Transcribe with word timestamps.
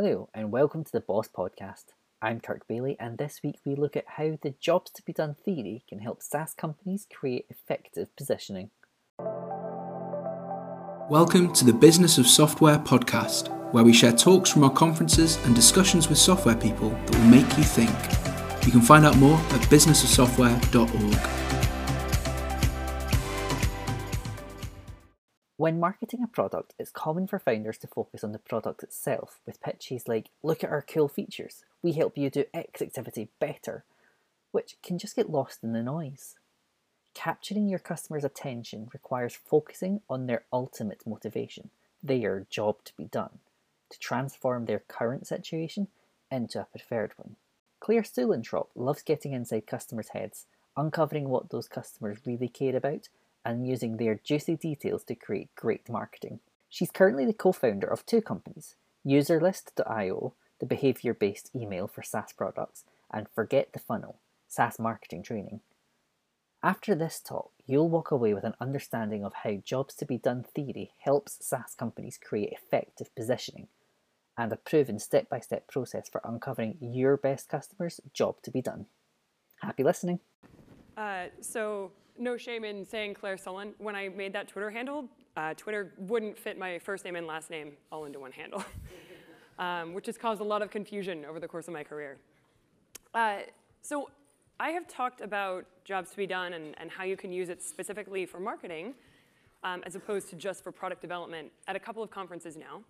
Hello, 0.00 0.28
and 0.32 0.52
welcome 0.52 0.84
to 0.84 0.92
the 0.92 1.00
Boss 1.00 1.26
Podcast. 1.26 1.86
I'm 2.22 2.38
Kirk 2.38 2.68
Bailey, 2.68 2.96
and 3.00 3.18
this 3.18 3.40
week 3.42 3.56
we 3.64 3.74
look 3.74 3.96
at 3.96 4.04
how 4.06 4.38
the 4.40 4.54
jobs 4.60 4.92
to 4.92 5.02
be 5.02 5.12
done 5.12 5.34
theory 5.44 5.82
can 5.88 5.98
help 5.98 6.22
SaaS 6.22 6.54
companies 6.54 7.08
create 7.12 7.46
effective 7.50 8.06
positioning. 8.16 8.70
Welcome 11.10 11.52
to 11.52 11.64
the 11.64 11.72
Business 11.72 12.16
of 12.16 12.28
Software 12.28 12.78
podcast, 12.78 13.48
where 13.72 13.82
we 13.82 13.92
share 13.92 14.12
talks 14.12 14.52
from 14.52 14.62
our 14.62 14.70
conferences 14.70 15.36
and 15.44 15.56
discussions 15.56 16.08
with 16.08 16.18
software 16.18 16.54
people 16.54 16.90
that 16.90 17.16
will 17.16 17.24
make 17.24 17.58
you 17.58 17.64
think. 17.64 17.90
You 18.64 18.70
can 18.70 18.82
find 18.82 19.04
out 19.04 19.16
more 19.16 19.36
at 19.36 19.62
businessofsoftware.org. 19.62 21.77
When 25.58 25.80
marketing 25.80 26.22
a 26.22 26.28
product, 26.28 26.74
it's 26.78 26.92
common 26.92 27.26
for 27.26 27.40
founders 27.40 27.78
to 27.78 27.88
focus 27.88 28.22
on 28.22 28.30
the 28.30 28.38
product 28.38 28.84
itself 28.84 29.40
with 29.44 29.60
pitches 29.60 30.06
like, 30.06 30.30
look 30.40 30.62
at 30.62 30.70
our 30.70 30.82
cool 30.88 31.08
features, 31.08 31.64
we 31.82 31.94
help 31.94 32.16
you 32.16 32.30
do 32.30 32.44
X 32.54 32.80
activity 32.80 33.30
better, 33.40 33.84
which 34.52 34.76
can 34.84 34.98
just 34.98 35.16
get 35.16 35.28
lost 35.28 35.64
in 35.64 35.72
the 35.72 35.82
noise. 35.82 36.36
Capturing 37.12 37.68
your 37.68 37.80
customer's 37.80 38.22
attention 38.22 38.88
requires 38.92 39.34
focusing 39.34 40.00
on 40.08 40.28
their 40.28 40.44
ultimate 40.52 41.02
motivation, 41.04 41.70
their 42.04 42.46
job 42.48 42.76
to 42.84 42.96
be 42.96 43.06
done, 43.06 43.40
to 43.90 43.98
transform 43.98 44.66
their 44.66 44.84
current 44.86 45.26
situation 45.26 45.88
into 46.30 46.60
a 46.60 46.66
preferred 46.66 47.14
one. 47.16 47.34
Claire 47.80 48.02
Suellentrop 48.02 48.68
loves 48.76 49.02
getting 49.02 49.32
inside 49.32 49.66
customers' 49.66 50.10
heads, 50.10 50.46
uncovering 50.76 51.28
what 51.28 51.50
those 51.50 51.66
customers 51.66 52.18
really 52.24 52.46
care 52.46 52.76
about 52.76 53.08
and 53.48 53.66
using 53.66 53.96
their 53.96 54.14
juicy 54.14 54.56
details 54.56 55.02
to 55.04 55.14
create 55.14 55.48
great 55.56 55.88
marketing. 55.88 56.38
She's 56.68 56.90
currently 56.90 57.24
the 57.24 57.32
co 57.32 57.50
founder 57.50 57.86
of 57.86 58.04
two 58.04 58.20
companies 58.20 58.76
Userlist.io, 59.06 60.34
the 60.60 60.66
behavior 60.66 61.14
based 61.14 61.50
email 61.56 61.88
for 61.88 62.02
SaaS 62.02 62.34
products, 62.34 62.84
and 63.10 63.26
Forget 63.34 63.72
the 63.72 63.78
Funnel, 63.78 64.18
SaaS 64.48 64.78
marketing 64.78 65.22
training. 65.22 65.60
After 66.62 66.94
this 66.94 67.20
talk, 67.20 67.52
you'll 67.66 67.88
walk 67.88 68.10
away 68.10 68.34
with 68.34 68.44
an 68.44 68.54
understanding 68.60 69.24
of 69.24 69.32
how 69.44 69.54
jobs 69.64 69.94
to 69.94 70.04
be 70.04 70.18
done 70.18 70.44
theory 70.54 70.90
helps 70.98 71.38
SaaS 71.40 71.74
companies 71.74 72.18
create 72.22 72.52
effective 72.52 73.14
positioning 73.14 73.68
and 74.36 74.52
a 74.52 74.56
proven 74.56 74.98
step 74.98 75.30
by 75.30 75.40
step 75.40 75.66
process 75.68 76.06
for 76.06 76.20
uncovering 76.22 76.76
your 76.82 77.16
best 77.16 77.48
customers' 77.48 78.00
job 78.12 78.42
to 78.42 78.50
be 78.50 78.60
done. 78.60 78.86
Happy 79.62 79.82
listening. 79.82 80.20
Uh, 80.98 81.26
so, 81.40 81.92
no 82.18 82.36
shame 82.36 82.64
in 82.64 82.84
saying 82.84 83.14
Claire 83.14 83.36
Suellen. 83.36 83.72
When 83.78 83.94
I 83.94 84.08
made 84.08 84.32
that 84.32 84.48
Twitter 84.48 84.70
handle, 84.70 85.08
uh, 85.36 85.54
Twitter 85.54 85.92
wouldn't 85.98 86.38
fit 86.38 86.58
my 86.58 86.78
first 86.78 87.04
name 87.04 87.16
and 87.16 87.26
last 87.26 87.50
name 87.50 87.72
all 87.92 88.04
into 88.04 88.18
one 88.18 88.32
handle, 88.32 88.64
um, 89.58 89.94
which 89.94 90.06
has 90.06 90.18
caused 90.18 90.40
a 90.40 90.44
lot 90.44 90.62
of 90.62 90.70
confusion 90.70 91.24
over 91.24 91.40
the 91.40 91.48
course 91.48 91.68
of 91.68 91.74
my 91.74 91.84
career. 91.84 92.18
Uh, 93.14 93.38
so 93.82 94.10
I 94.60 94.70
have 94.70 94.88
talked 94.88 95.20
about 95.20 95.66
jobs 95.84 96.10
to 96.10 96.16
be 96.16 96.26
done 96.26 96.52
and, 96.52 96.74
and 96.78 96.90
how 96.90 97.04
you 97.04 97.16
can 97.16 97.32
use 97.32 97.48
it 97.48 97.62
specifically 97.62 98.26
for 98.26 98.40
marketing 98.40 98.94
um, 99.62 99.82
as 99.86 99.94
opposed 99.94 100.28
to 100.30 100.36
just 100.36 100.62
for 100.62 100.72
product 100.72 101.00
development 101.00 101.50
at 101.66 101.76
a 101.76 101.80
couple 101.80 102.02
of 102.02 102.10
conferences 102.10 102.56
now. 102.56 102.82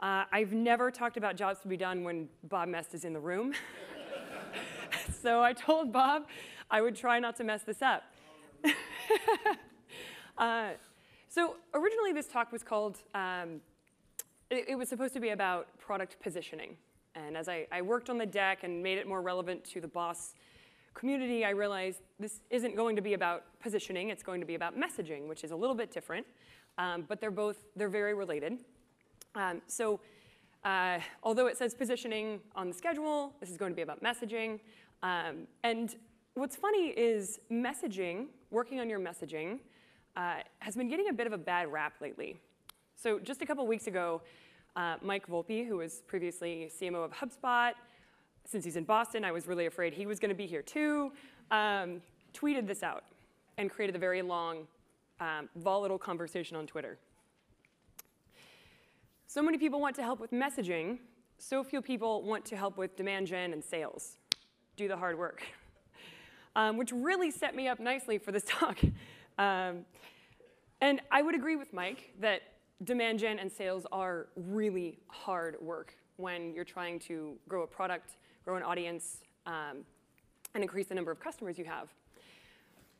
Uh, 0.00 0.24
I've 0.32 0.52
never 0.52 0.90
talked 0.90 1.16
about 1.16 1.36
jobs 1.36 1.60
to 1.60 1.68
be 1.68 1.76
done 1.76 2.04
when 2.04 2.28
Bob 2.44 2.68
Moesta 2.68 2.94
is 2.94 3.04
in 3.04 3.12
the 3.12 3.20
room. 3.20 3.54
so 5.22 5.42
I 5.42 5.52
told 5.52 5.92
Bob 5.92 6.26
I 6.70 6.80
would 6.80 6.96
try 6.96 7.18
not 7.18 7.36
to 7.36 7.44
mess 7.44 7.62
this 7.62 7.80
up. 7.80 8.04
uh, 10.38 10.70
so 11.28 11.56
originally 11.74 12.12
this 12.12 12.28
talk 12.28 12.52
was 12.52 12.62
called, 12.62 12.98
um, 13.14 13.60
it, 14.50 14.66
it, 14.68 14.74
was 14.76 14.88
supposed 14.88 15.14
to 15.14 15.20
be 15.20 15.30
about 15.30 15.66
product 15.78 16.16
positioning. 16.22 16.76
And 17.14 17.36
as 17.36 17.48
I, 17.48 17.66
I, 17.70 17.82
worked 17.82 18.10
on 18.10 18.18
the 18.18 18.26
deck 18.26 18.64
and 18.64 18.82
made 18.82 18.98
it 18.98 19.06
more 19.06 19.22
relevant 19.22 19.64
to 19.66 19.80
the 19.80 19.88
boss 19.88 20.34
community, 20.94 21.44
I 21.44 21.50
realized 21.50 22.00
this 22.18 22.40
isn't 22.50 22.76
going 22.76 22.96
to 22.96 23.02
be 23.02 23.14
about 23.14 23.44
positioning, 23.60 24.10
it's 24.10 24.22
going 24.22 24.40
to 24.40 24.46
be 24.46 24.54
about 24.54 24.78
messaging, 24.78 25.28
which 25.28 25.44
is 25.44 25.50
a 25.50 25.56
little 25.56 25.76
bit 25.76 25.90
different, 25.92 26.26
um, 26.78 27.04
but 27.08 27.20
they're 27.20 27.30
both, 27.30 27.64
they're 27.76 27.88
very 27.88 28.14
related. 28.14 28.58
Um, 29.34 29.60
so 29.66 30.00
uh, 30.64 30.98
although 31.22 31.46
it 31.46 31.56
says 31.56 31.74
positioning 31.74 32.40
on 32.56 32.68
the 32.68 32.74
schedule, 32.74 33.34
this 33.40 33.50
is 33.50 33.56
going 33.56 33.72
to 33.72 33.76
be 33.76 33.82
about 33.82 34.02
messaging. 34.02 34.60
Um, 35.02 35.46
and 35.62 35.94
what's 36.34 36.56
funny 36.56 36.88
is 36.88 37.40
messaging, 37.50 38.26
working 38.54 38.78
on 38.80 38.88
your 38.88 39.00
messaging, 39.00 39.58
uh, 40.16 40.36
has 40.60 40.76
been 40.76 40.88
getting 40.88 41.08
a 41.08 41.12
bit 41.12 41.26
of 41.26 41.32
a 41.32 41.38
bad 41.38 41.70
rap 41.70 41.94
lately. 42.00 42.36
So 42.94 43.18
just 43.18 43.42
a 43.42 43.46
couple 43.46 43.66
weeks 43.66 43.88
ago, 43.88 44.22
uh, 44.76 44.96
Mike 45.02 45.26
Volpe, 45.26 45.66
who 45.66 45.78
was 45.78 46.02
previously 46.06 46.70
CMO 46.80 47.04
of 47.04 47.12
HubSpot, 47.12 47.72
since 48.44 48.64
he's 48.64 48.76
in 48.76 48.84
Boston, 48.84 49.24
I 49.24 49.32
was 49.32 49.48
really 49.48 49.66
afraid 49.66 49.92
he 49.92 50.06
was 50.06 50.20
going 50.20 50.28
to 50.28 50.34
be 50.34 50.46
here 50.46 50.62
too, 50.62 51.12
um, 51.50 52.00
tweeted 52.32 52.66
this 52.66 52.82
out 52.82 53.04
and 53.58 53.70
created 53.70 53.96
a 53.96 53.98
very 53.98 54.22
long, 54.22 54.66
um, 55.20 55.48
volatile 55.56 55.98
conversation 55.98 56.56
on 56.56 56.66
Twitter. 56.66 56.98
So 59.26 59.42
many 59.42 59.58
people 59.58 59.80
want 59.80 59.96
to 59.96 60.02
help 60.02 60.20
with 60.20 60.30
messaging, 60.30 60.98
so 61.38 61.64
few 61.64 61.82
people 61.82 62.22
want 62.22 62.44
to 62.46 62.56
help 62.56 62.76
with 62.76 62.96
demand 62.96 63.26
gen 63.26 63.52
and 63.52 63.64
sales. 63.64 64.16
Do 64.76 64.86
the 64.86 64.96
hard 64.96 65.18
work. 65.18 65.42
Um, 66.56 66.76
which 66.76 66.92
really 66.92 67.32
set 67.32 67.56
me 67.56 67.66
up 67.66 67.80
nicely 67.80 68.16
for 68.18 68.30
this 68.30 68.44
talk. 68.46 68.78
Um, 69.38 69.84
and 70.80 71.00
I 71.10 71.22
would 71.22 71.34
agree 71.34 71.56
with 71.56 71.72
Mike 71.72 72.12
that 72.20 72.42
demand 72.84 73.18
gen 73.18 73.38
and 73.38 73.50
sales 73.50 73.86
are 73.90 74.28
really 74.36 74.98
hard 75.08 75.56
work 75.60 75.94
when 76.16 76.54
you're 76.54 76.64
trying 76.64 76.98
to 77.00 77.34
grow 77.48 77.62
a 77.62 77.66
product, 77.66 78.16
grow 78.44 78.56
an 78.56 78.62
audience, 78.62 79.18
um, 79.46 79.84
and 80.54 80.62
increase 80.62 80.86
the 80.86 80.94
number 80.94 81.10
of 81.10 81.18
customers 81.18 81.58
you 81.58 81.64
have. 81.64 81.88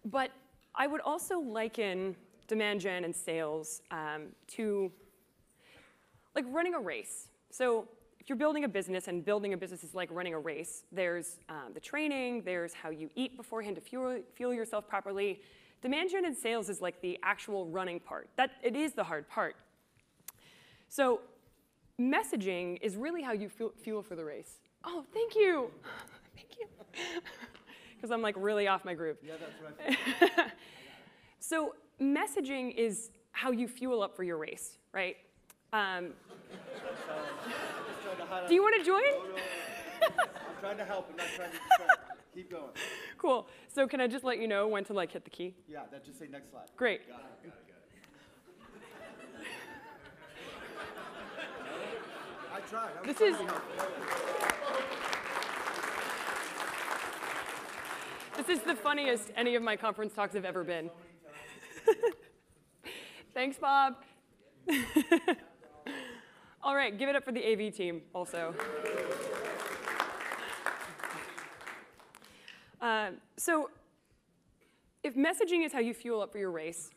But 0.04 0.31
I 0.75 0.87
would 0.87 1.00
also 1.00 1.38
liken 1.38 2.16
demand 2.48 2.81
gen 2.81 3.04
and 3.04 3.14
sales 3.14 3.82
um, 3.91 4.26
to 4.48 4.91
like 6.34 6.44
running 6.48 6.75
a 6.75 6.81
race. 6.81 7.28
So 7.50 7.88
if 8.25 8.31
you're 8.31 8.39
building 8.39 8.65
a 8.65 8.69
business, 8.69 9.07
and 9.07 9.23
building 9.23 9.53
a 9.53 9.57
business 9.59 9.85
is 9.85 9.95
like 9.95 10.09
running 10.11 10.33
a 10.33 10.39
race, 10.39 10.85
there's 10.91 11.41
um, 11.51 11.75
the 11.75 11.81
training, 11.81 12.41
there's 12.43 12.73
how 12.73 12.89
you 12.89 13.11
eat 13.15 13.37
beforehand 13.37 13.77
to 13.77 13.83
fuel, 13.83 14.19
fuel 14.33 14.55
yourself 14.55 14.89
properly. 14.89 15.43
Demand 15.83 16.09
gen 16.11 16.25
and 16.25 16.35
sales 16.35 16.71
is 16.71 16.81
like 16.81 17.03
the 17.03 17.19
actual 17.23 17.67
running 17.67 18.01
part. 18.01 18.31
That 18.37 18.53
it 18.62 18.77
is 18.77 18.95
the 18.95 19.05
hard 19.05 19.29
part. 19.29 19.57
So 20.89 21.21
messaging 22.01 22.79
is 22.81 22.97
really 22.97 23.21
how 23.21 23.33
you 23.33 23.51
fuel 23.83 24.03
for 24.03 24.17
the 24.17 24.25
race. 24.25 24.61
Oh, 24.85 25.05
thank 25.12 25.37
you. 25.37 25.71
thank 26.35 26.49
you. 26.59 26.67
Because 27.97 28.11
I'm 28.11 28.21
like 28.21 28.35
really 28.39 28.69
off 28.69 28.85
my 28.85 28.93
groove. 28.93 29.17
Yeah, 29.23 29.35
that's 29.41 30.29
right. 30.29 30.53
so 31.41 31.75
messaging 31.99 32.75
is 32.75 33.11
how 33.33 33.51
you 33.51 33.67
fuel 33.67 34.03
up 34.03 34.15
for 34.15 34.25
your 34.25 34.37
race, 34.37 34.77
right? 34.93 35.17
Um, 35.73 36.12
do 38.48 38.54
you 38.54 38.62
want 38.62 38.76
to 38.78 38.84
join? 38.84 39.02
No, 39.02 39.22
no, 39.22 39.28
no, 39.30 40.22
I'm 40.25 40.60
trying 40.60 40.76
to 40.78 40.84
help. 40.84 41.08
I'm 41.10 41.16
not 41.16 41.26
trying 41.36 41.50
to 41.50 41.56
distract. 41.78 42.00
Keep 42.34 42.50
going. 42.50 42.70
Cool. 43.19 43.47
So 43.72 43.86
can 43.86 44.00
I 44.00 44.08
just 44.08 44.25
let 44.25 44.38
you 44.38 44.48
know 44.48 44.66
when 44.66 44.84
to 44.84 44.92
like 44.92 45.12
hit 45.12 45.25
the 45.25 45.30
key? 45.30 45.54
Yeah, 45.69 45.80
that 45.92 46.04
just 46.04 46.19
say 46.19 46.26
next 46.30 46.50
slide. 46.50 46.66
Great. 46.76 47.08
Got 47.08 47.20
it, 47.20 47.22
got 47.44 47.54
it, 47.54 47.69
got 47.69 47.76
it. 47.76 47.84
I 52.52 52.60
tried. 52.69 52.91
I 53.02 53.06
this 53.06 53.20
is. 53.20 53.36
This 58.36 58.58
is 58.58 58.64
the 58.64 58.75
funniest 58.75 59.31
any 59.36 59.54
of 59.54 59.62
my 59.62 59.76
conference 59.76 60.12
talks 60.12 60.34
have 60.34 60.44
ever 60.44 60.64
been. 60.64 60.91
Thanks, 63.34 63.58
Bob. 63.58 63.94
All 66.64 66.75
right, 66.75 66.98
give 66.98 67.10
it 67.10 67.14
up 67.14 67.22
for 67.22 67.30
the 67.30 67.44
AV 67.44 67.75
team 67.75 68.00
also. 68.14 68.54
Uh, 72.81 73.11
so 73.37 73.69
if 75.02 75.14
messaging 75.14 75.62
is 75.66 75.75
how 75.75 75.81
you 75.81 75.93
fuel 75.93 76.22
up 76.22 76.32
for 76.32 76.38
your 76.38 76.50
race, 76.50 76.90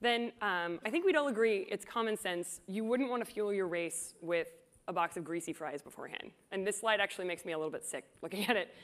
then 0.00 0.32
um, 0.42 0.80
I 0.84 0.90
think 0.90 1.06
we'd 1.06 1.14
all 1.14 1.28
agree 1.28 1.68
it's 1.70 1.84
common 1.84 2.16
sense. 2.16 2.62
You 2.66 2.82
wouldn't 2.82 3.08
want 3.10 3.24
to 3.24 3.32
fuel 3.32 3.54
your 3.54 3.68
race 3.68 4.14
with 4.20 4.48
a 4.88 4.92
box 4.92 5.16
of 5.16 5.22
greasy 5.22 5.52
fries 5.52 5.82
beforehand. 5.82 6.32
And 6.50 6.66
this 6.66 6.80
slide 6.80 6.98
actually 6.98 7.28
makes 7.28 7.44
me 7.44 7.52
a 7.52 7.56
little 7.56 7.70
bit 7.70 7.84
sick 7.84 8.04
looking 8.22 8.44
at 8.48 8.56
it 8.56 8.74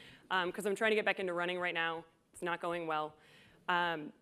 because 0.46 0.66
um, 0.66 0.70
I'm 0.70 0.76
trying 0.76 0.92
to 0.92 0.96
get 0.96 1.04
back 1.04 1.18
into 1.18 1.32
running 1.32 1.58
right 1.58 1.74
now. 1.74 2.04
It's 2.32 2.42
not 2.42 2.62
going 2.62 2.86
well. 2.86 3.12
Um, 3.68 4.12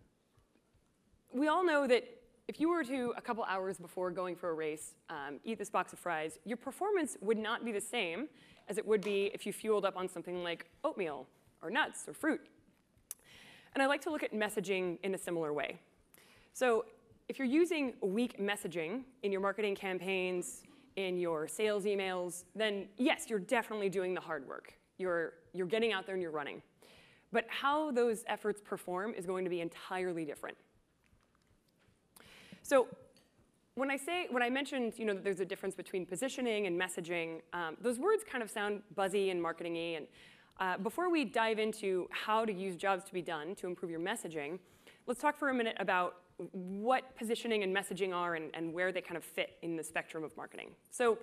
we 1.31 1.47
all 1.47 1.63
know 1.63 1.85
that 1.85 2.16
if 2.47 2.61
you 2.61 2.69
were 2.69 2.83
to, 2.83 3.13
a 3.17 3.21
couple 3.21 3.43
hours 3.43 3.77
before 3.77 4.09
going 4.09 4.35
for 4.35 4.49
a 4.49 4.53
race, 4.53 4.93
um, 5.09 5.39
eat 5.43 5.57
this 5.57 5.69
box 5.69 5.91
of 5.91 5.99
fries, 5.99 6.39
your 6.45 6.57
performance 6.57 7.17
would 7.21 7.37
not 7.37 7.65
be 7.65 7.71
the 7.73 7.81
same 7.81 8.29
as 8.69 8.77
it 8.77 8.87
would 8.87 9.01
be 9.01 9.29
if 9.33 9.45
you 9.45 9.51
fueled 9.51 9.85
up 9.85 9.97
on 9.97 10.07
something 10.07 10.43
like 10.43 10.65
oatmeal 10.83 11.27
or 11.61 11.69
nuts 11.69 12.05
or 12.07 12.13
fruit. 12.13 12.41
And 13.73 13.83
I 13.83 13.85
like 13.85 14.01
to 14.03 14.09
look 14.09 14.23
at 14.23 14.33
messaging 14.33 14.97
in 15.03 15.13
a 15.13 15.17
similar 15.17 15.51
way. 15.51 15.77
So 16.53 16.85
if 17.27 17.37
you're 17.37 17.47
using 17.47 17.93
weak 18.01 18.39
messaging 18.39 19.01
in 19.23 19.31
your 19.31 19.41
marketing 19.41 19.75
campaigns, 19.75 20.63
in 20.95 21.17
your 21.17 21.47
sales 21.47 21.83
emails, 21.83 22.45
then 22.55 22.87
yes, 22.97 23.25
you're 23.29 23.39
definitely 23.39 23.89
doing 23.89 24.13
the 24.13 24.21
hard 24.21 24.47
work. 24.47 24.73
You're, 24.97 25.33
you're 25.53 25.67
getting 25.67 25.91
out 25.91 26.05
there 26.05 26.15
and 26.15 26.21
you're 26.21 26.31
running. 26.31 26.61
But 27.31 27.45
how 27.49 27.91
those 27.91 28.23
efforts 28.27 28.61
perform 28.61 29.13
is 29.13 29.25
going 29.25 29.43
to 29.43 29.49
be 29.49 29.59
entirely 29.59 30.23
different. 30.23 30.57
So 32.67 32.87
when 33.75 33.89
I 33.89 33.95
say, 33.95 34.27
when 34.29 34.43
I 34.43 34.49
mentioned, 34.49 34.91
you 34.97 35.05
know, 35.05 35.13
that 35.13 35.23
there's 35.23 35.39
a 35.39 35.45
difference 35.45 35.73
between 35.73 36.05
positioning 36.05 36.67
and 36.67 36.77
messaging, 36.77 37.39
um, 37.53 37.77
those 37.79 37.97
words 37.97 38.25
kind 38.29 38.43
of 38.43 38.49
sound 38.49 38.81
buzzy 38.93 39.29
and 39.29 39.41
marketing-y. 39.41 39.95
And 39.95 40.07
uh, 40.59 40.77
before 40.77 41.09
we 41.09 41.23
dive 41.23 41.59
into 41.59 42.09
how 42.11 42.43
to 42.43 42.51
use 42.51 42.75
jobs 42.75 43.05
to 43.05 43.13
be 43.13 43.21
done 43.21 43.55
to 43.55 43.67
improve 43.67 43.89
your 43.89 44.01
messaging, 44.01 44.59
let's 45.05 45.21
talk 45.21 45.39
for 45.39 45.47
a 45.47 45.53
minute 45.53 45.77
about 45.79 46.15
what 46.51 47.15
positioning 47.15 47.63
and 47.63 47.73
messaging 47.73 48.13
are 48.13 48.35
and, 48.35 48.51
and 48.53 48.73
where 48.73 48.91
they 48.91 48.99
kind 48.99 49.15
of 49.15 49.23
fit 49.23 49.51
in 49.61 49.77
the 49.77 49.83
spectrum 49.83 50.25
of 50.25 50.35
marketing. 50.35 50.71
So 50.89 51.19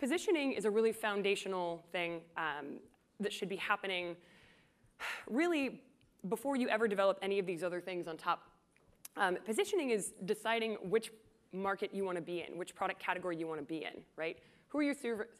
positioning 0.00 0.50
is 0.50 0.64
a 0.64 0.70
really 0.70 0.90
foundational 0.90 1.80
thing 1.92 2.22
um, 2.36 2.80
that 3.20 3.32
should 3.32 3.48
be 3.48 3.56
happening 3.56 4.16
really 5.30 5.80
before 6.28 6.56
you 6.56 6.68
ever 6.68 6.88
develop 6.88 7.20
any 7.22 7.38
of 7.38 7.46
these 7.46 7.62
other 7.62 7.80
things 7.80 8.08
on 8.08 8.16
top. 8.16 8.50
Um, 9.18 9.36
positioning 9.44 9.90
is 9.90 10.12
deciding 10.24 10.74
which 10.74 11.10
market 11.52 11.90
you 11.92 12.04
want 12.04 12.16
to 12.16 12.22
be 12.22 12.44
in, 12.48 12.56
which 12.56 12.74
product 12.74 13.00
category 13.00 13.36
you 13.36 13.48
want 13.48 13.60
to 13.60 13.66
be 13.66 13.78
in, 13.78 14.02
right? 14.16 14.38
Who 14.68 14.78
are 14.78 14.82
you, 14.82 14.94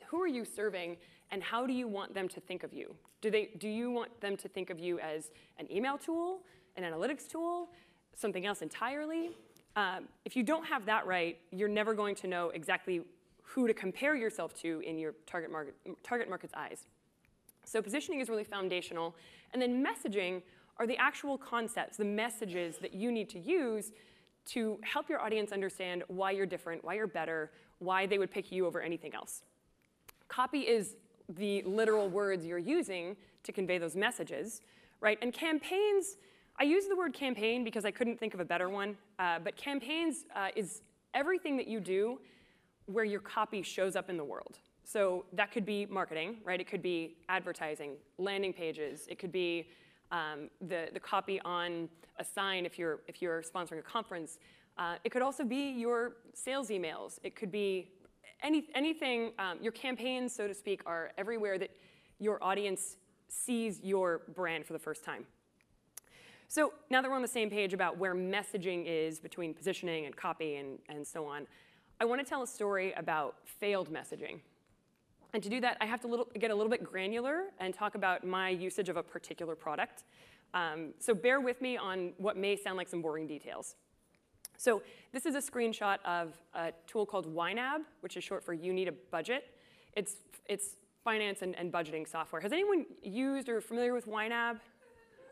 who 0.08 0.20
are 0.20 0.26
you 0.26 0.44
serving 0.44 0.96
and 1.30 1.42
how 1.42 1.64
do 1.64 1.72
you 1.72 1.86
want 1.86 2.12
them 2.12 2.28
to 2.28 2.40
think 2.40 2.64
of 2.64 2.72
you? 2.72 2.94
Do, 3.20 3.30
they, 3.30 3.50
do 3.58 3.68
you 3.68 3.90
want 3.90 4.20
them 4.20 4.36
to 4.38 4.48
think 4.48 4.70
of 4.70 4.80
you 4.80 4.98
as 4.98 5.30
an 5.58 5.70
email 5.70 5.96
tool, 5.96 6.40
an 6.76 6.82
analytics 6.82 7.28
tool, 7.28 7.68
something 8.14 8.46
else 8.46 8.62
entirely? 8.62 9.30
Um, 9.76 10.08
if 10.24 10.34
you 10.34 10.42
don't 10.42 10.64
have 10.64 10.84
that 10.86 11.06
right, 11.06 11.38
you're 11.52 11.68
never 11.68 11.94
going 11.94 12.16
to 12.16 12.26
know 12.26 12.48
exactly 12.48 13.02
who 13.42 13.68
to 13.68 13.74
compare 13.74 14.16
yourself 14.16 14.54
to 14.62 14.80
in 14.80 14.98
your 14.98 15.14
target, 15.26 15.52
market, 15.52 15.74
target 16.02 16.28
market's 16.28 16.54
eyes. 16.56 16.86
So 17.64 17.80
positioning 17.80 18.20
is 18.20 18.28
really 18.28 18.44
foundational. 18.44 19.14
And 19.52 19.62
then 19.62 19.84
messaging 19.84 20.42
are 20.78 20.86
the 20.86 20.96
actual 20.96 21.36
concepts, 21.36 21.96
the 21.96 22.04
messages 22.04 22.78
that 22.78 22.94
you 22.94 23.10
need 23.10 23.28
to 23.30 23.38
use 23.38 23.92
to 24.46 24.78
help 24.82 25.08
your 25.08 25.20
audience 25.20 25.52
understand 25.52 26.02
why 26.08 26.30
you're 26.30 26.46
different, 26.46 26.84
why 26.84 26.94
you're 26.94 27.06
better, 27.06 27.50
why 27.78 28.06
they 28.06 28.18
would 28.18 28.30
pick 28.30 28.50
you 28.50 28.66
over 28.66 28.80
anything 28.80 29.14
else. 29.14 29.42
Copy 30.28 30.60
is 30.60 30.96
the 31.28 31.62
literal 31.62 32.08
words 32.08 32.46
you're 32.46 32.58
using 32.58 33.16
to 33.42 33.52
convey 33.52 33.78
those 33.78 33.94
messages, 33.94 34.62
right? 35.00 35.18
And 35.20 35.32
campaigns, 35.32 36.16
I 36.58 36.64
use 36.64 36.86
the 36.86 36.96
word 36.96 37.12
campaign 37.12 37.62
because 37.62 37.84
I 37.84 37.90
couldn't 37.90 38.18
think 38.18 38.34
of 38.34 38.40
a 38.40 38.44
better 38.44 38.68
one, 38.68 38.96
uh, 39.18 39.38
but 39.38 39.56
campaigns 39.56 40.24
uh, 40.34 40.48
is 40.56 40.82
everything 41.14 41.56
that 41.56 41.68
you 41.68 41.80
do 41.80 42.18
where 42.86 43.04
your 43.04 43.20
copy 43.20 43.62
shows 43.62 43.96
up 43.96 44.08
in 44.08 44.16
the 44.16 44.24
world. 44.24 44.58
So 44.84 45.26
that 45.34 45.52
could 45.52 45.66
be 45.66 45.84
marketing, 45.84 46.36
right? 46.44 46.58
It 46.58 46.66
could 46.66 46.80
be 46.80 47.16
advertising, 47.28 47.96
landing 48.16 48.54
pages. 48.54 49.06
It 49.08 49.18
could 49.18 49.32
be 49.32 49.68
um, 50.10 50.50
the, 50.60 50.88
the 50.92 51.00
copy 51.00 51.40
on 51.44 51.88
a 52.18 52.24
sign 52.24 52.66
if 52.66 52.78
you're, 52.78 53.00
if 53.08 53.22
you're 53.22 53.42
sponsoring 53.42 53.78
a 53.78 53.82
conference. 53.82 54.38
Uh, 54.76 54.96
it 55.04 55.10
could 55.10 55.22
also 55.22 55.44
be 55.44 55.70
your 55.70 56.16
sales 56.34 56.68
emails. 56.68 57.18
It 57.22 57.34
could 57.34 57.50
be 57.50 57.90
any, 58.42 58.68
anything, 58.74 59.32
um, 59.38 59.58
your 59.60 59.72
campaigns, 59.72 60.34
so 60.34 60.46
to 60.46 60.54
speak, 60.54 60.82
are 60.86 61.10
everywhere 61.18 61.58
that 61.58 61.70
your 62.18 62.42
audience 62.42 62.96
sees 63.28 63.80
your 63.82 64.22
brand 64.34 64.64
for 64.64 64.72
the 64.72 64.78
first 64.78 65.04
time. 65.04 65.26
So 66.50 66.72
now 66.88 67.02
that 67.02 67.10
we're 67.10 67.16
on 67.16 67.22
the 67.22 67.28
same 67.28 67.50
page 67.50 67.74
about 67.74 67.98
where 67.98 68.14
messaging 68.14 68.84
is 68.86 69.20
between 69.20 69.52
positioning 69.52 70.06
and 70.06 70.16
copy 70.16 70.56
and, 70.56 70.78
and 70.88 71.06
so 71.06 71.26
on, 71.26 71.46
I 72.00 72.04
want 72.04 72.20
to 72.20 72.26
tell 72.26 72.42
a 72.42 72.46
story 72.46 72.92
about 72.94 73.36
failed 73.44 73.92
messaging. 73.92 74.40
And 75.34 75.42
to 75.42 75.48
do 75.48 75.60
that, 75.60 75.76
I 75.80 75.86
have 75.86 76.00
to 76.00 76.06
little, 76.08 76.28
get 76.38 76.50
a 76.50 76.54
little 76.54 76.70
bit 76.70 76.82
granular 76.82 77.44
and 77.58 77.74
talk 77.74 77.94
about 77.94 78.24
my 78.24 78.48
usage 78.48 78.88
of 78.88 78.96
a 78.96 79.02
particular 79.02 79.54
product. 79.54 80.04
Um, 80.54 80.94
so 80.98 81.14
bear 81.14 81.40
with 81.40 81.60
me 81.60 81.76
on 81.76 82.12
what 82.16 82.36
may 82.36 82.56
sound 82.56 82.78
like 82.78 82.88
some 82.88 83.02
boring 83.02 83.26
details. 83.26 83.76
So 84.56 84.82
this 85.12 85.26
is 85.26 85.34
a 85.34 85.40
screenshot 85.40 85.98
of 86.04 86.34
a 86.54 86.72
tool 86.86 87.06
called 87.06 87.32
YNAB, 87.32 87.80
which 88.00 88.16
is 88.16 88.24
short 88.24 88.42
for 88.42 88.54
You 88.54 88.72
Need 88.72 88.88
a 88.88 88.92
Budget. 89.10 89.44
It's, 89.92 90.16
it's 90.46 90.76
finance 91.04 91.42
and, 91.42 91.54
and 91.56 91.72
budgeting 91.72 92.08
software. 92.08 92.40
Has 92.40 92.52
anyone 92.52 92.86
used 93.02 93.48
or 93.48 93.60
familiar 93.60 93.92
with 93.92 94.06
YNAB? 94.06 94.58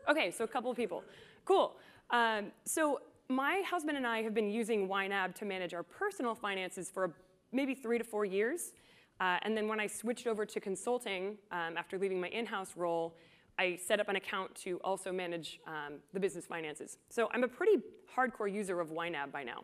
Okay, 0.07 0.31
so 0.31 0.43
a 0.43 0.47
couple 0.47 0.71
of 0.71 0.77
people. 0.77 1.03
Cool. 1.43 1.75
Um, 2.11 2.51
so 2.63 3.01
my 3.27 3.61
husband 3.69 3.97
and 3.97 4.07
I 4.07 4.21
have 4.21 4.33
been 4.33 4.49
using 4.49 4.87
YNAB 4.87 5.35
to 5.35 5.45
manage 5.45 5.73
our 5.73 5.83
personal 5.83 6.33
finances 6.33 6.89
for 6.89 7.13
maybe 7.51 7.75
three 7.75 7.97
to 7.97 8.03
four 8.03 8.23
years. 8.23 8.71
Uh, 9.19 9.37
and 9.41 9.57
then 9.57 9.67
when 9.67 9.79
I 9.79 9.87
switched 9.87 10.27
over 10.27 10.45
to 10.45 10.59
consulting 10.59 11.37
um, 11.51 11.77
after 11.77 11.97
leaving 11.97 12.21
my 12.21 12.27
in-house 12.27 12.73
role, 12.75 13.15
I 13.59 13.75
set 13.75 13.99
up 13.99 14.09
an 14.09 14.15
account 14.15 14.53
to 14.63 14.79
also 14.83 15.11
manage 15.11 15.59
um, 15.65 15.95
the 16.13 16.19
business 16.19 16.45
finances. 16.45 16.97
So 17.09 17.29
I'm 17.33 17.43
a 17.43 17.47
pretty 17.47 17.81
hardcore 18.15 18.51
user 18.51 18.79
of 18.79 18.89
YNAB 18.89 19.31
by 19.31 19.43
now. 19.43 19.63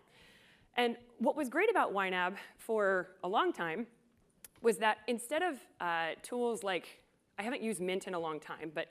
And 0.75 0.97
what 1.19 1.35
was 1.35 1.49
great 1.49 1.69
about 1.69 1.93
YNAB 1.93 2.33
for 2.57 3.09
a 3.23 3.27
long 3.27 3.53
time 3.53 3.85
was 4.63 4.77
that 4.77 4.99
instead 5.07 5.43
of 5.43 5.57
uh, 5.79 6.11
tools 6.23 6.63
like, 6.63 7.01
I 7.37 7.43
haven't 7.43 7.61
used 7.61 7.79
Mint 7.79 8.07
in 8.07 8.15
a 8.15 8.19
long 8.19 8.39
time, 8.39 8.71
but 8.73 8.87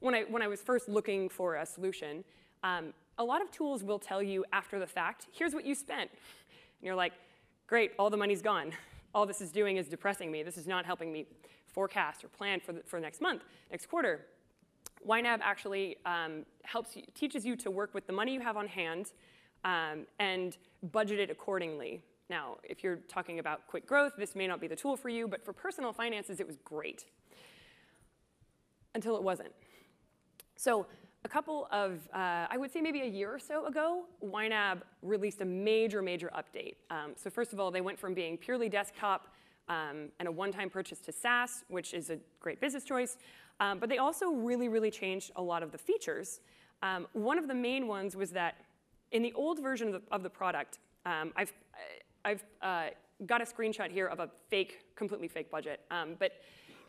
when 0.00 0.14
I, 0.14 0.22
when 0.24 0.42
I 0.42 0.48
was 0.48 0.60
first 0.60 0.88
looking 0.88 1.28
for 1.28 1.56
a 1.56 1.64
solution, 1.64 2.24
um, 2.64 2.92
a 3.18 3.24
lot 3.24 3.40
of 3.40 3.50
tools 3.50 3.82
will 3.82 3.98
tell 3.98 4.22
you 4.22 4.44
after 4.52 4.78
the 4.78 4.86
fact, 4.86 5.28
here's 5.32 5.54
what 5.54 5.64
you 5.64 5.74
spent. 5.74 6.10
And 6.10 6.86
you're 6.86 6.94
like, 6.94 7.12
great, 7.66 7.92
all 7.98 8.10
the 8.10 8.16
money's 8.16 8.42
gone 8.42 8.72
all 9.14 9.26
this 9.26 9.40
is 9.40 9.50
doing 9.50 9.76
is 9.76 9.88
depressing 9.88 10.30
me. 10.30 10.42
This 10.42 10.56
is 10.56 10.66
not 10.66 10.86
helping 10.86 11.12
me 11.12 11.26
forecast 11.66 12.24
or 12.24 12.28
plan 12.28 12.60
for, 12.60 12.72
the, 12.72 12.82
for 12.84 13.00
next 13.00 13.20
month, 13.20 13.42
next 13.70 13.86
quarter. 13.86 14.26
YNAB 15.06 15.40
actually 15.42 15.96
um, 16.06 16.44
helps 16.62 16.96
you, 16.96 17.02
teaches 17.14 17.44
you 17.44 17.56
to 17.56 17.70
work 17.70 17.92
with 17.94 18.06
the 18.06 18.12
money 18.12 18.34
you 18.34 18.40
have 18.40 18.56
on 18.56 18.68
hand 18.68 19.12
um, 19.64 20.06
and 20.18 20.56
budget 20.92 21.18
it 21.18 21.30
accordingly. 21.30 22.02
Now, 22.30 22.56
if 22.62 22.82
you're 22.82 23.00
talking 23.08 23.38
about 23.38 23.66
quick 23.66 23.86
growth, 23.86 24.12
this 24.16 24.34
may 24.34 24.46
not 24.46 24.60
be 24.60 24.68
the 24.68 24.76
tool 24.76 24.96
for 24.96 25.08
you, 25.08 25.26
but 25.28 25.44
for 25.44 25.52
personal 25.52 25.92
finances, 25.92 26.40
it 26.40 26.46
was 26.46 26.56
great. 26.64 27.04
Until 28.94 29.16
it 29.16 29.22
wasn't. 29.22 29.52
So 30.56 30.86
a 31.24 31.28
couple 31.28 31.68
of, 31.70 32.00
uh, 32.12 32.46
I 32.50 32.56
would 32.56 32.72
say 32.72 32.80
maybe 32.80 33.02
a 33.02 33.06
year 33.06 33.32
or 33.32 33.38
so 33.38 33.66
ago, 33.66 34.04
YNAB 34.24 34.82
released 35.02 35.40
a 35.40 35.44
major, 35.44 36.02
major 36.02 36.30
update. 36.36 36.76
Um, 36.90 37.12
so 37.16 37.30
first 37.30 37.52
of 37.52 37.60
all, 37.60 37.70
they 37.70 37.80
went 37.80 37.98
from 37.98 38.12
being 38.12 38.36
purely 38.36 38.68
desktop 38.68 39.28
um, 39.68 40.08
and 40.18 40.26
a 40.26 40.32
one-time 40.32 40.68
purchase 40.68 40.98
to 41.00 41.12
SaaS, 41.12 41.64
which 41.68 41.94
is 41.94 42.10
a 42.10 42.18
great 42.40 42.60
business 42.60 42.82
choice. 42.84 43.18
Um, 43.60 43.78
but 43.78 43.88
they 43.88 43.98
also 43.98 44.32
really, 44.32 44.68
really 44.68 44.90
changed 44.90 45.30
a 45.36 45.42
lot 45.42 45.62
of 45.62 45.70
the 45.70 45.78
features. 45.78 46.40
Um, 46.82 47.06
one 47.12 47.38
of 47.38 47.46
the 47.46 47.54
main 47.54 47.86
ones 47.86 48.16
was 48.16 48.30
that 48.32 48.56
in 49.12 49.22
the 49.22 49.32
old 49.34 49.62
version 49.62 49.88
of 49.88 49.94
the, 49.94 50.02
of 50.10 50.24
the 50.24 50.30
product, 50.30 50.80
um, 51.06 51.32
I've, 51.36 51.52
I've 52.24 52.44
uh, 52.60 52.86
got 53.26 53.40
a 53.40 53.44
screenshot 53.44 53.92
here 53.92 54.06
of 54.06 54.18
a 54.18 54.28
fake, 54.48 54.80
completely 54.96 55.28
fake 55.28 55.50
budget. 55.50 55.80
Um, 55.92 56.16
but 56.18 56.32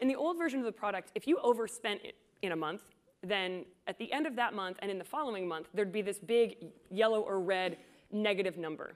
in 0.02 0.08
the 0.08 0.16
old 0.16 0.38
version 0.40 0.60
of 0.60 0.66
the 0.66 0.72
product, 0.72 1.12
if 1.14 1.28
you 1.28 1.38
overspent 1.44 2.02
in 2.42 2.54
a 2.54 2.56
month, 2.56 2.82
then 3.24 3.66
at 3.88 3.98
the 3.98 4.12
end 4.12 4.28
of 4.28 4.36
that 4.36 4.54
month 4.54 4.78
and 4.82 4.92
in 4.92 4.98
the 4.98 5.04
following 5.04 5.48
month, 5.48 5.68
there'd 5.74 5.92
be 5.92 6.02
this 6.02 6.20
big 6.20 6.58
yellow 6.90 7.22
or 7.22 7.40
red 7.40 7.78
negative 8.12 8.58
number. 8.58 8.96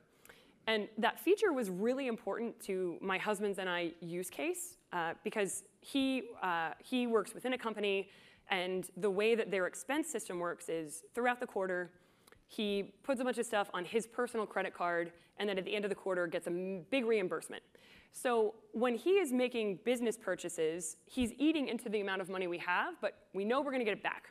And 0.67 0.89
that 0.97 1.19
feature 1.19 1.53
was 1.53 1.69
really 1.69 2.07
important 2.07 2.59
to 2.65 2.97
my 3.01 3.17
husband's 3.17 3.57
and 3.57 3.69
I 3.69 3.93
use 4.01 4.29
case 4.29 4.75
uh, 4.91 5.13
because 5.23 5.63
he, 5.79 6.23
uh, 6.43 6.71
he 6.83 7.07
works 7.07 7.33
within 7.33 7.53
a 7.53 7.57
company 7.57 8.09
and 8.49 8.89
the 8.97 9.09
way 9.09 9.35
that 9.35 9.49
their 9.49 9.65
expense 9.67 10.09
system 10.09 10.39
works 10.39 10.69
is 10.69 11.03
throughout 11.13 11.39
the 11.39 11.47
quarter, 11.47 11.91
he 12.47 12.93
puts 13.03 13.21
a 13.21 13.23
bunch 13.23 13.37
of 13.37 13.45
stuff 13.45 13.69
on 13.73 13.85
his 13.85 14.07
personal 14.07 14.45
credit 14.45 14.73
card 14.73 15.11
and 15.37 15.47
then 15.49 15.57
at 15.57 15.65
the 15.65 15.75
end 15.75 15.85
of 15.85 15.89
the 15.89 15.95
quarter 15.95 16.27
gets 16.27 16.47
a 16.47 16.81
big 16.89 17.05
reimbursement. 17.05 17.63
So 18.11 18.55
when 18.71 18.95
he 18.95 19.11
is 19.11 19.31
making 19.31 19.79
business 19.85 20.17
purchases, 20.17 20.97
he's 21.05 21.33
eating 21.37 21.67
into 21.67 21.89
the 21.89 22.01
amount 22.01 22.21
of 22.21 22.29
money 22.29 22.47
we 22.47 22.57
have, 22.59 22.95
but 23.01 23.13
we 23.33 23.45
know 23.45 23.61
we're 23.61 23.71
going 23.71 23.79
to 23.79 23.85
get 23.85 23.97
it 23.97 24.03
back. 24.03 24.29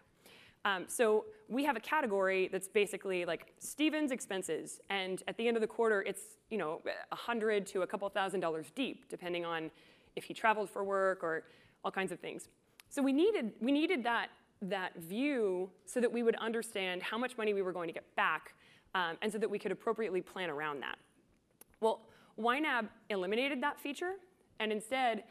Um, 0.64 0.86
so 0.88 1.26
we 1.48 1.64
have 1.64 1.76
a 1.76 1.80
category 1.80 2.48
that's 2.50 2.66
basically 2.66 3.24
like 3.24 3.52
Steven's 3.60 4.10
expenses, 4.10 4.80
and 4.90 5.22
at 5.28 5.36
the 5.36 5.46
end 5.46 5.56
of 5.56 5.60
the 5.60 5.66
quarter, 5.68 6.02
it's 6.02 6.38
you 6.50 6.58
know 6.58 6.82
a 7.12 7.14
hundred 7.14 7.66
to 7.68 7.82
a 7.82 7.86
couple 7.86 8.08
thousand 8.08 8.40
dollars 8.40 8.66
deep, 8.74 9.08
depending 9.08 9.44
on 9.44 9.70
if 10.16 10.24
he 10.24 10.34
traveled 10.34 10.68
for 10.68 10.82
work 10.82 11.22
or 11.22 11.44
all 11.84 11.92
kinds 11.92 12.10
of 12.10 12.18
things. 12.18 12.48
So 12.88 13.00
we 13.00 13.12
needed 13.12 13.52
we 13.60 13.70
needed 13.70 14.02
that 14.02 14.30
that 14.62 14.96
view 14.98 15.70
so 15.84 16.00
that 16.00 16.10
we 16.10 16.24
would 16.24 16.34
understand 16.36 17.00
how 17.00 17.16
much 17.16 17.38
money 17.38 17.54
we 17.54 17.62
were 17.62 17.72
going 17.72 17.86
to 17.86 17.94
get 17.94 18.16
back, 18.16 18.54
um, 18.96 19.16
and 19.22 19.30
so 19.30 19.38
that 19.38 19.48
we 19.48 19.60
could 19.60 19.70
appropriately 19.70 20.20
plan 20.20 20.50
around 20.50 20.80
that. 20.80 20.96
Well, 21.80 22.00
YNAB 22.38 22.88
eliminated 23.10 23.62
that 23.62 23.80
feature, 23.80 24.12
and 24.60 24.72
instead, 24.72 25.24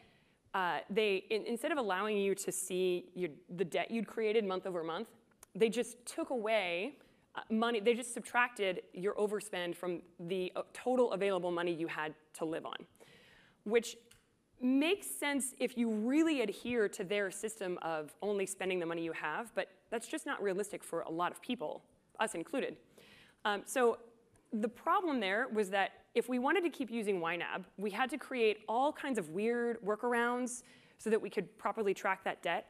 uh, 0.53 0.79
they 0.89 1.23
in, 1.29 1.45
instead 1.45 1.71
of 1.71 1.77
allowing 1.77 2.17
you 2.17 2.33
to 2.35 2.51
see 2.51 3.05
your, 3.15 3.29
the 3.57 3.65
debt 3.65 3.91
you'd 3.91 4.07
created 4.07 4.45
month 4.45 4.65
over 4.65 4.83
month, 4.83 5.09
they 5.53 5.69
just 5.69 6.05
took 6.05 6.29
away 6.31 6.97
uh, 7.35 7.41
money. 7.49 7.79
They 7.79 7.93
just 7.93 8.13
subtracted 8.13 8.81
your 8.93 9.13
overspend 9.15 9.75
from 9.75 10.01
the 10.19 10.51
uh, 10.55 10.61
total 10.73 11.11
available 11.11 11.51
money 11.51 11.73
you 11.73 11.87
had 11.87 12.13
to 12.35 12.45
live 12.45 12.65
on. 12.65 12.77
which 13.65 13.97
makes 14.61 15.07
sense 15.07 15.53
if 15.59 15.77
you 15.77 15.89
really 15.89 16.41
adhere 16.41 16.87
to 16.87 17.03
their 17.03 17.29
system 17.29 17.77
of 17.81 18.13
only 18.21 18.45
spending 18.45 18.79
the 18.79 18.85
money 18.85 19.03
you 19.03 19.11
have, 19.11 19.53
but 19.53 19.67
that's 19.91 20.07
just 20.07 20.25
not 20.25 20.41
realistic 20.41 20.83
for 20.83 21.01
a 21.01 21.11
lot 21.11 21.31
of 21.31 21.41
people, 21.41 21.83
us 22.19 22.35
included. 22.35 22.77
Um, 23.43 23.63
so 23.65 23.97
the 24.61 24.67
problem 24.67 25.19
there 25.19 25.47
was 25.53 25.69
that 25.71 25.91
if 26.13 26.29
we 26.29 26.39
wanted 26.39 26.63
to 26.63 26.69
keep 26.69 26.89
using 26.89 27.19
YNAB, 27.19 27.65
we 27.77 27.89
had 27.89 28.09
to 28.09 28.17
create 28.17 28.59
all 28.67 28.91
kinds 28.91 29.17
of 29.17 29.29
weird 29.29 29.81
workarounds 29.81 30.63
so 30.97 31.09
that 31.09 31.21
we 31.21 31.29
could 31.29 31.57
properly 31.57 31.93
track 31.93 32.23
that 32.23 32.41
debt. 32.41 32.67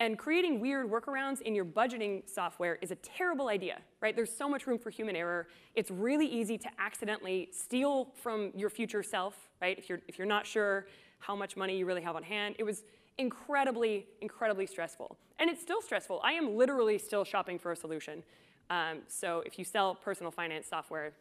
And 0.00 0.18
creating 0.18 0.60
weird 0.60 0.90
workarounds 0.90 1.40
in 1.42 1.54
your 1.54 1.64
budgeting 1.64 2.28
software 2.28 2.76
is 2.82 2.90
a 2.90 2.96
terrible 2.96 3.48
idea, 3.48 3.80
right? 4.00 4.16
There's 4.16 4.34
so 4.34 4.48
much 4.48 4.66
room 4.66 4.78
for 4.78 4.90
human 4.90 5.14
error. 5.14 5.46
It's 5.74 5.90
really 5.90 6.26
easy 6.26 6.58
to 6.58 6.68
accidentally 6.78 7.48
steal 7.52 8.08
from 8.14 8.50
your 8.56 8.68
future 8.68 9.02
self, 9.02 9.48
right? 9.60 9.78
If 9.78 9.88
you're, 9.88 10.00
if 10.08 10.18
you're 10.18 10.26
not 10.26 10.46
sure 10.46 10.86
how 11.20 11.36
much 11.36 11.56
money 11.56 11.76
you 11.78 11.86
really 11.86 12.02
have 12.02 12.16
on 12.16 12.22
hand. 12.24 12.56
It 12.58 12.64
was 12.64 12.82
incredibly, 13.16 14.06
incredibly 14.20 14.66
stressful. 14.66 15.16
And 15.38 15.48
it's 15.48 15.62
still 15.62 15.80
stressful. 15.80 16.20
I 16.24 16.32
am 16.32 16.56
literally 16.56 16.98
still 16.98 17.24
shopping 17.24 17.58
for 17.58 17.70
a 17.70 17.76
solution. 17.76 18.24
Um, 18.70 19.02
so 19.06 19.42
if 19.46 19.58
you 19.58 19.64
sell 19.64 19.94
personal 19.94 20.32
finance 20.32 20.66
software, 20.66 21.12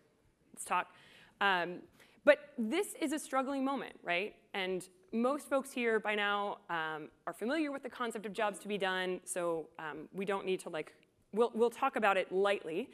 let's 0.62 0.66
talk. 0.66 0.94
Um, 1.40 1.80
but 2.24 2.38
this 2.58 2.94
is 3.02 3.14
a 3.14 3.20
struggling 3.20 3.66
moment, 3.66 3.94
right? 4.04 4.36
And 4.54 4.88
most 5.12 5.50
folks 5.50 5.72
here 5.72 6.00
by 6.00 6.14
now 6.14 6.58
um, 6.70 7.10
are 7.26 7.34
familiar 7.34 7.72
with 7.72 7.82
the 7.82 7.90
concept 7.90 8.26
of 8.26 8.34
jobs 8.34 8.60
to 8.60 8.68
be 8.68 8.78
done, 8.78 9.20
so 9.26 9.68
um, 9.80 10.08
we 10.14 10.24
don't 10.24 10.46
need 10.46 10.60
to 10.60 10.70
like, 10.70 10.94
we'll, 11.34 11.52
we'll 11.56 11.72
talk 11.72 11.96
about 11.96 12.16
it 12.16 12.32
lightly. 12.32 12.90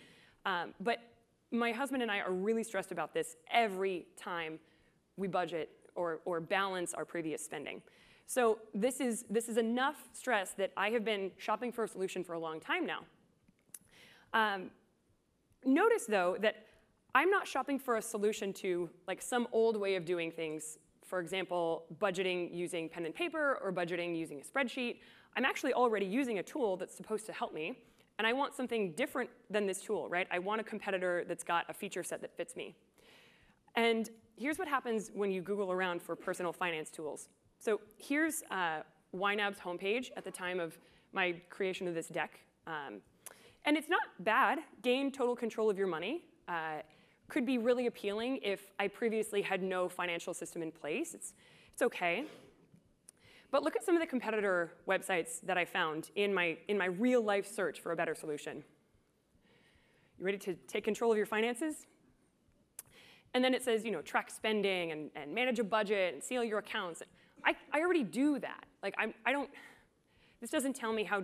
Um, 0.45 0.73
but 0.79 0.99
my 1.51 1.71
husband 1.71 2.01
and 2.01 2.09
I 2.09 2.19
are 2.19 2.31
really 2.31 2.63
stressed 2.63 2.91
about 2.91 3.13
this 3.13 3.35
every 3.51 4.05
time 4.15 4.59
we 5.17 5.27
budget 5.27 5.69
or, 5.95 6.19
or 6.23 6.39
balance 6.39 6.93
our 6.93 7.03
previous 7.03 7.43
spending. 7.43 7.81
So 8.27 8.59
this 8.73 9.01
is, 9.01 9.25
this 9.29 9.49
is 9.49 9.57
enough 9.57 9.95
stress 10.13 10.51
that 10.51 10.71
I 10.77 10.89
have 10.91 11.03
been 11.03 11.31
shopping 11.37 11.71
for 11.71 11.83
a 11.83 11.87
solution 11.87 12.23
for 12.23 12.33
a 12.33 12.39
long 12.39 12.59
time 12.59 12.85
now. 12.85 12.99
Um, 14.33 14.71
notice 15.65 16.05
though 16.05 16.37
that 16.41 16.66
I'm 17.17 17.31
not 17.31 17.47
shopping 17.47 17.79
for 17.79 17.95
a 17.95 18.01
solution 18.01 18.53
to 18.61 18.91
like 19.07 19.23
some 19.23 19.47
old 19.51 19.75
way 19.75 19.95
of 19.95 20.05
doing 20.05 20.29
things. 20.29 20.77
For 21.03 21.19
example, 21.19 21.85
budgeting 21.99 22.53
using 22.53 22.87
pen 22.87 23.07
and 23.07 23.15
paper 23.15 23.57
or 23.63 23.73
budgeting 23.73 24.15
using 24.15 24.39
a 24.39 24.43
spreadsheet. 24.43 24.97
I'm 25.35 25.43
actually 25.43 25.73
already 25.73 26.05
using 26.05 26.37
a 26.37 26.43
tool 26.43 26.77
that's 26.77 26.95
supposed 26.95 27.25
to 27.25 27.33
help 27.33 27.55
me. 27.55 27.75
And 28.19 28.27
I 28.27 28.33
want 28.33 28.53
something 28.53 28.91
different 28.91 29.31
than 29.49 29.65
this 29.65 29.81
tool, 29.81 30.07
right? 30.09 30.27
I 30.29 30.37
want 30.37 30.61
a 30.61 30.63
competitor 30.63 31.25
that's 31.27 31.43
got 31.43 31.65
a 31.69 31.73
feature 31.73 32.03
set 32.03 32.21
that 32.21 32.37
fits 32.37 32.55
me. 32.55 32.75
And 33.73 34.11
here's 34.35 34.59
what 34.59 34.67
happens 34.67 35.09
when 35.11 35.31
you 35.31 35.41
Google 35.41 35.71
around 35.71 36.03
for 36.03 36.15
personal 36.15 36.53
finance 36.53 36.91
tools. 36.91 37.29
So 37.57 37.79
here's 37.97 38.43
uh, 38.51 38.81
YNAB's 39.15 39.57
homepage 39.57 40.11
at 40.17 40.23
the 40.23 40.29
time 40.29 40.59
of 40.59 40.77
my 41.13 41.33
creation 41.49 41.87
of 41.87 41.95
this 41.95 42.09
deck. 42.09 42.41
Um, 42.67 43.01
and 43.65 43.75
it's 43.75 43.89
not 43.89 44.03
bad. 44.19 44.59
Gain 44.83 45.11
total 45.11 45.35
control 45.35 45.67
of 45.67 45.79
your 45.79 45.87
money. 45.87 46.21
Uh, 46.47 46.81
could 47.29 47.45
be 47.45 47.57
really 47.57 47.87
appealing 47.87 48.39
if 48.41 48.71
I 48.79 48.87
previously 48.87 49.41
had 49.41 49.61
no 49.61 49.89
financial 49.89 50.33
system 50.33 50.61
in 50.61 50.71
place. 50.71 51.13
It's, 51.13 51.33
it's 51.73 51.81
okay. 51.81 52.25
But 53.51 53.63
look 53.63 53.75
at 53.75 53.85
some 53.85 53.95
of 53.95 54.01
the 54.01 54.07
competitor 54.07 54.73
websites 54.87 55.41
that 55.43 55.57
I 55.57 55.65
found 55.65 56.11
in 56.15 56.33
my, 56.33 56.57
in 56.67 56.77
my 56.77 56.85
real 56.85 57.21
life 57.21 57.47
search 57.47 57.79
for 57.79 57.91
a 57.91 57.95
better 57.95 58.15
solution. 58.15 58.63
You 60.17 60.25
ready 60.25 60.37
to 60.39 60.55
take 60.67 60.83
control 60.83 61.11
of 61.11 61.17
your 61.17 61.25
finances? 61.25 61.85
And 63.33 63.43
then 63.43 63.53
it 63.53 63.63
says, 63.63 63.85
you 63.85 63.91
know, 63.91 64.01
track 64.01 64.31
spending 64.31 64.91
and, 64.91 65.11
and 65.15 65.33
manage 65.33 65.59
a 65.59 65.63
budget 65.63 66.13
and 66.13 66.23
seal 66.23 66.43
your 66.43 66.59
accounts. 66.59 67.03
I, 67.45 67.55
I 67.71 67.81
already 67.81 68.03
do 68.03 68.39
that. 68.39 68.65
Like, 68.81 68.95
I'm, 68.97 69.13
I 69.25 69.31
don't, 69.31 69.49
this 70.41 70.49
doesn't 70.49 70.75
tell 70.75 70.91
me 70.91 71.03
how 71.03 71.23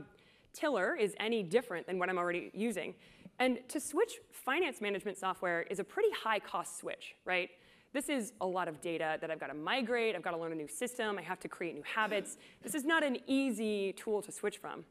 Tiller 0.54 0.96
is 0.96 1.16
any 1.20 1.44
different 1.44 1.88
than 1.88 1.98
what 1.98 2.10
I'm 2.10 2.18
already 2.18 2.52
using. 2.54 2.94
And 3.40 3.60
to 3.70 3.80
switch 3.80 4.20
finance 4.32 4.82
management 4.82 5.18
software 5.18 5.64
is 5.64 5.80
a 5.80 5.84
pretty 5.84 6.10
high 6.12 6.40
cost 6.40 6.80
switch, 6.80 7.16
right? 7.26 7.50
This 7.94 8.10
is 8.10 8.34
a 8.42 8.46
lot 8.46 8.68
of 8.68 8.82
data 8.82 9.18
that 9.22 9.30
I've 9.30 9.40
got 9.40 9.48
to 9.48 9.54
migrate, 9.54 10.16
I've 10.16 10.24
got 10.24 10.32
to 10.32 10.38
learn 10.38 10.52
a 10.52 10.56
new 10.56 10.68
system, 10.68 11.18
I 11.20 11.22
have 11.22 11.40
to 11.42 11.48
create 11.48 11.76
new 11.76 11.84
habits. 11.84 12.38
This 12.64 12.74
is 12.74 12.86
not 12.86 13.04
an 13.04 13.18
easy 13.28 13.94
tool 13.94 14.22
to 14.24 14.32
switch 14.32 14.58
from. 14.58 14.84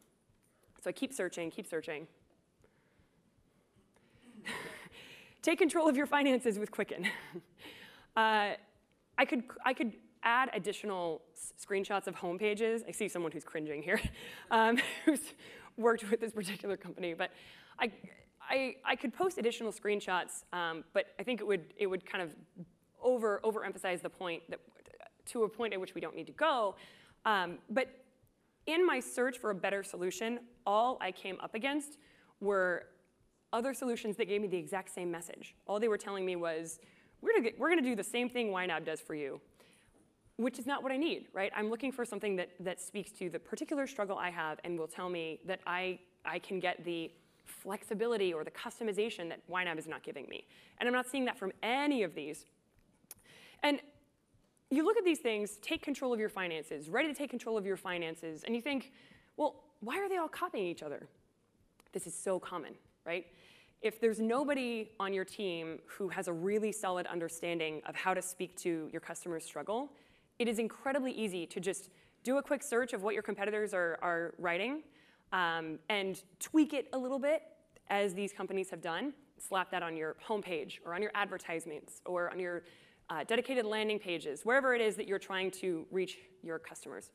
So 0.82 0.90
I 0.90 0.92
keep 0.92 1.12
searching, 1.12 1.50
keep 1.50 1.66
searching. 1.66 2.06
Take 5.42 5.58
control 5.58 5.88
of 5.88 5.96
your 5.96 6.06
finances 6.06 6.58
with 6.58 6.70
Quicken. 6.70 7.06
uh, 8.16 8.50
I, 9.18 9.24
could, 9.26 9.44
I 9.64 9.74
could 9.74 9.94
add 10.22 10.50
additional 10.54 11.22
screenshots 11.60 12.06
of 12.06 12.14
home 12.14 12.38
pages. 12.38 12.82
I 12.86 12.92
see 12.92 13.08
someone 13.08 13.32
who's 13.32 13.44
cringing 13.44 13.82
here, 13.82 14.00
um, 14.50 14.78
who's 15.04 15.20
worked 15.76 16.08
with 16.08 16.20
this 16.20 16.32
particular 16.32 16.76
company. 16.76 17.14
But 17.14 17.30
I, 17.78 17.90
I, 18.52 18.76
I 18.84 18.96
could 18.96 19.14
post 19.14 19.38
additional 19.38 19.72
screenshots, 19.72 20.44
um, 20.52 20.84
but 20.92 21.06
I 21.18 21.22
think 21.22 21.40
it 21.40 21.46
would, 21.46 21.72
it 21.78 21.86
would 21.86 22.04
kind 22.04 22.22
of 22.22 22.34
over, 23.02 23.40
overemphasize 23.42 24.02
the 24.02 24.10
point 24.10 24.42
that, 24.50 24.60
to 25.26 25.44
a 25.44 25.48
point 25.48 25.72
at 25.72 25.80
which 25.80 25.94
we 25.94 26.00
don't 26.00 26.14
need 26.14 26.26
to 26.26 26.32
go. 26.32 26.74
Um, 27.24 27.58
but 27.70 27.88
in 28.66 28.86
my 28.86 29.00
search 29.00 29.38
for 29.38 29.50
a 29.50 29.54
better 29.54 29.82
solution, 29.82 30.40
all 30.66 30.98
I 31.00 31.12
came 31.12 31.38
up 31.40 31.54
against 31.54 31.96
were 32.40 32.84
other 33.52 33.72
solutions 33.72 34.16
that 34.16 34.26
gave 34.26 34.42
me 34.42 34.48
the 34.48 34.56
exact 34.56 34.92
same 34.94 35.10
message. 35.10 35.54
All 35.66 35.80
they 35.80 35.88
were 35.88 35.98
telling 35.98 36.26
me 36.26 36.36
was, 36.36 36.78
we're 37.22 37.32
gonna, 37.34 37.50
we're 37.58 37.70
gonna 37.70 37.80
do 37.82 37.96
the 37.96 38.04
same 38.04 38.28
thing 38.28 38.48
YNAB 38.48 38.84
does 38.84 39.00
for 39.00 39.14
you, 39.14 39.40
which 40.36 40.58
is 40.58 40.66
not 40.66 40.82
what 40.82 40.92
I 40.92 40.96
need, 40.96 41.28
right? 41.32 41.52
I'm 41.56 41.70
looking 41.70 41.92
for 41.92 42.04
something 42.04 42.36
that, 42.36 42.50
that 42.60 42.80
speaks 42.80 43.12
to 43.12 43.30
the 43.30 43.38
particular 43.38 43.86
struggle 43.86 44.18
I 44.18 44.30
have 44.30 44.58
and 44.64 44.78
will 44.78 44.88
tell 44.88 45.08
me 45.08 45.40
that 45.46 45.60
I, 45.66 45.98
I 46.24 46.38
can 46.38 46.60
get 46.60 46.84
the 46.84 47.10
flexibility 47.44 48.32
or 48.32 48.44
the 48.44 48.50
customization 48.50 49.28
that 49.28 49.40
YNAB 49.48 49.78
is 49.78 49.86
not 49.86 50.02
giving 50.02 50.26
me. 50.28 50.46
And 50.78 50.88
I'm 50.88 50.92
not 50.92 51.08
seeing 51.08 51.24
that 51.26 51.38
from 51.38 51.52
any 51.62 52.02
of 52.02 52.14
these. 52.14 52.46
And 53.62 53.80
you 54.70 54.84
look 54.84 54.96
at 54.96 55.04
these 55.04 55.18
things, 55.18 55.58
take 55.62 55.82
control 55.82 56.12
of 56.12 56.20
your 56.20 56.28
finances, 56.28 56.88
ready 56.88 57.08
to 57.08 57.14
take 57.14 57.30
control 57.30 57.58
of 57.58 57.66
your 57.66 57.76
finances, 57.76 58.42
and 58.44 58.54
you 58.54 58.62
think, 58.62 58.92
well, 59.36 59.64
why 59.80 59.98
are 59.98 60.08
they 60.08 60.16
all 60.16 60.28
copying 60.28 60.66
each 60.66 60.82
other? 60.82 61.06
This 61.92 62.06
is 62.06 62.14
so 62.14 62.38
common, 62.38 62.74
right? 63.04 63.26
if 63.82 64.00
there's 64.00 64.20
nobody 64.20 64.88
on 65.00 65.12
your 65.12 65.24
team 65.24 65.80
who 65.86 66.08
has 66.08 66.28
a 66.28 66.32
really 66.32 66.70
solid 66.70 67.06
understanding 67.08 67.82
of 67.86 67.96
how 67.96 68.14
to 68.14 68.22
speak 68.22 68.56
to 68.56 68.88
your 68.92 69.00
customer's 69.00 69.44
struggle, 69.44 69.90
it 70.38 70.48
is 70.48 70.58
incredibly 70.58 71.10
easy 71.12 71.46
to 71.46 71.60
just 71.60 71.90
do 72.22 72.38
a 72.38 72.42
quick 72.42 72.62
search 72.62 72.92
of 72.92 73.02
what 73.02 73.12
your 73.12 73.24
competitors 73.24 73.74
are, 73.74 73.98
are 74.00 74.34
writing 74.38 74.82
um, 75.32 75.78
and 75.88 76.22
tweak 76.38 76.72
it 76.72 76.88
a 76.92 76.98
little 76.98 77.18
bit, 77.18 77.42
as 77.90 78.14
these 78.14 78.32
companies 78.32 78.70
have 78.70 78.80
done. 78.80 79.12
Slap 79.38 79.70
that 79.70 79.82
on 79.82 79.96
your 79.96 80.16
homepage 80.26 80.78
or 80.84 80.94
on 80.94 81.02
your 81.02 81.10
advertisements 81.14 82.00
or 82.06 82.30
on 82.30 82.38
your 82.38 82.62
uh, 83.10 83.24
dedicated 83.24 83.66
landing 83.66 83.98
pages, 83.98 84.42
wherever 84.44 84.74
it 84.74 84.80
is 84.80 84.96
that 84.96 85.06
you're 85.06 85.18
trying 85.18 85.50
to 85.50 85.86
reach 85.90 86.18
your 86.42 86.58
customers. 86.58 87.10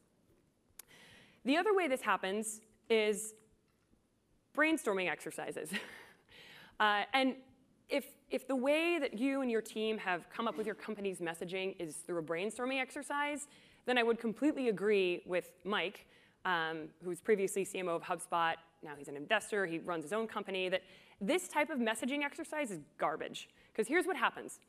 The 1.46 1.58
other 1.58 1.74
way 1.74 1.88
this 1.88 2.02
happens 2.02 2.62
is 2.90 3.34
brainstorming 4.56 5.10
exercises. 5.10 5.70
Uh, 6.80 7.02
and 7.12 7.34
if, 7.90 8.06
if 8.30 8.48
the 8.48 8.56
way 8.56 9.00
that 9.00 9.18
you 9.18 9.42
and 9.42 9.50
your 9.50 9.64
team 9.64 9.98
have 9.98 10.30
come 10.30 10.48
up 10.48 10.58
with 10.58 10.68
your 10.68 10.76
company's 10.76 11.20
messaging 11.20 11.76
is 11.80 11.96
through 11.96 12.20
a 12.20 12.22
brainstorming 12.22 12.80
exercise, 12.80 13.48
then 13.88 13.98
I 13.98 14.04
would 14.04 14.20
completely 14.20 14.70
agree 14.70 15.24
with 15.26 15.54
Mike, 15.64 16.06
um, 16.48 16.88
who's 17.04 17.20
previously 17.20 17.66
CMO 17.66 17.90
of 17.90 18.02
HubSpot. 18.02 18.56
Now 18.82 18.94
he's 18.98 19.08
an 19.08 19.18
investor, 19.18 19.66
he 19.66 19.80
runs 19.80 20.04
his 20.04 20.14
own 20.14 20.26
company, 20.26 20.70
that 20.70 20.82
this 21.22 21.48
type 21.48 21.70
of 21.70 21.78
messaging 21.78 22.24
exercise 22.24 22.72
is 22.72 22.80
garbage. 22.98 23.50
Because 23.72 23.88
here's 23.88 24.08
what 24.08 24.16
happens. 24.16 24.60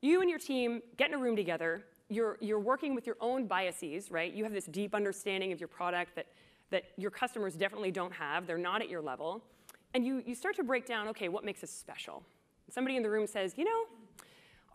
You 0.00 0.20
and 0.20 0.30
your 0.30 0.38
team 0.38 0.80
get 0.96 1.08
in 1.08 1.14
a 1.14 1.18
room 1.18 1.36
together, 1.36 1.82
you're, 2.08 2.38
you're 2.40 2.60
working 2.60 2.94
with 2.94 3.06
your 3.06 3.16
own 3.20 3.46
biases, 3.46 4.10
right? 4.10 4.32
You 4.32 4.44
have 4.44 4.52
this 4.52 4.66
deep 4.66 4.94
understanding 4.94 5.52
of 5.52 5.60
your 5.60 5.68
product 5.68 6.14
that, 6.14 6.26
that 6.70 6.84
your 6.96 7.10
customers 7.10 7.54
definitely 7.54 7.90
don't 7.90 8.12
have. 8.12 8.46
They're 8.46 8.56
not 8.56 8.80
at 8.80 8.88
your 8.88 9.02
level 9.02 9.42
and 9.94 10.06
you, 10.06 10.22
you 10.26 10.34
start 10.34 10.56
to 10.56 10.62
break 10.62 10.86
down, 10.86 11.08
okay, 11.08 11.28
what 11.28 11.44
makes 11.44 11.62
us 11.62 11.70
special? 11.70 12.22
Somebody 12.70 12.96
in 12.96 13.02
the 13.02 13.10
room 13.10 13.26
says, 13.26 13.54
you 13.56 13.64
know, 13.64 13.84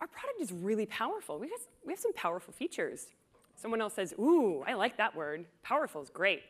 our 0.01 0.07
product 0.07 0.41
is 0.41 0.51
really 0.51 0.85
powerful. 0.87 1.39
We 1.39 1.49
have, 1.49 1.59
we 1.85 1.93
have 1.93 1.99
some 1.99 2.13
powerful 2.13 2.53
features. 2.53 3.07
Someone 3.55 3.81
else 3.81 3.93
says, 3.93 4.13
ooh, 4.19 4.63
I 4.67 4.73
like 4.73 4.97
that 4.97 5.15
word. 5.15 5.45
Powerful 5.61 6.01
is 6.01 6.09
great. 6.09 6.41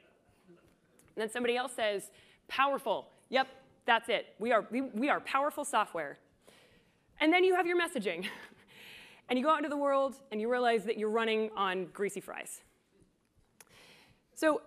And 0.47 1.21
then 1.21 1.29
somebody 1.29 1.55
else 1.55 1.73
says, 1.73 2.11
powerful. 2.47 3.07
Yep, 3.29 3.47
that's 3.85 4.09
it. 4.09 4.27
We 4.39 4.51
are, 4.51 4.65
we, 4.71 4.81
we 4.81 5.09
are 5.09 5.19
powerful 5.19 5.65
software. 5.65 6.17
And 7.19 7.31
then 7.31 7.43
you 7.43 7.55
have 7.55 7.67
your 7.67 7.79
messaging. 7.79 8.25
and 9.29 9.37
you 9.37 9.45
go 9.45 9.51
out 9.51 9.57
into 9.57 9.69
the 9.69 9.77
world 9.77 10.15
and 10.31 10.41
you 10.41 10.49
realize 10.49 10.83
that 10.85 10.97
you're 10.97 11.09
running 11.09 11.49
on 11.55 11.85
greasy 11.93 12.19
fries. 12.19 12.61
So 14.33 14.61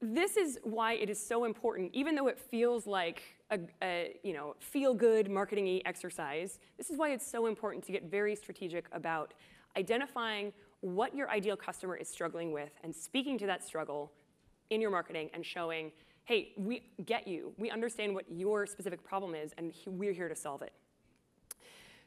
this 0.00 0.36
is 0.36 0.58
why 0.62 0.94
it 0.94 1.10
is 1.10 1.24
so 1.24 1.44
important, 1.44 1.90
even 1.94 2.14
though 2.14 2.28
it 2.28 2.38
feels 2.38 2.86
like 2.86 3.22
a, 3.50 3.60
a 3.82 4.16
you 4.22 4.32
know, 4.32 4.54
feel-good 4.60 5.30
marketing 5.30 5.82
exercise, 5.86 6.58
this 6.76 6.90
is 6.90 6.98
why 6.98 7.10
it's 7.10 7.26
so 7.26 7.46
important 7.46 7.84
to 7.84 7.92
get 7.92 8.04
very 8.04 8.34
strategic 8.34 8.86
about 8.92 9.34
identifying 9.76 10.52
what 10.86 11.14
your 11.16 11.28
ideal 11.30 11.56
customer 11.56 11.96
is 11.96 12.08
struggling 12.08 12.52
with 12.52 12.70
and 12.84 12.94
speaking 12.94 13.36
to 13.38 13.46
that 13.46 13.64
struggle 13.64 14.12
in 14.70 14.80
your 14.80 14.90
marketing 14.90 15.30
and 15.34 15.44
showing, 15.44 15.90
hey, 16.24 16.52
we 16.56 16.82
get 17.04 17.26
you. 17.26 17.52
We 17.58 17.70
understand 17.70 18.14
what 18.14 18.24
your 18.30 18.66
specific 18.66 19.02
problem 19.04 19.34
is, 19.34 19.52
and 19.58 19.72
we're 19.86 20.12
here 20.12 20.28
to 20.28 20.36
solve 20.36 20.62
it. 20.62 20.72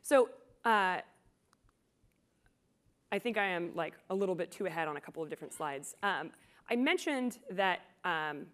So 0.01 0.29
uh, 0.63 1.00
I 3.12 3.19
think 3.19 3.38
I 3.38 3.48
am 3.48 3.71
like 3.75 3.95
a 4.09 4.15
little 4.15 4.36
bit 4.36 4.51
too 4.51 4.65
ahead 4.65 4.88
on 4.88 4.95
a 4.95 5.01
couple 5.01 5.21
of 5.21 5.29
different 5.29 5.53
slides. 5.53 5.95
Um, 6.01 6.31
I 6.69 6.75
mentioned 6.75 7.39
that 7.51 7.81
um, 8.05 8.45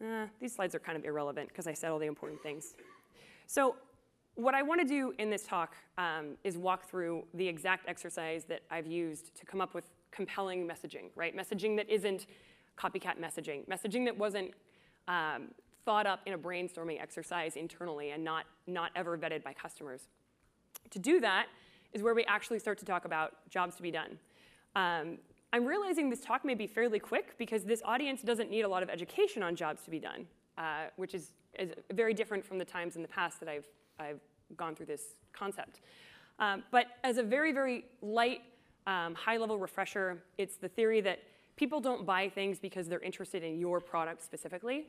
uh, 0.00 0.26
these 0.40 0.54
slides 0.54 0.74
are 0.74 0.80
kind 0.80 0.96
of 0.96 1.04
irrelevant 1.04 1.48
because 1.48 1.66
I 1.66 1.72
said 1.72 1.90
all 1.90 1.98
the 1.98 2.06
important 2.06 2.40
things. 2.42 2.74
So 3.48 3.76
what 4.36 4.54
I 4.54 4.62
want 4.62 4.80
to 4.80 4.86
do 4.86 5.12
in 5.18 5.30
this 5.30 5.44
talk 5.44 5.74
um, 5.98 6.36
is 6.44 6.56
walk 6.56 6.88
through 6.88 7.24
the 7.34 7.46
exact 7.46 7.88
exercise 7.88 8.44
that 8.44 8.60
I've 8.70 8.86
used 8.86 9.34
to 9.34 9.46
come 9.46 9.60
up 9.60 9.74
with 9.74 9.84
compelling 10.10 10.68
messaging, 10.68 11.10
right? 11.16 11.36
Messaging 11.36 11.76
that 11.76 11.88
isn't 11.88 12.26
copycat 12.78 13.18
messaging, 13.18 13.66
messaging 13.66 14.04
that 14.04 14.16
wasn't 14.16 14.52
um, 15.08 15.48
thought 15.84 16.06
up 16.06 16.20
in 16.26 16.34
a 16.34 16.38
brainstorming 16.38 17.00
exercise 17.00 17.56
internally 17.56 18.10
and 18.10 18.22
not, 18.22 18.44
not 18.66 18.90
ever 18.94 19.16
vetted 19.16 19.42
by 19.42 19.52
customers. 19.52 20.08
To 20.90 20.98
do 20.98 21.20
that 21.20 21.46
is 21.92 22.02
where 22.02 22.14
we 22.14 22.24
actually 22.24 22.58
start 22.58 22.78
to 22.78 22.84
talk 22.84 23.04
about 23.04 23.34
jobs 23.48 23.76
to 23.76 23.82
be 23.82 23.90
done. 23.90 24.18
Um, 24.74 25.18
I'm 25.52 25.64
realizing 25.64 26.10
this 26.10 26.20
talk 26.20 26.44
may 26.44 26.54
be 26.54 26.66
fairly 26.66 26.98
quick 26.98 27.38
because 27.38 27.64
this 27.64 27.80
audience 27.84 28.20
doesn't 28.20 28.50
need 28.50 28.62
a 28.62 28.68
lot 28.68 28.82
of 28.82 28.90
education 28.90 29.42
on 29.42 29.56
jobs 29.56 29.82
to 29.84 29.90
be 29.90 29.98
done, 29.98 30.26
uh, 30.58 30.86
which 30.96 31.14
is, 31.14 31.32
is 31.58 31.70
very 31.94 32.12
different 32.12 32.44
from 32.44 32.58
the 32.58 32.64
times 32.64 32.96
in 32.96 33.02
the 33.02 33.08
past 33.08 33.40
that 33.40 33.48
I've, 33.48 33.66
I've 33.98 34.20
gone 34.56 34.74
through 34.74 34.86
this 34.86 35.02
concept. 35.32 35.80
Um, 36.38 36.62
but 36.70 36.86
as 37.02 37.18
a 37.18 37.22
very, 37.22 37.52
very 37.52 37.84
light, 38.02 38.42
um, 38.86 39.14
high-level 39.14 39.58
refresher, 39.58 40.22
it's 40.38 40.56
the 40.56 40.68
theory 40.68 41.00
that 41.00 41.20
people 41.56 41.80
don't 41.80 42.04
buy 42.04 42.28
things 42.28 42.58
because 42.58 42.88
they're 42.88 43.00
interested 43.00 43.42
in 43.42 43.58
your 43.58 43.80
product 43.80 44.22
specifically. 44.22 44.86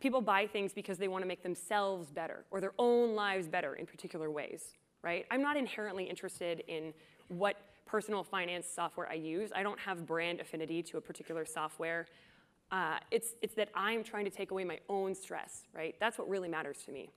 People 0.00 0.20
buy 0.20 0.46
things 0.46 0.72
because 0.72 0.98
they 0.98 1.06
want 1.06 1.22
to 1.22 1.28
make 1.28 1.42
themselves 1.42 2.10
better 2.10 2.44
or 2.50 2.60
their 2.60 2.74
own 2.78 3.14
lives 3.14 3.46
better 3.46 3.74
in 3.74 3.86
particular 3.86 4.30
ways, 4.30 4.74
right? 5.02 5.26
I'm 5.30 5.40
not 5.40 5.56
inherently 5.56 6.04
interested 6.04 6.64
in 6.66 6.92
what 7.28 7.56
personal 7.86 8.24
finance 8.24 8.66
software 8.66 9.08
I 9.08 9.14
use. 9.14 9.50
I 9.54 9.62
don't 9.62 9.78
have 9.78 10.04
brand 10.04 10.40
affinity 10.40 10.82
to 10.84 10.96
a 10.96 11.00
particular 11.00 11.44
software. 11.44 12.06
Uh, 12.72 12.96
it's, 13.10 13.34
it's 13.42 13.54
that 13.54 13.68
I'm 13.74 14.02
trying 14.02 14.24
to 14.24 14.30
take 14.30 14.50
away 14.50 14.64
my 14.64 14.80
own 14.88 15.14
stress, 15.14 15.68
right? 15.74 15.94
That's 16.00 16.18
what 16.18 16.28
really 16.28 16.48
matters 16.48 16.78
to 16.86 16.90
me. 16.90 17.10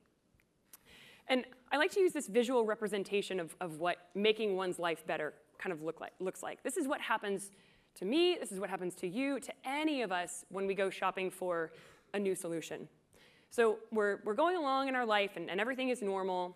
And 1.28 1.44
I 1.72 1.76
like 1.76 1.90
to 1.92 2.00
use 2.00 2.12
this 2.12 2.28
visual 2.28 2.64
representation 2.64 3.40
of, 3.40 3.56
of 3.60 3.80
what 3.80 3.96
making 4.14 4.56
one's 4.56 4.78
life 4.78 5.06
better 5.06 5.34
kind 5.58 5.72
of 5.72 5.82
look 5.82 6.00
like, 6.00 6.12
looks 6.20 6.42
like. 6.42 6.62
This 6.62 6.76
is 6.76 6.86
what 6.86 7.00
happens 7.00 7.50
to 7.96 8.04
me, 8.04 8.36
this 8.38 8.52
is 8.52 8.60
what 8.60 8.68
happens 8.68 8.94
to 8.96 9.08
you, 9.08 9.40
to 9.40 9.52
any 9.64 10.02
of 10.02 10.12
us 10.12 10.44
when 10.50 10.66
we 10.66 10.74
go 10.74 10.90
shopping 10.90 11.30
for 11.30 11.72
a 12.12 12.18
new 12.18 12.34
solution. 12.34 12.88
So 13.50 13.78
we're, 13.90 14.18
we're 14.24 14.34
going 14.34 14.56
along 14.56 14.88
in 14.88 14.94
our 14.94 15.06
life 15.06 15.32
and, 15.36 15.48
and 15.48 15.60
everything 15.60 15.88
is 15.88 16.02
normal, 16.02 16.54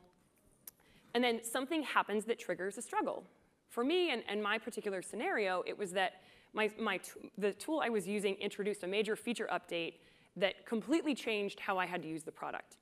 and 1.15 1.25
then 1.25 1.43
something 1.43 1.83
happens 1.83 2.27
that 2.27 2.39
triggers 2.39 2.77
a 2.77 2.83
struggle. 2.83 3.25
For 3.69 3.83
me 3.83 4.11
and, 4.11 4.23
and 4.29 4.43
my 4.43 4.59
particular 4.59 5.01
scenario, 5.01 5.63
it 5.67 5.77
was 5.79 5.93
that 5.93 6.21
my, 6.53 6.71
my 6.79 7.01
the 7.39 7.53
tool 7.53 7.81
I 7.83 7.89
was 7.89 8.07
using 8.07 8.35
introduced 8.35 8.83
a 8.83 8.87
major 8.87 9.17
feature 9.17 9.49
update 9.53 9.95
that 10.37 10.67
completely 10.67 11.15
changed 11.15 11.61
how 11.61 11.79
I 11.79 11.87
had 11.87 12.03
to 12.03 12.09
use 12.09 12.23
the 12.23 12.33
product. 12.33 12.77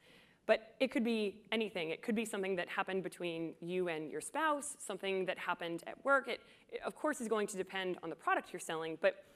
But 0.49 0.75
it 0.81 0.91
could 0.91 1.05
be 1.05 1.43
anything. 1.53 1.91
It 1.91 2.01
could 2.03 2.15
be 2.15 2.25
something 2.25 2.57
that 2.57 2.71
happened 2.71 3.03
between 3.03 3.53
you 3.61 3.89
and 3.89 4.11
your 4.11 4.23
spouse, 4.23 4.77
something 4.79 5.27
that 5.27 5.39
happened 5.39 5.85
at 5.87 6.03
work. 6.07 6.27
It, 6.27 6.41
it, 6.73 6.81
of 6.87 6.97
course, 6.97 7.21
is 7.21 7.29
going 7.29 7.47
to 7.49 7.59
depend 7.59 7.99
on 8.03 8.09
the 8.09 8.17
product 8.17 8.51
you're 8.51 8.59
selling, 8.59 8.97
but 9.03 9.27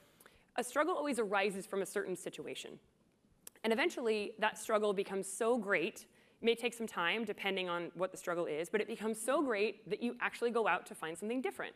a 0.55 0.63
struggle 0.63 0.95
always 0.95 1.19
arises 1.19 1.67
from 1.67 1.83
a 1.83 1.85
certain 1.85 2.15
situation. 2.15 2.79
And 3.63 3.71
eventually, 3.71 4.31
that 4.39 4.57
struggle 4.57 4.91
becomes 4.91 5.27
so 5.31 5.55
great, 5.55 6.07
it 6.41 6.45
may 6.45 6.55
take 6.55 6.73
some 6.73 6.87
time 6.87 7.25
depending 7.25 7.69
on 7.69 7.91
what 7.93 8.11
the 8.11 8.17
struggle 8.17 8.47
is, 8.47 8.67
but 8.67 8.81
it 8.81 8.87
becomes 8.87 9.21
so 9.21 9.43
great 9.43 9.87
that 9.91 10.01
you 10.01 10.15
actually 10.19 10.49
go 10.49 10.67
out 10.67 10.87
to 10.87 10.95
find 10.95 11.15
something 11.15 11.43
different. 11.43 11.75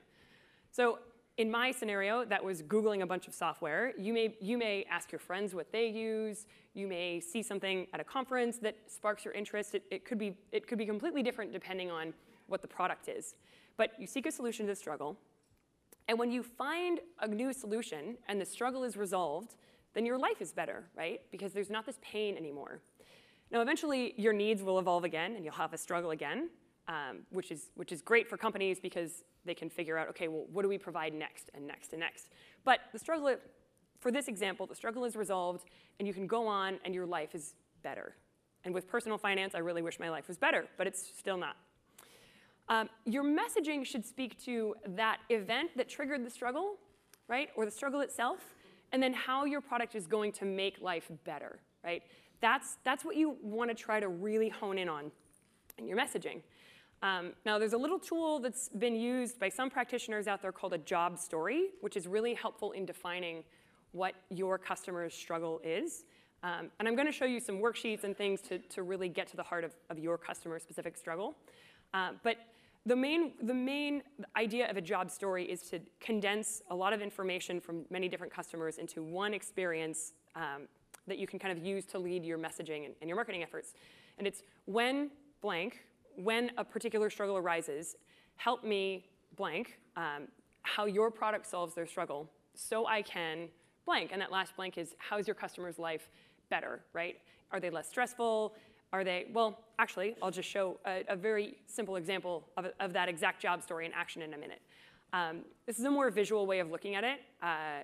So 0.72 0.98
in 1.38 1.52
my 1.52 1.72
scenario, 1.72 2.26
that 2.26 2.44
was 2.44 2.64
Googling 2.64 3.04
a 3.04 3.06
bunch 3.06 3.28
of 3.28 3.34
software. 3.34 3.94
You 3.98 4.12
may, 4.12 4.36
you 4.42 4.58
may 4.58 4.86
ask 4.90 5.12
your 5.12 5.20
friends 5.20 5.54
what 5.54 5.72
they 5.72 5.88
use. 5.88 6.48
You 6.74 6.88
may 6.88 7.20
see 7.20 7.44
something 7.44 7.86
at 7.94 8.00
a 8.00 8.04
conference 8.04 8.58
that 8.60 8.76
sparks 8.88 9.24
your 9.24 9.36
interest. 9.36 9.76
It, 9.76 9.84
it, 9.92 10.04
could, 10.04 10.18
be, 10.18 10.36
it 10.52 10.68
could 10.68 10.80
be 10.80 10.86
completely 10.86 11.22
different 11.22 11.54
depending 11.54 11.92
on 11.92 12.14
what 12.48 12.62
the 12.64 12.68
product 12.68 13.08
is. 13.08 13.36
But 13.78 13.92
you 14.00 14.08
seek 14.08 14.26
a 14.26 14.32
solution 14.32 14.66
to 14.66 14.72
the 14.72 14.76
struggle. 14.76 15.16
And 16.08 16.18
when 16.18 16.32
you 16.32 16.42
find 16.42 17.02
a 17.22 17.28
new 17.28 17.54
solution 17.54 18.18
and 18.28 18.42
the 18.42 18.46
struggle 18.46 18.84
is 18.84 18.98
resolved, 18.98 19.56
then 19.94 20.06
your 20.06 20.18
life 20.18 20.42
is 20.42 20.52
better, 20.52 20.86
right? 20.98 21.22
Because 21.32 21.54
there's 21.54 21.70
not 21.70 21.86
this 21.86 22.00
pain 22.02 22.36
anymore. 22.36 22.80
Now, 23.52 23.62
eventually, 23.62 24.14
your 24.18 24.34
needs 24.34 24.62
will 24.62 24.80
evolve 24.80 25.04
again, 25.04 25.36
and 25.36 25.46
you'll 25.46 25.54
have 25.54 25.74
a 25.74 25.78
struggle 25.78 26.12
again, 26.12 26.50
um, 26.88 27.20
which, 27.32 27.52
is, 27.52 27.70
which 27.76 27.92
is 27.92 28.02
great 28.02 28.30
for 28.30 28.38
companies 28.38 28.80
because 28.80 29.24
they 29.46 29.54
can 29.54 29.70
figure 29.70 29.98
out, 29.98 30.08
okay, 30.10 30.28
well, 30.28 30.46
what 30.52 30.62
do 30.62 30.70
we 30.70 30.78
provide 30.78 31.14
next 31.14 31.50
and 31.54 31.66
next 31.66 31.92
and 31.94 32.00
next? 32.00 32.30
But 32.64 32.80
the 32.94 33.00
struggle, 33.00 33.36
for 34.00 34.12
this 34.12 34.28
example, 34.28 34.66
the 34.66 34.76
struggle 34.76 35.06
is 35.06 35.16
resolved 35.16 35.66
and 36.00 36.08
you 36.08 36.14
can 36.14 36.28
go 36.28 36.48
on 36.48 36.80
and 36.86 36.94
your 36.94 37.06
life 37.06 37.36
is 37.36 37.56
better. 37.84 38.16
And 38.64 38.74
with 38.74 38.88
personal 38.88 39.18
finance, 39.18 39.56
I 39.56 39.60
really 39.60 39.82
wish 39.82 40.00
my 40.00 40.10
life 40.10 40.28
was 40.28 40.38
better, 40.38 40.66
but 40.78 40.88
it's 40.88 41.12
still 41.18 41.38
not. 41.38 41.56
Um, 42.70 42.90
your 43.06 43.24
messaging 43.24 43.86
should 43.86 44.06
speak 44.06 44.44
to 44.44 44.76
that 44.88 45.20
event 45.30 45.72
that 45.78 45.88
triggered 45.88 46.26
the 46.26 46.30
struggle, 46.30 46.76
right, 47.30 47.50
or 47.56 47.64
the 47.64 47.72
struggle 47.72 48.02
itself, 48.02 48.40
and 48.92 49.02
then 49.02 49.14
how 49.14 49.46
your 49.46 49.62
product 49.62 49.96
is 49.96 50.06
going 50.06 50.34
to 50.34 50.46
make 50.46 50.82
life 50.82 51.10
better, 51.24 51.60
right? 51.84 52.04
That's, 52.42 52.78
that's 52.84 53.06
what 53.06 53.16
you 53.16 53.38
want 53.42 53.70
to 53.70 53.76
try 53.76 54.00
to 54.00 54.10
really 54.10 54.50
hone 54.50 54.78
in 54.78 54.90
on 54.90 55.12
in 55.78 55.88
your 55.88 55.98
messaging. 55.98 56.42
Um, 57.04 57.34
now, 57.46 57.60
there's 57.60 57.74
a 57.74 57.78
little 57.78 58.00
tool 58.00 58.40
that's 58.40 58.70
been 58.70 58.96
used 58.96 59.40
by 59.40 59.50
some 59.50 59.70
practitioners 59.70 60.28
out 60.28 60.42
there 60.42 60.52
called 60.52 60.74
a 60.74 60.80
job 60.80 61.20
story, 61.20 61.70
which 61.82 61.96
is 61.96 62.08
really 62.08 62.34
helpful 62.34 62.72
in 62.72 62.86
defining 62.86 63.44
what 63.92 64.16
your 64.30 64.58
customer's 64.58 65.14
struggle 65.14 65.62
is. 65.64 66.06
Um, 66.44 66.72
and 66.80 66.88
I'm 66.88 66.96
going 66.96 67.08
to 67.08 67.12
show 67.12 67.26
you 67.26 67.40
some 67.40 67.58
worksheets 67.58 68.04
and 68.04 68.16
things 68.16 68.42
to, 68.42 68.60
to 68.60 68.84
really 68.84 69.10
get 69.10 69.28
to 69.28 69.38
the 69.38 69.44
heart 69.44 69.64
of, 69.64 69.76
of 69.90 70.00
your 70.00 70.18
customer-specific 70.18 70.98
struggle. 70.98 71.36
Uh, 71.94 72.12
but 72.24 72.38
the 72.86 72.96
main, 72.96 73.34
the 73.42 73.54
main 73.54 74.02
idea 74.36 74.70
of 74.70 74.78
a 74.78 74.82
job 74.82 75.12
story 75.12 75.44
is 75.46 75.62
to 75.64 75.80
condense 76.00 76.62
a 76.70 76.76
lot 76.76 76.94
of 76.94 77.02
information 77.02 77.60
from 77.60 77.86
many 77.90 78.08
different 78.08 78.34
customers 78.34 78.78
into 78.78 79.04
one 79.04 79.34
experience 79.34 80.14
um, 80.36 80.68
that 81.06 81.18
you 81.18 81.28
can 81.28 81.40
kind 81.40 81.58
of 81.58 81.64
use 81.66 81.86
to 81.86 82.00
lead 82.00 82.24
your 82.24 82.38
messaging 82.38 82.86
and, 82.86 82.96
and 83.02 83.10
your 83.10 83.16
marketing 83.16 83.44
efforts. 83.44 83.74
And 84.18 84.28
it's 84.28 84.44
when 84.66 85.10
blank, 85.42 85.84
when 86.18 86.52
a 86.58 86.64
particular 86.64 87.10
struggle 87.10 87.38
arises, 87.38 87.96
help 88.36 88.64
me 88.64 89.06
blank 89.36 89.80
um, 89.96 90.28
how 90.64 90.86
your 90.86 91.10
product 91.10 91.46
solves 91.46 91.74
their 91.74 91.86
struggle 91.86 92.30
so 92.56 92.88
I 92.88 93.02
can 93.02 93.48
blank. 93.86 94.10
And 94.12 94.22
that 94.22 94.32
last 94.32 94.56
blank 94.56 94.78
is 94.78 94.96
how's 94.98 95.28
your 95.28 95.36
customer's 95.36 95.80
life 95.80 96.10
better, 96.50 96.82
right? 96.94 97.18
Are 97.52 97.60
they 97.60 97.70
less 97.70 97.88
stressful? 97.88 98.56
Are 98.94 99.04
they, 99.04 99.28
well, 99.34 99.60
actually, 99.80 100.16
I'll 100.22 100.32
just 100.32 100.50
show 100.50 100.80
a, 100.86 101.04
a 101.10 101.16
very 101.16 101.56
simple 101.68 101.98
example 101.98 102.48
of, 102.58 102.68
of, 102.80 102.94
that 102.94 103.10
exact 103.10 103.42
job 103.42 103.62
story 103.62 103.86
in 103.86 103.92
action 103.94 104.22
in 104.22 104.34
a 104.34 104.38
minute. 104.38 104.62
Um, 105.14 105.42
this 105.66 105.78
is 105.78 105.86
a 105.86 105.92
more 105.92 106.10
visual 106.10 106.46
way 106.46 106.60
of 106.60 106.72
looking 106.72 106.96
at 106.96 107.04
it, 107.04 107.20
uh, 107.44 107.84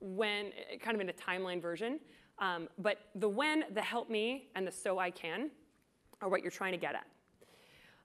when, 0.00 0.52
kind 0.80 0.94
of 0.94 1.00
in 1.00 1.08
a 1.08 1.12
timeline 1.12 1.60
version. 1.60 2.00
Um, 2.38 2.68
but 2.78 2.98
the 3.14 3.28
when, 3.28 3.64
the 3.72 3.80
help 3.80 4.10
me, 4.10 4.48
and 4.54 4.66
the 4.66 4.72
so 4.72 4.98
I 4.98 5.10
can 5.10 5.50
are 6.20 6.28
what 6.28 6.42
you're 6.42 6.50
trying 6.50 6.72
to 6.72 6.78
get 6.78 6.94
at. 6.94 7.06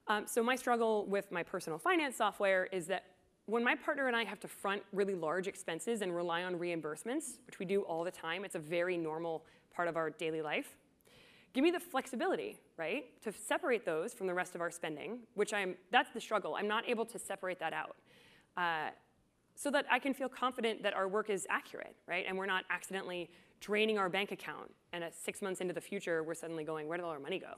Um, 0.08 0.26
so 0.26 0.42
my 0.42 0.56
struggle 0.56 1.04
with 1.06 1.30
my 1.30 1.42
personal 1.42 1.78
finance 1.78 2.16
software 2.16 2.64
is 2.72 2.86
that 2.86 3.04
when 3.44 3.62
my 3.62 3.74
partner 3.74 4.08
and 4.08 4.16
I 4.16 4.24
have 4.24 4.40
to 4.40 4.48
front 4.48 4.82
really 4.92 5.14
large 5.14 5.46
expenses 5.46 6.02
and 6.02 6.14
rely 6.14 6.44
on 6.44 6.58
reimbursements, 6.58 7.38
which 7.46 7.58
we 7.58 7.66
do 7.66 7.82
all 7.82 8.04
the 8.04 8.10
time, 8.10 8.44
it's 8.44 8.54
a 8.54 8.58
very 8.58 8.96
normal 8.96 9.44
part 9.74 9.86
of 9.86 9.96
our 9.96 10.10
daily 10.10 10.42
life. 10.42 10.76
Give 11.54 11.62
me 11.62 11.70
the 11.70 11.80
flexibility, 11.80 12.58
right, 12.76 13.04
to 13.22 13.32
separate 13.32 13.84
those 13.84 14.12
from 14.12 14.26
the 14.26 14.34
rest 14.34 14.54
of 14.54 14.60
our 14.60 14.70
spending, 14.70 15.20
which 15.34 15.52
I'm, 15.54 15.76
that's 15.90 16.10
the 16.12 16.20
struggle. 16.20 16.56
I'm 16.56 16.68
not 16.68 16.88
able 16.88 17.06
to 17.06 17.18
separate 17.18 17.58
that 17.60 17.72
out. 17.72 17.96
Uh, 18.56 18.90
so 19.54 19.70
that 19.70 19.86
I 19.90 19.98
can 19.98 20.14
feel 20.14 20.28
confident 20.28 20.82
that 20.82 20.94
our 20.94 21.08
work 21.08 21.30
is 21.30 21.46
accurate, 21.50 21.96
right, 22.06 22.24
and 22.28 22.36
we're 22.36 22.46
not 22.46 22.64
accidentally 22.70 23.30
draining 23.60 23.98
our 23.98 24.08
bank 24.08 24.30
account, 24.30 24.70
and 24.92 25.02
at 25.02 25.14
six 25.14 25.42
months 25.42 25.60
into 25.60 25.74
the 25.74 25.80
future, 25.80 26.22
we're 26.22 26.34
suddenly 26.34 26.64
going, 26.64 26.86
where 26.86 26.96
did 26.96 27.04
all 27.04 27.10
our 27.10 27.18
money 27.18 27.38
go? 27.38 27.54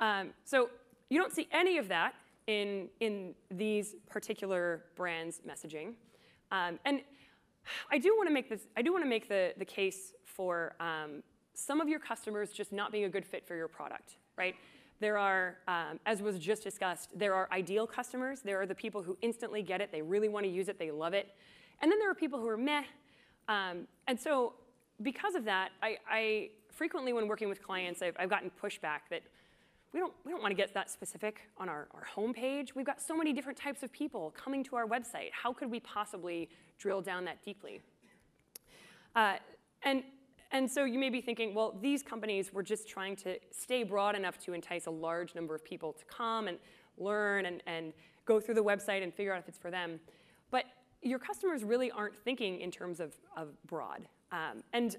Um, 0.00 0.30
so 0.44 0.70
you 1.08 1.18
don't 1.20 1.32
see 1.32 1.48
any 1.52 1.78
of 1.78 1.88
that 1.88 2.14
in, 2.46 2.88
in 3.00 3.34
these 3.50 3.96
particular 4.08 4.84
brands' 4.96 5.40
messaging. 5.46 5.94
Um, 6.50 6.78
and 6.84 7.00
I 7.90 7.98
do 7.98 8.14
want 8.16 8.28
to 8.28 8.34
make 8.34 8.48
this. 8.48 8.66
I 8.76 8.82
do 8.82 8.92
want 8.92 9.04
to 9.04 9.08
make 9.08 9.28
the, 9.28 9.52
the 9.58 9.64
case 9.64 10.12
for 10.24 10.74
um, 10.80 11.22
some 11.54 11.80
of 11.80 11.88
your 11.88 11.98
customers 11.98 12.50
just 12.52 12.72
not 12.72 12.92
being 12.92 13.04
a 13.04 13.08
good 13.08 13.24
fit 13.24 13.46
for 13.46 13.56
your 13.56 13.68
product, 13.68 14.16
right? 14.36 14.54
There 15.00 15.18
are, 15.18 15.58
um, 15.68 16.00
as 16.06 16.22
was 16.22 16.38
just 16.38 16.62
discussed, 16.62 17.10
there 17.14 17.34
are 17.34 17.48
ideal 17.52 17.86
customers. 17.86 18.40
There 18.40 18.60
are 18.60 18.66
the 18.66 18.74
people 18.74 19.02
who 19.02 19.16
instantly 19.22 19.62
get 19.62 19.80
it, 19.80 19.92
they 19.92 20.02
really 20.02 20.28
want 20.28 20.44
to 20.44 20.50
use 20.50 20.68
it, 20.68 20.78
they 20.78 20.90
love 20.90 21.14
it. 21.14 21.28
And 21.82 21.90
then 21.90 21.98
there 21.98 22.10
are 22.10 22.14
people 22.14 22.40
who 22.40 22.48
are 22.48 22.56
meh. 22.56 22.84
Um, 23.48 23.86
and 24.06 24.18
so, 24.18 24.54
because 25.02 25.34
of 25.34 25.44
that, 25.44 25.70
I, 25.82 25.98
I, 26.10 26.50
frequently, 26.70 27.12
when 27.12 27.28
working 27.28 27.50
with 27.50 27.62
clients, 27.62 28.00
I've, 28.00 28.16
I've 28.18 28.30
gotten 28.30 28.50
pushback 28.62 29.00
that 29.10 29.22
we 29.92 30.00
don't, 30.00 30.12
we 30.24 30.32
don't 30.32 30.42
want 30.42 30.50
to 30.52 30.56
get 30.56 30.74
that 30.74 30.90
specific 30.90 31.40
on 31.56 31.68
our, 31.68 31.88
our 31.94 32.04
homepage. 32.14 32.74
We've 32.74 32.86
got 32.86 33.00
so 33.00 33.16
many 33.16 33.32
different 33.32 33.58
types 33.58 33.82
of 33.82 33.92
people 33.92 34.34
coming 34.36 34.62
to 34.64 34.76
our 34.76 34.86
website. 34.86 35.30
How 35.32 35.52
could 35.52 35.70
we 35.70 35.80
possibly 35.80 36.48
drill 36.78 37.00
down 37.00 37.24
that 37.24 37.42
deeply? 37.44 37.80
Uh, 39.14 39.36
and 39.82 40.02
and 40.52 40.70
so 40.70 40.84
you 40.84 40.98
may 40.98 41.10
be 41.10 41.20
thinking, 41.20 41.54
well, 41.54 41.76
these 41.82 42.02
companies 42.02 42.52
were 42.52 42.62
just 42.62 42.88
trying 42.88 43.16
to 43.16 43.36
stay 43.50 43.82
broad 43.82 44.14
enough 44.14 44.38
to 44.44 44.52
entice 44.52 44.86
a 44.86 44.90
large 44.90 45.34
number 45.34 45.54
of 45.54 45.64
people 45.64 45.92
to 45.92 46.04
come 46.04 46.46
and 46.46 46.58
learn 46.98 47.46
and, 47.46 47.62
and 47.66 47.92
go 48.24 48.40
through 48.40 48.54
the 48.54 48.64
website 48.64 49.02
and 49.02 49.12
figure 49.12 49.32
out 49.32 49.40
if 49.40 49.48
it's 49.48 49.58
for 49.58 49.70
them. 49.70 49.98
But 50.50 50.64
your 51.02 51.18
customers 51.18 51.64
really 51.64 51.90
aren't 51.90 52.16
thinking 52.16 52.60
in 52.60 52.70
terms 52.70 53.00
of, 53.00 53.14
of 53.36 53.48
broad. 53.66 54.06
Um, 54.32 54.62
and 54.72 54.96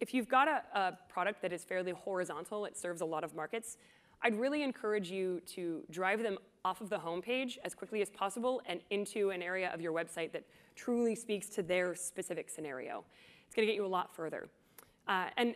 if 0.00 0.12
you've 0.12 0.28
got 0.28 0.48
a, 0.48 0.62
a 0.74 0.98
product 1.08 1.42
that 1.42 1.52
is 1.52 1.64
fairly 1.64 1.92
horizontal, 1.92 2.64
it 2.64 2.76
serves 2.76 3.00
a 3.00 3.06
lot 3.06 3.24
of 3.24 3.34
markets, 3.34 3.76
I'd 4.22 4.38
really 4.38 4.62
encourage 4.62 5.10
you 5.10 5.40
to 5.54 5.82
drive 5.90 6.22
them 6.22 6.38
off 6.64 6.80
of 6.80 6.90
the 6.90 6.98
homepage 6.98 7.58
as 7.64 7.74
quickly 7.74 8.02
as 8.02 8.10
possible 8.10 8.60
and 8.66 8.80
into 8.90 9.30
an 9.30 9.42
area 9.42 9.70
of 9.72 9.80
your 9.80 9.92
website 9.92 10.32
that 10.32 10.44
truly 10.74 11.14
speaks 11.14 11.48
to 11.50 11.62
their 11.62 11.94
specific 11.94 12.50
scenario. 12.50 13.04
It's 13.46 13.54
going 13.54 13.66
to 13.66 13.72
get 13.72 13.76
you 13.76 13.86
a 13.86 13.88
lot 13.88 14.14
further. 14.14 14.48
Uh, 15.06 15.26
and 15.36 15.54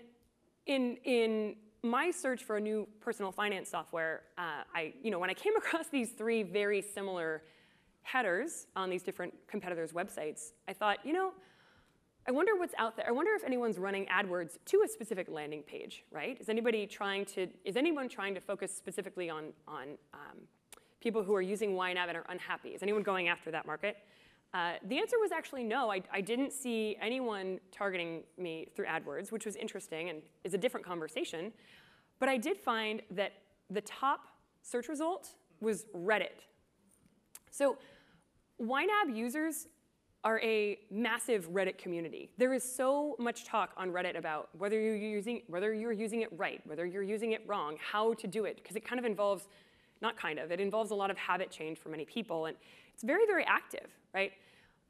in, 0.66 0.96
in 1.04 1.56
my 1.82 2.10
search 2.10 2.44
for 2.44 2.58
a 2.58 2.60
new 2.60 2.86
personal 3.00 3.32
finance 3.32 3.68
software, 3.68 4.22
uh, 4.38 4.62
I, 4.74 4.94
you 5.02 5.10
know, 5.10 5.18
when 5.18 5.30
I 5.30 5.34
came 5.34 5.56
across 5.58 5.88
these 5.88 6.10
three 6.10 6.42
very 6.42 6.80
similar 6.80 7.42
headers 8.02 8.66
on 8.76 8.88
these 8.88 9.02
different 9.02 9.34
competitors' 9.46 9.92
websites, 9.92 10.52
I 10.68 10.72
thought, 10.72 11.04
you 11.04 11.12
know, 11.12 11.32
I 12.26 12.32
wonder 12.32 12.54
what's 12.54 12.74
out 12.78 12.96
there. 12.96 13.06
I 13.08 13.12
wonder 13.12 13.32
if 13.34 13.44
anyone's 13.44 13.78
running 13.78 14.06
AdWords 14.06 14.58
to 14.66 14.82
a 14.84 14.88
specific 14.88 15.28
landing 15.30 15.62
page, 15.62 16.04
right? 16.10 16.36
Is 16.38 16.48
anybody 16.48 16.86
trying 16.86 17.24
to, 17.26 17.48
is 17.64 17.76
anyone 17.76 18.08
trying 18.08 18.34
to 18.34 18.40
focus 18.40 18.74
specifically 18.76 19.30
on, 19.30 19.52
on 19.66 19.96
um, 20.12 20.38
people 21.00 21.22
who 21.22 21.34
are 21.34 21.40
using 21.42 21.72
YNAB 21.72 22.08
and 22.08 22.16
are 22.18 22.26
unhappy? 22.28 22.70
Is 22.70 22.82
anyone 22.82 23.02
going 23.02 23.28
after 23.28 23.50
that 23.50 23.66
market? 23.66 23.96
Uh, 24.52 24.72
the 24.88 24.98
answer 24.98 25.16
was 25.18 25.32
actually 25.32 25.64
no. 25.64 25.90
I, 25.90 26.02
I, 26.12 26.20
didn't 26.20 26.52
see 26.52 26.96
anyone 27.00 27.60
targeting 27.70 28.24
me 28.36 28.66
through 28.74 28.86
AdWords, 28.86 29.30
which 29.30 29.46
was 29.46 29.54
interesting 29.54 30.10
and 30.10 30.22
is 30.42 30.54
a 30.54 30.58
different 30.58 30.84
conversation. 30.84 31.52
But 32.18 32.28
I 32.28 32.36
did 32.36 32.58
find 32.58 33.00
that 33.12 33.32
the 33.70 33.80
top 33.82 34.26
search 34.62 34.88
result 34.88 35.36
was 35.60 35.86
Reddit. 35.96 36.46
So 37.52 37.78
YNAB 38.60 39.14
users 39.14 39.68
are 40.22 40.40
a 40.40 40.78
massive 40.90 41.48
Reddit 41.50 41.78
community. 41.78 42.30
There 42.36 42.52
is 42.52 42.62
so 42.62 43.16
much 43.18 43.44
talk 43.44 43.70
on 43.76 43.90
Reddit 43.90 44.18
about 44.18 44.50
whether 44.58 44.78
you're 44.78 44.96
using, 44.96 45.42
whether 45.46 45.72
you're 45.72 45.92
using 45.92 46.20
it 46.20 46.28
right, 46.36 46.60
whether 46.66 46.84
you're 46.84 47.02
using 47.02 47.32
it 47.32 47.42
wrong, 47.46 47.76
how 47.80 48.12
to 48.14 48.26
do 48.26 48.44
it, 48.44 48.56
because 48.56 48.76
it 48.76 48.84
kind 48.84 48.98
of 48.98 49.06
involves, 49.06 49.48
not 50.02 50.18
kind 50.18 50.38
of, 50.38 50.52
it 50.52 50.60
involves 50.60 50.90
a 50.90 50.94
lot 50.94 51.10
of 51.10 51.16
habit 51.16 51.50
change 51.50 51.78
for 51.78 51.88
many 51.88 52.04
people. 52.04 52.46
And 52.46 52.56
it's 52.92 53.02
very, 53.02 53.24
very 53.26 53.44
active, 53.44 53.88
right? 54.12 54.32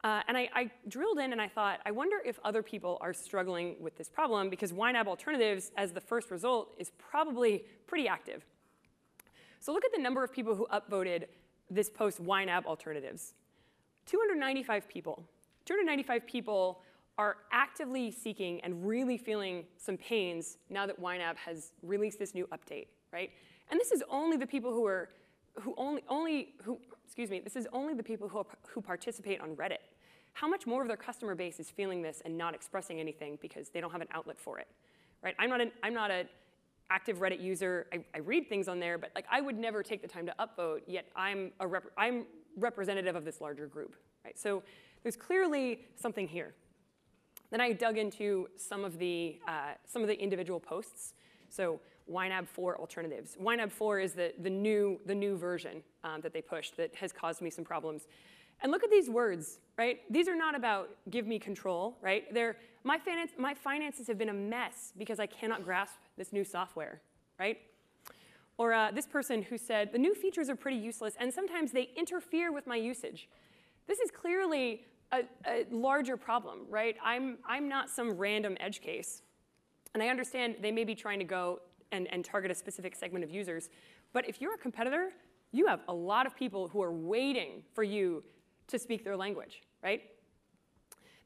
Uh, 0.03 0.21
and 0.27 0.35
I, 0.35 0.49
I, 0.53 0.71
drilled 0.87 1.19
in 1.19 1.31
and 1.31 1.39
I 1.39 1.47
thought, 1.47 1.79
I 1.85 1.91
wonder 1.91 2.17
if 2.25 2.39
other 2.43 2.63
people 2.63 2.97
are 3.01 3.13
struggling 3.13 3.75
with 3.79 3.95
this 3.97 4.09
problem 4.09 4.49
because 4.49 4.73
YNAB 4.73 5.05
alternatives 5.05 5.71
as 5.77 5.91
the 5.91 6.01
first 6.01 6.31
result 6.31 6.73
is 6.79 6.91
probably 6.97 7.63
pretty 7.85 8.07
active. 8.07 8.43
So 9.59 9.71
look 9.71 9.85
at 9.85 9.91
the 9.95 10.01
number 10.01 10.23
of 10.23 10.33
people 10.33 10.55
who 10.55 10.65
upvoted 10.73 11.25
this 11.69 11.87
post 11.87 12.21
YNAB 12.21 12.65
alternatives. 12.65 13.35
295 14.05 14.87
people. 14.87 15.23
295 15.65 16.25
people 16.25 16.81
are 17.17 17.37
actively 17.51 18.11
seeking 18.11 18.59
and 18.61 18.85
really 18.85 19.17
feeling 19.17 19.65
some 19.77 19.97
pains 19.97 20.57
now 20.69 20.85
that 20.85 20.99
YNAB 20.99 21.35
has 21.37 21.73
released 21.83 22.17
this 22.17 22.33
new 22.33 22.47
update, 22.47 22.87
right? 23.11 23.29
And 23.69 23.79
this 23.79 23.91
is 23.91 24.03
only 24.09 24.37
the 24.37 24.47
people 24.47 24.73
who 24.73 24.85
are, 24.85 25.09
who 25.59 25.75
only, 25.77 26.03
only 26.09 26.55
who, 26.63 26.79
excuse 27.05 27.29
me, 27.29 27.39
this 27.39 27.55
is 27.55 27.67
only 27.73 27.93
the 27.93 28.03
people 28.03 28.27
who, 28.27 28.45
who 28.67 28.81
participate 28.81 29.39
on 29.39 29.55
Reddit. 29.55 29.83
How 30.33 30.47
much 30.47 30.65
more 30.65 30.81
of 30.81 30.87
their 30.87 30.97
customer 30.97 31.35
base 31.35 31.59
is 31.59 31.69
feeling 31.69 32.01
this 32.01 32.21
and 32.25 32.37
not 32.37 32.55
expressing 32.55 32.99
anything 32.99 33.37
because 33.41 33.69
they 33.69 33.81
don't 33.81 33.91
have 33.91 34.01
an 34.01 34.07
outlet 34.13 34.39
for 34.39 34.59
it, 34.59 34.67
right? 35.21 35.35
I'm 35.37 35.49
not 35.49 35.61
an, 35.61 35.71
I'm 35.83 35.93
not 35.93 36.09
an 36.09 36.27
active 36.89 37.19
Reddit 37.19 37.41
user. 37.41 37.87
I, 37.93 38.03
I 38.15 38.19
read 38.19 38.47
things 38.47 38.67
on 38.67 38.79
there, 38.79 38.97
but 38.97 39.11
like 39.15 39.25
I 39.31 39.41
would 39.41 39.57
never 39.57 39.83
take 39.83 40.01
the 40.01 40.07
time 40.07 40.25
to 40.25 40.33
upvote, 40.39 40.81
yet 40.87 41.05
I'm, 41.15 41.51
a 41.59 41.67
rep 41.67 41.83
I'm 41.97 42.25
representative 42.57 43.15
of 43.15 43.25
this 43.25 43.41
larger 43.41 43.67
group, 43.67 43.95
right? 44.25 44.37
So 44.37 44.63
there's 45.03 45.15
clearly 45.15 45.85
something 45.95 46.27
here. 46.27 46.53
Then 47.49 47.61
I 47.61 47.73
dug 47.73 47.97
into 47.97 48.47
some 48.55 48.85
of 48.85 48.97
the, 48.97 49.39
uh, 49.47 49.73
some 49.85 50.01
of 50.01 50.07
the 50.07 50.19
individual 50.19 50.59
posts. 50.59 51.13
So 51.49 51.79
YNAB 52.09 52.47
4 52.47 52.77
alternatives. 52.77 53.37
YNAB 53.41 53.71
4 53.71 53.99
is 53.99 54.13
the, 54.13 54.33
the, 54.39 54.49
new, 54.49 54.99
the 55.05 55.15
new 55.15 55.37
version 55.37 55.83
um, 56.03 56.21
that 56.21 56.33
they 56.33 56.41
pushed 56.41 56.77
that 56.77 56.95
has 56.95 57.11
caused 57.11 57.41
me 57.41 57.49
some 57.49 57.65
problems. 57.65 58.07
And 58.61 58.71
look 58.71 58.83
at 58.83 58.91
these 58.91 59.09
words, 59.09 59.59
right? 59.77 59.99
These 60.09 60.27
are 60.27 60.35
not 60.35 60.55
about 60.55 60.89
give 61.09 61.27
me 61.27 61.39
control, 61.39 61.97
right? 62.01 62.31
They're, 62.33 62.57
my, 62.83 62.97
finance, 62.97 63.31
my 63.37 63.53
finances 63.53 64.07
have 64.07 64.17
been 64.17 64.29
a 64.29 64.33
mess 64.33 64.93
because 64.97 65.19
I 65.19 65.25
cannot 65.25 65.63
grasp 65.63 65.95
this 66.17 66.31
new 66.31 66.43
software, 66.43 67.01
right? 67.39 67.57
Or 68.57 68.73
uh, 68.73 68.91
this 68.91 69.07
person 69.07 69.41
who 69.41 69.57
said, 69.57 69.91
the 69.91 69.97
new 69.97 70.13
features 70.13 70.49
are 70.49 70.55
pretty 70.55 70.77
useless 70.77 71.15
and 71.19 71.33
sometimes 71.33 71.71
they 71.71 71.89
interfere 71.95 72.51
with 72.51 72.67
my 72.67 72.75
usage. 72.75 73.27
This 73.87 73.99
is 73.99 74.11
clearly 74.11 74.85
a, 75.11 75.23
a 75.45 75.65
larger 75.71 76.17
problem, 76.17 76.59
right? 76.69 76.95
I'm, 77.03 77.37
I'm 77.47 77.67
not 77.67 77.89
some 77.89 78.11
random 78.11 78.55
edge 78.59 78.81
case. 78.81 79.23
And 79.93 80.01
I 80.01 80.07
understand 80.07 80.55
they 80.61 80.71
may 80.71 80.83
be 80.83 80.95
trying 80.95 81.19
to 81.19 81.25
go 81.25 81.59
and, 81.91 82.07
and 82.13 82.23
target 82.23 82.51
a 82.51 82.55
specific 82.55 82.95
segment 82.95 83.23
of 83.23 83.31
users. 83.31 83.69
But 84.13 84.27
if 84.29 84.39
you're 84.39 84.53
a 84.53 84.57
competitor, 84.57 85.09
you 85.51 85.67
have 85.67 85.81
a 85.87 85.93
lot 85.93 86.25
of 86.25 86.35
people 86.35 86.67
who 86.67 86.81
are 86.81 86.93
waiting 86.93 87.63
for 87.73 87.83
you 87.83 88.23
to 88.67 88.79
speak 88.79 89.03
their 89.03 89.17
language, 89.17 89.63
right? 89.83 90.01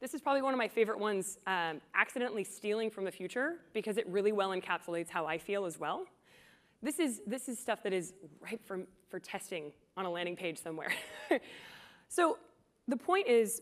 This 0.01 0.13
is 0.13 0.21
probably 0.21 0.41
one 0.41 0.53
of 0.53 0.57
my 0.57 0.67
favorite 0.67 0.99
ones, 0.99 1.37
um, 1.47 1.79
accidentally 1.93 2.43
stealing 2.43 2.89
from 2.89 3.05
the 3.05 3.11
future, 3.11 3.57
because 3.73 3.97
it 3.97 4.07
really 4.07 4.31
well 4.31 4.49
encapsulates 4.49 5.09
how 5.09 5.25
I 5.25 5.37
feel 5.37 5.65
as 5.65 5.79
well. 5.79 6.05
This 6.81 6.99
is, 6.99 7.21
this 7.25 7.49
is 7.49 7.57
stuff 7.57 7.83
that 7.83 7.93
is 7.93 8.13
ripe 8.39 8.65
for, 8.65 8.81
for 9.09 9.19
testing 9.19 9.71
on 9.97 10.05
a 10.05 10.09
landing 10.09 10.35
page 10.35 10.61
somewhere. 10.61 10.91
so 12.09 12.37
the 12.87 12.97
point 12.97 13.27
is, 13.27 13.61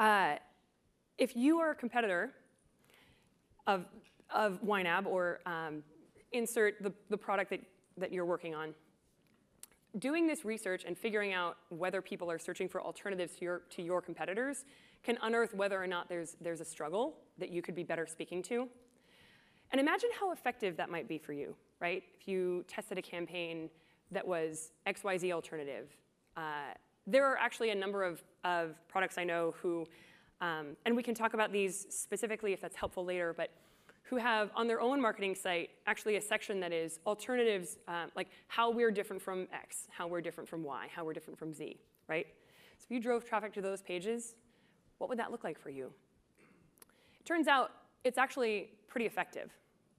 uh, 0.00 0.36
if 1.18 1.36
you 1.36 1.58
are 1.58 1.70
a 1.70 1.74
competitor 1.74 2.32
of 3.66 3.86
of 4.30 4.60
YNAB 4.62 5.06
or 5.06 5.40
um, 5.46 5.82
insert 6.32 6.82
the, 6.82 6.92
the 7.10 7.16
product 7.16 7.50
that, 7.50 7.60
that 7.96 8.12
you're 8.12 8.24
working 8.24 8.54
on. 8.54 8.74
Doing 9.98 10.26
this 10.26 10.44
research 10.44 10.84
and 10.86 10.96
figuring 10.96 11.32
out 11.32 11.56
whether 11.70 12.02
people 12.02 12.30
are 12.30 12.38
searching 12.38 12.68
for 12.68 12.82
alternatives 12.82 13.34
to 13.36 13.44
your, 13.44 13.62
to 13.70 13.82
your 13.82 14.02
competitors 14.02 14.64
can 15.02 15.16
unearth 15.22 15.54
whether 15.54 15.82
or 15.82 15.86
not 15.86 16.08
there's, 16.08 16.36
there's 16.40 16.60
a 16.60 16.64
struggle 16.64 17.14
that 17.38 17.50
you 17.50 17.62
could 17.62 17.74
be 17.74 17.82
better 17.82 18.06
speaking 18.06 18.42
to. 18.42 18.68
And 19.72 19.80
imagine 19.80 20.10
how 20.18 20.32
effective 20.32 20.76
that 20.76 20.90
might 20.90 21.08
be 21.08 21.18
for 21.18 21.32
you, 21.32 21.56
right? 21.80 22.02
If 22.18 22.28
you 22.28 22.64
tested 22.68 22.98
a 22.98 23.02
campaign 23.02 23.70
that 24.12 24.26
was 24.26 24.72
XYZ 24.86 25.32
alternative. 25.32 25.88
Uh, 26.36 26.72
there 27.06 27.24
are 27.24 27.36
actually 27.36 27.70
a 27.70 27.74
number 27.74 28.02
of, 28.02 28.22
of 28.44 28.76
products 28.88 29.18
I 29.18 29.24
know 29.24 29.54
who, 29.60 29.86
um, 30.40 30.76
and 30.84 30.96
we 30.96 31.02
can 31.02 31.14
talk 31.14 31.34
about 31.34 31.52
these 31.52 31.86
specifically 31.90 32.52
if 32.52 32.60
that's 32.60 32.76
helpful 32.76 33.04
later, 33.04 33.32
but 33.36 33.50
who 34.02 34.16
have 34.16 34.50
on 34.54 34.68
their 34.68 34.80
own 34.80 35.00
marketing 35.00 35.34
site 35.34 35.70
actually 35.86 36.16
a 36.16 36.20
section 36.20 36.60
that 36.60 36.72
is 36.72 37.00
alternatives, 37.06 37.78
uh, 37.88 38.06
like 38.14 38.28
how 38.46 38.70
we're 38.70 38.90
different 38.90 39.20
from 39.20 39.48
X, 39.52 39.88
how 39.90 40.06
we're 40.06 40.20
different 40.20 40.48
from 40.48 40.62
Y, 40.62 40.88
how 40.94 41.04
we're 41.04 41.12
different 41.12 41.38
from 41.38 41.52
Z, 41.52 41.76
right? 42.08 42.26
So 42.78 42.84
if 42.88 42.90
you 42.90 43.00
drove 43.00 43.24
traffic 43.24 43.52
to 43.54 43.60
those 43.60 43.82
pages, 43.82 44.34
what 44.98 45.10
would 45.10 45.18
that 45.18 45.32
look 45.32 45.42
like 45.42 45.58
for 45.58 45.70
you? 45.70 45.90
It 47.18 47.26
turns 47.26 47.48
out 47.48 47.72
it's 48.04 48.18
actually 48.18 48.70
pretty 48.86 49.06
effective. 49.06 49.50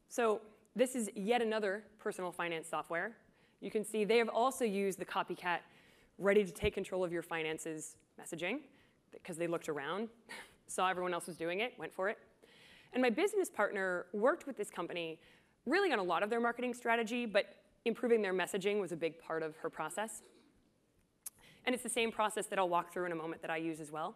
So 0.08 0.42
this 0.78 0.96
is 0.96 1.10
yet 1.16 1.42
another 1.42 1.84
personal 1.98 2.32
finance 2.32 2.70
software. 2.70 3.18
You 3.62 3.72
can 3.72 3.84
see 3.84 4.06
they 4.06 4.20
have 4.20 4.30
also 4.30 4.64
used 4.64 5.00
the 5.00 5.06
copycat 5.06 5.60
ready 6.20 6.46
to 6.46 6.52
take 6.52 6.76
control 6.76 7.04
of 7.04 7.12
your 7.12 7.24
finances 7.24 7.96
messaging 8.22 8.60
because 9.12 9.38
they 9.38 9.48
looked 9.48 9.70
around, 9.70 10.10
saw 10.68 10.88
everyone 10.88 11.16
else 11.16 11.26
was 11.26 11.36
doing 11.36 11.62
it, 11.62 11.74
went 11.80 11.92
for 11.92 12.10
it. 12.10 12.20
And 12.94 13.02
my 13.02 13.10
business 13.10 13.50
partner 13.50 14.06
worked 14.14 14.46
with 14.46 14.56
this 14.56 14.70
company 14.70 15.20
really 15.66 15.92
on 15.92 15.98
a 15.98 16.04
lot 16.04 16.22
of 16.22 16.30
their 16.30 16.40
marketing 16.40 16.76
strategy, 16.76 17.26
but 17.26 17.56
improving 17.86 18.22
their 18.22 18.34
messaging 18.34 18.80
was 18.80 18.92
a 18.92 18.96
big 18.96 19.20
part 19.20 19.42
of 19.42 19.58
her 19.58 19.72
process. 19.72 20.22
And 21.66 21.74
it's 21.74 21.84
the 21.84 21.90
same 21.90 22.12
process 22.12 22.46
that 22.46 22.60
I'll 22.60 22.70
walk 22.70 22.94
through 22.94 23.06
in 23.06 23.12
a 23.12 23.16
moment 23.16 23.42
that 23.42 23.50
I 23.50 23.58
use 23.58 23.80
as 23.80 23.92
well. 23.92 24.16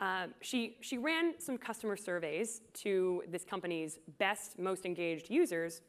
Uh, 0.00 0.26
she, 0.40 0.76
she 0.80 0.96
ran 0.98 1.34
some 1.38 1.58
customer 1.58 1.96
surveys 1.96 2.60
to 2.72 3.22
this 3.28 3.44
company's 3.44 3.98
best, 4.18 4.58
most 4.58 4.86
engaged 4.86 5.30
users. 5.30 5.80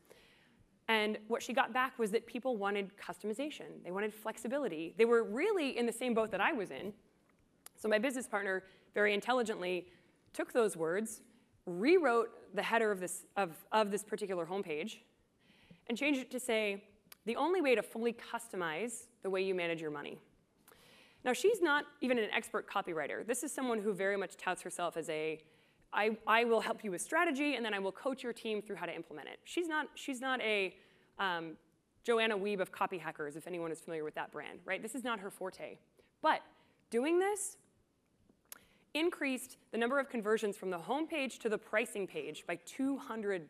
And 0.88 1.20
what 1.28 1.44
she 1.44 1.54
got 1.54 1.72
back 1.74 2.00
was 2.00 2.10
that 2.12 2.26
people 2.26 2.58
wanted 2.58 2.92
customization, 2.98 3.84
they 3.84 3.92
wanted 3.92 4.14
flexibility. 4.14 4.96
They 4.98 5.06
were 5.06 5.24
really 5.24 5.78
in 5.78 5.86
the 5.86 5.94
same 5.94 6.14
boat 6.14 6.32
that 6.32 6.42
I 6.42 6.52
was 6.52 6.72
in. 6.72 6.94
So 7.76 7.88
my 7.88 8.00
business 8.00 8.28
partner 8.28 8.64
very 8.96 9.14
intelligently 9.14 9.88
took 10.34 10.52
those 10.52 10.76
words, 10.76 11.22
rewrote 11.66 12.30
the 12.56 12.64
header 12.64 12.92
of 12.92 13.00
this, 13.00 13.26
of, 13.38 13.56
of 13.72 13.92
this 13.92 14.04
particular 14.04 14.46
homepage, 14.46 14.98
and 15.88 15.98
changed 15.98 16.20
it 16.20 16.32
to 16.32 16.40
say, 16.40 16.84
the 17.26 17.36
only 17.36 17.62
way 17.62 17.76
to 17.76 17.84
fully 17.84 18.14
customize 18.14 19.04
the 19.22 19.30
way 19.30 19.44
you 19.44 19.54
manage 19.54 19.82
your 19.82 19.92
money. 19.92 20.18
Now, 21.26 21.34
she's 21.34 21.62
not 21.62 21.86
even 22.02 22.18
an 22.18 22.30
expert 22.34 22.70
copywriter. 22.70 23.26
This 23.26 23.44
is 23.44 23.52
someone 23.52 23.80
who 23.80 23.94
very 23.94 24.18
much 24.18 24.38
touts 24.38 24.62
herself 24.62 24.96
as 24.96 25.10
a, 25.10 25.42
I, 25.92 26.18
I 26.26 26.46
will 26.46 26.62
help 26.62 26.84
you 26.84 26.92
with 26.92 27.02
strategy, 27.02 27.56
and 27.56 27.66
then 27.66 27.74
I 27.74 27.80
will 27.80 27.92
coach 27.92 28.24
your 28.24 28.34
team 28.34 28.62
through 28.62 28.78
how 28.78 28.86
to 28.86 28.96
implement 28.96 29.28
it. 29.28 29.40
She's 29.44 29.68
not, 29.68 29.88
she's 29.96 30.22
not 30.22 30.40
a 30.42 30.76
um, 31.20 31.58
Joanna 32.04 32.38
Wiebe 32.38 32.62
of 32.62 32.72
Copy 32.72 32.98
Hackers, 32.98 33.36
if 33.36 33.48
anyone 33.48 33.72
is 33.72 33.80
familiar 33.80 34.04
with 34.04 34.16
that 34.16 34.32
brand, 34.32 34.60
right? 34.66 34.82
This 34.82 34.96
is 34.96 35.04
not 35.04 35.20
her 35.20 35.30
forte. 35.30 35.78
But 36.22 36.42
doing 36.90 37.20
this 37.20 37.58
increased 38.94 39.58
the 39.72 39.78
number 39.78 40.00
of 40.00 40.10
conversions 40.10 40.56
from 40.56 40.70
the 40.70 40.78
home 40.78 41.06
page 41.06 41.40
to 41.40 41.50
the 41.50 41.58
pricing 41.58 42.08
page 42.08 42.46
by 42.48 42.58
200%. 42.58 43.48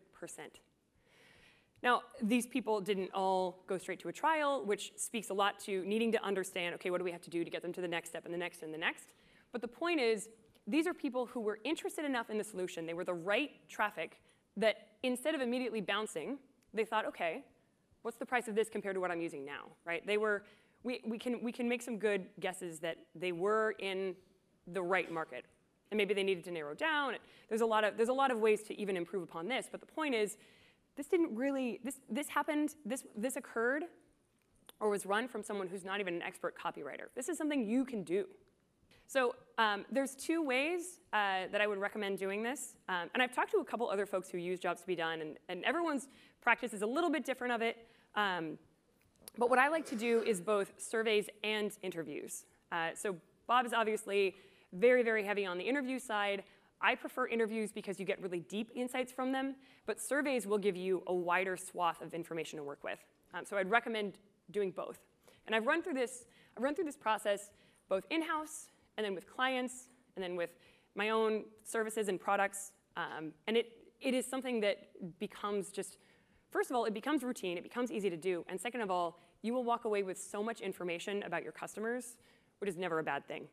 Now, 1.82 2.02
these 2.22 2.46
people 2.46 2.82
didn't 2.82 3.12
all 3.14 3.64
go 3.68 3.78
straight 3.78 4.00
to 4.02 4.10
a 4.10 4.14
trial, 4.14 4.66
which 4.66 4.92
speaks 4.98 5.30
a 5.30 5.34
lot 5.34 5.60
to 5.62 5.84
needing 5.86 6.12
to 6.12 6.24
understand, 6.24 6.76
okay, 6.76 6.90
what 6.90 6.98
do 6.98 7.06
we 7.06 7.12
have 7.12 7.22
to 7.22 7.30
do 7.30 7.44
to 7.44 7.50
get 7.50 7.62
them 7.62 7.72
to 7.74 7.82
the 7.82 7.88
next 7.88 8.10
step 8.10 8.26
and 8.26 8.34
the 8.34 8.38
next 8.38 8.64
and 8.64 8.74
the 8.74 8.78
next? 8.78 9.14
But 9.52 9.62
the 9.62 9.68
point 9.68 10.00
is, 10.00 10.30
these 10.68 10.88
are 10.88 10.94
people 10.94 11.26
who 11.26 11.40
were 11.40 11.60
interested 11.64 12.06
enough 12.06 12.30
in 12.30 12.38
the 12.38 12.44
solution, 12.44 12.86
they 12.86 12.94
were 12.94 13.06
the 13.06 13.14
right 13.14 13.52
traffic, 13.70 14.20
that 14.58 14.90
instead 15.04 15.36
of 15.36 15.42
immediately 15.42 15.82
bouncing, 15.82 16.38
they 16.74 16.84
thought, 16.84 17.06
okay, 17.06 17.44
what's 18.02 18.18
the 18.18 18.26
price 18.26 18.48
of 18.48 18.56
this 18.56 18.70
compared 18.70 18.96
to 18.96 19.00
what 19.00 19.10
I'm 19.10 19.22
using 19.22 19.46
now, 19.46 19.66
right? 19.86 20.06
They 20.06 20.18
were, 20.18 20.44
we, 20.84 21.02
we, 21.06 21.18
can, 21.18 21.42
we 21.42 21.52
can 21.52 21.68
make 21.68 21.82
some 21.82 21.98
good 21.98 22.26
guesses 22.40 22.80
that 22.80 22.98
they 23.16 23.32
were 23.32 23.76
in 23.80 24.16
the 24.68 24.82
right 24.82 25.12
market. 25.12 25.46
And 25.92 25.98
maybe 25.98 26.14
they 26.14 26.24
needed 26.24 26.44
to 26.44 26.52
narrow 26.52 26.76
down. 26.76 27.16
There's 27.48 27.62
a 27.62 27.66
lot 27.66 27.84
of, 27.84 27.98
there's 27.98 28.10
a 28.10 28.14
lot 28.14 28.30
of 28.32 28.40
ways 28.40 28.62
to 28.64 28.80
even 28.80 28.96
improve 28.96 29.24
upon 29.24 29.48
this, 29.48 29.68
but 29.72 29.80
the 29.80 29.88
point 29.88 30.14
is, 30.14 30.38
this 31.00 31.08
didn't 31.08 31.34
really, 31.34 31.80
this, 31.82 32.02
this 32.10 32.28
happened, 32.28 32.76
this, 32.86 33.06
this 33.16 33.38
occurred 33.38 33.84
or 34.82 34.90
was 34.90 35.06
run 35.06 35.30
from 35.30 35.42
someone 35.42 35.66
who's 35.70 35.86
not 35.86 36.02
even 36.02 36.14
an 36.16 36.22
expert 36.22 36.56
copywriter. 36.62 37.06
This 37.16 37.30
is 37.30 37.38
something 37.38 37.66
you 37.66 37.86
can 37.86 38.04
do. 38.04 38.26
So 39.08 39.34
um, 39.58 39.86
there's 39.90 40.14
two 40.14 40.44
ways 40.44 41.00
uh, 41.14 41.48
that 41.54 41.62
I 41.62 41.68
would 41.68 41.78
recommend 41.78 42.18
doing 42.18 42.44
this. 42.44 42.74
Um, 42.90 43.10
and 43.14 43.24
I've 43.24 43.34
talked 43.34 43.50
to 43.52 43.60
a 43.60 43.64
couple 43.64 43.90
other 43.90 44.06
folks 44.06 44.30
who 44.30 44.40
use 44.40 44.60
Jobs 44.60 44.82
to 44.82 44.88
be 44.88 44.96
Done, 44.96 45.22
and, 45.22 45.38
and 45.48 45.64
everyone's 45.64 46.10
practice 46.42 46.74
is 46.74 46.82
a 46.82 46.86
little 46.86 47.10
bit 47.10 47.24
different 47.24 47.54
of 47.54 47.62
it. 47.62 47.78
Um, 48.16 48.58
but 49.38 49.50
what 49.50 49.58
I 49.58 49.70
like 49.70 49.86
to 49.86 49.96
do 49.96 50.22
is 50.24 50.42
both 50.42 50.74
surveys 50.78 51.30
and 51.46 51.72
interviews. 51.82 52.44
Uh, 52.74 52.90
so 52.94 53.16
Bob 53.48 53.66
is 53.66 53.72
obviously 53.72 54.36
very, 54.74 55.02
very 55.02 55.24
heavy 55.24 55.46
on 55.46 55.58
the 55.58 55.64
interview 55.64 55.98
side. 55.98 56.44
I 56.82 56.96
prefer 56.96 57.28
interviews 57.28 57.72
because 57.72 58.00
you 58.00 58.06
get 58.06 58.22
really 58.22 58.40
deep 58.40 58.72
insights 58.76 59.12
from 59.12 59.32
them, 59.32 59.56
but 59.86 60.00
surveys 60.00 60.48
will 60.48 60.58
give 60.58 60.78
you 60.78 61.04
a 61.08 61.14
wider 61.14 61.58
swath 61.58 62.02
of 62.02 62.14
information 62.14 62.58
to 62.58 62.64
work 62.64 62.84
with. 62.84 63.00
Um, 63.34 63.46
so 63.46 63.58
I'd 63.58 63.70
recommend 63.70 64.14
doing 64.52 64.72
both. 64.72 65.00
And 65.46 65.56
I've 65.56 65.68
run 65.68 65.82
through 65.84 65.96
this, 65.96 66.26
I've 66.56 66.64
run 66.64 66.76
through 66.76 66.86
this 66.86 66.96
process 66.96 67.52
both 67.90 68.06
in-house 68.10 68.68
and 68.98 69.06
then 69.06 69.16
with 69.16 69.28
clients 69.28 69.90
and 70.16 70.24
then 70.24 70.36
with 70.36 70.52
my 70.96 71.10
own 71.10 71.44
services 71.64 72.08
and 72.08 72.20
products. 72.20 72.72
Um, 72.96 73.34
and 73.48 73.58
it, 73.58 73.72
it 74.00 74.14
is 74.14 74.26
something 74.26 74.60
that 74.62 74.90
becomes 75.20 75.72
just, 75.72 75.98
first 76.52 76.70
of 76.70 76.76
all, 76.76 76.86
it 76.86 76.94
becomes 76.94 77.24
routine, 77.24 77.58
it 77.58 77.64
becomes 77.64 77.92
easy 77.92 78.10
to 78.10 78.18
do. 78.18 78.46
And 78.48 78.60
second 78.60 78.82
of 78.82 78.92
all, 78.92 79.20
you 79.42 79.54
will 79.54 79.64
walk 79.64 79.86
away 79.86 80.04
with 80.04 80.18
so 80.18 80.44
much 80.44 80.62
information 80.62 81.24
about 81.24 81.44
your 81.44 81.52
customers, 81.52 82.18
which 82.60 82.70
is 82.70 82.78
never 82.78 83.00
a 83.00 83.04
bad 83.04 83.28
thing. 83.28 83.48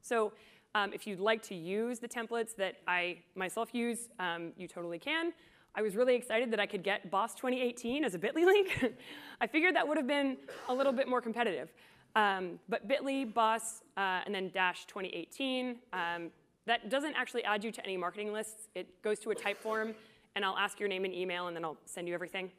So 0.00 0.32
um, 0.76 0.92
if 0.92 1.06
you'd 1.06 1.20
like 1.20 1.42
to 1.42 1.54
use 1.54 1.98
the 2.00 2.08
templates 2.08 2.54
that 2.56 2.74
I 2.86 3.18
myself 3.34 3.74
use, 3.74 4.10
um, 4.18 4.52
you 4.58 4.68
totally 4.68 4.98
can. 4.98 5.32
I 5.74 5.80
was 5.80 5.96
really 5.96 6.14
excited 6.14 6.50
that 6.50 6.60
I 6.60 6.66
could 6.66 6.82
get 6.82 7.10
Boss 7.10 7.34
2018 7.34 8.04
as 8.04 8.14
a 8.14 8.18
bit.ly 8.18 8.44
link. 8.44 8.94
I 9.40 9.46
figured 9.46 9.74
that 9.74 9.88
would 9.88 9.96
have 9.96 10.06
been 10.06 10.36
a 10.68 10.74
little 10.74 10.92
bit 10.92 11.08
more 11.08 11.22
competitive. 11.22 11.72
Um, 12.14 12.58
but 12.68 12.86
bit.ly, 12.88 13.24
Boss, 13.24 13.82
uh, 13.96 14.20
and 14.26 14.34
then 14.34 14.50
dash 14.52 14.84
2018, 14.84 15.76
um, 15.94 16.30
that 16.66 16.90
doesn't 16.90 17.14
actually 17.14 17.44
add 17.44 17.64
you 17.64 17.72
to 17.72 17.82
any 17.82 17.96
marketing 17.96 18.34
lists. 18.34 18.68
It 18.74 19.02
goes 19.02 19.18
to 19.20 19.30
a 19.30 19.34
Typeform, 19.34 19.94
and 20.34 20.44
I'll 20.44 20.58
ask 20.58 20.78
your 20.78 20.90
name 20.90 21.06
and 21.06 21.14
email, 21.14 21.46
and 21.46 21.56
then 21.56 21.64
I'll 21.64 21.78
send 21.86 22.06
you 22.06 22.12
everything. 22.12 22.50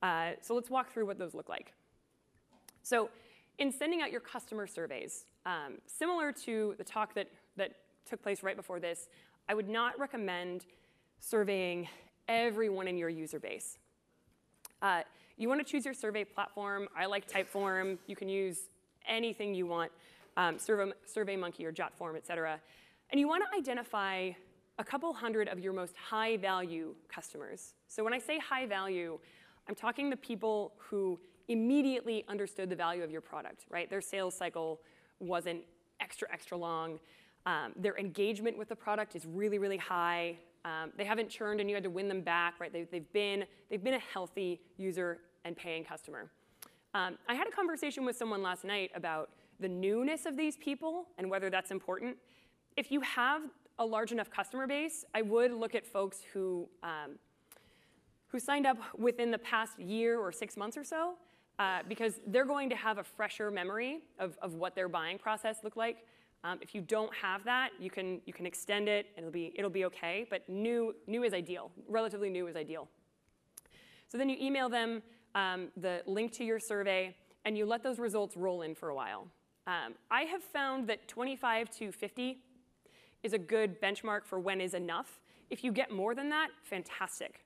Uh, 0.00 0.32
so 0.42 0.54
let's 0.54 0.70
walk 0.70 0.92
through 0.92 1.06
what 1.06 1.18
those 1.18 1.34
look 1.34 1.48
like. 1.48 1.72
So 2.84 3.10
in 3.58 3.72
sending 3.72 4.00
out 4.00 4.12
your 4.12 4.20
customer 4.20 4.68
surveys, 4.68 5.24
um, 5.46 5.78
similar 5.86 6.32
to 6.44 6.74
the 6.78 6.84
talk 6.84 7.14
that, 7.14 7.28
that 7.56 7.72
took 8.08 8.22
place 8.22 8.42
right 8.42 8.56
before 8.56 8.80
this, 8.80 9.08
I 9.48 9.54
would 9.54 9.68
not 9.68 9.98
recommend 9.98 10.66
surveying 11.20 11.88
everyone 12.28 12.88
in 12.88 12.96
your 12.96 13.08
user 13.08 13.40
base. 13.40 13.78
Uh, 14.80 15.02
you 15.36 15.48
want 15.48 15.64
to 15.64 15.70
choose 15.70 15.84
your 15.84 15.94
survey 15.94 16.24
platform. 16.24 16.88
I 16.96 17.06
like 17.06 17.30
Typeform. 17.30 17.98
You 18.06 18.16
can 18.16 18.28
use 18.28 18.68
anything 19.08 19.54
you 19.54 19.66
want, 19.66 19.90
um, 20.36 20.58
Survey, 20.58 20.92
SurveyMonkey 21.06 21.64
or 21.64 21.72
JotForm, 21.72 22.16
et 22.16 22.26
cetera. 22.26 22.60
And 23.10 23.20
you 23.20 23.28
want 23.28 23.42
to 23.50 23.58
identify 23.58 24.30
a 24.78 24.84
couple 24.84 25.12
hundred 25.12 25.48
of 25.48 25.58
your 25.58 25.72
most 25.72 25.94
high 25.96 26.36
value 26.36 26.94
customers. 27.08 27.74
So 27.88 28.02
when 28.02 28.14
I 28.14 28.18
say 28.18 28.38
high 28.38 28.66
value, 28.66 29.18
I'm 29.68 29.74
talking 29.74 30.10
the 30.10 30.16
people 30.16 30.72
who 30.78 31.18
immediately 31.48 32.24
understood 32.28 32.70
the 32.70 32.76
value 32.76 33.02
of 33.02 33.10
your 33.10 33.20
product, 33.20 33.64
right? 33.70 33.90
Their 33.90 34.00
sales 34.00 34.34
cycle 34.34 34.80
wasn't 35.22 35.62
extra, 36.00 36.28
extra 36.32 36.56
long. 36.56 36.98
Um, 37.46 37.72
their 37.76 37.96
engagement 37.98 38.58
with 38.58 38.68
the 38.68 38.76
product 38.76 39.16
is 39.16 39.26
really, 39.26 39.58
really 39.58 39.76
high. 39.76 40.36
Um, 40.64 40.92
they 40.96 41.04
haven't 41.04 41.28
churned 41.28 41.60
and 41.60 41.68
you 41.68 41.74
had 41.74 41.82
to 41.84 41.90
win 41.90 42.08
them 42.08 42.20
back, 42.20 42.60
right? 42.60 42.72
They've, 42.72 42.90
they've, 42.90 43.12
been, 43.12 43.44
they've 43.68 43.82
been 43.82 43.94
a 43.94 44.02
healthy 44.12 44.60
user 44.76 45.18
and 45.44 45.56
paying 45.56 45.84
customer. 45.84 46.30
Um, 46.94 47.18
I 47.28 47.34
had 47.34 47.48
a 47.48 47.50
conversation 47.50 48.04
with 48.04 48.16
someone 48.16 48.42
last 48.42 48.64
night 48.64 48.90
about 48.94 49.30
the 49.58 49.68
newness 49.68 50.26
of 50.26 50.36
these 50.36 50.56
people 50.56 51.06
and 51.18 51.30
whether 51.30 51.50
that's 51.50 51.70
important. 51.70 52.16
If 52.76 52.92
you 52.92 53.00
have 53.00 53.42
a 53.78 53.84
large 53.84 54.12
enough 54.12 54.30
customer 54.30 54.66
base, 54.66 55.04
I 55.14 55.22
would 55.22 55.52
look 55.52 55.74
at 55.74 55.86
folks 55.86 56.18
who, 56.32 56.68
um, 56.82 57.18
who 58.28 58.38
signed 58.38 58.66
up 58.66 58.78
within 58.96 59.30
the 59.30 59.38
past 59.38 59.78
year 59.80 60.18
or 60.18 60.30
six 60.30 60.56
months 60.56 60.76
or 60.76 60.84
so 60.84 61.14
uh, 61.62 61.78
because 61.88 62.14
they're 62.26 62.44
going 62.44 62.68
to 62.68 62.74
have 62.74 62.98
a 62.98 63.04
fresher 63.04 63.48
memory 63.48 64.00
of, 64.18 64.36
of 64.42 64.54
what 64.54 64.74
their 64.74 64.88
buying 64.88 65.16
process 65.16 65.58
looked 65.62 65.76
like. 65.76 65.98
Um, 66.42 66.58
if 66.60 66.74
you 66.74 66.80
don't 66.80 67.14
have 67.14 67.44
that, 67.44 67.70
you 67.78 67.88
can, 67.88 68.20
you 68.26 68.32
can 68.32 68.46
extend 68.46 68.88
it, 68.88 69.06
it'll 69.16 69.30
be, 69.30 69.52
it'll 69.54 69.70
be 69.70 69.84
okay, 69.84 70.26
but 70.28 70.48
new, 70.48 70.92
new 71.06 71.22
is 71.22 71.32
ideal. 71.32 71.70
Relatively 71.88 72.30
new 72.30 72.48
is 72.48 72.56
ideal. 72.56 72.88
So 74.08 74.18
then 74.18 74.28
you 74.28 74.36
email 74.40 74.68
them 74.68 75.02
um, 75.36 75.68
the 75.76 76.02
link 76.04 76.32
to 76.32 76.44
your 76.44 76.58
survey, 76.58 77.14
and 77.44 77.56
you 77.56 77.64
let 77.64 77.84
those 77.84 78.00
results 78.00 78.36
roll 78.36 78.62
in 78.62 78.74
for 78.74 78.88
a 78.88 78.94
while. 78.96 79.28
Um, 79.68 79.94
I 80.10 80.22
have 80.22 80.42
found 80.42 80.88
that 80.88 81.06
25 81.06 81.70
to 81.78 81.92
50 81.92 82.38
is 83.22 83.34
a 83.34 83.38
good 83.38 83.80
benchmark 83.80 84.24
for 84.24 84.40
when 84.40 84.60
is 84.60 84.74
enough. 84.74 85.20
If 85.48 85.62
you 85.62 85.70
get 85.70 85.92
more 85.92 86.16
than 86.16 86.28
that, 86.30 86.48
fantastic. 86.64 87.44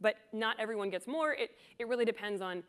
But 0.00 0.14
not 0.32 0.58
everyone 0.58 0.88
gets 0.88 1.06
more. 1.06 1.34
It, 1.34 1.50
it 1.78 1.86
really 1.86 2.06
depends 2.06 2.40
on 2.40 2.62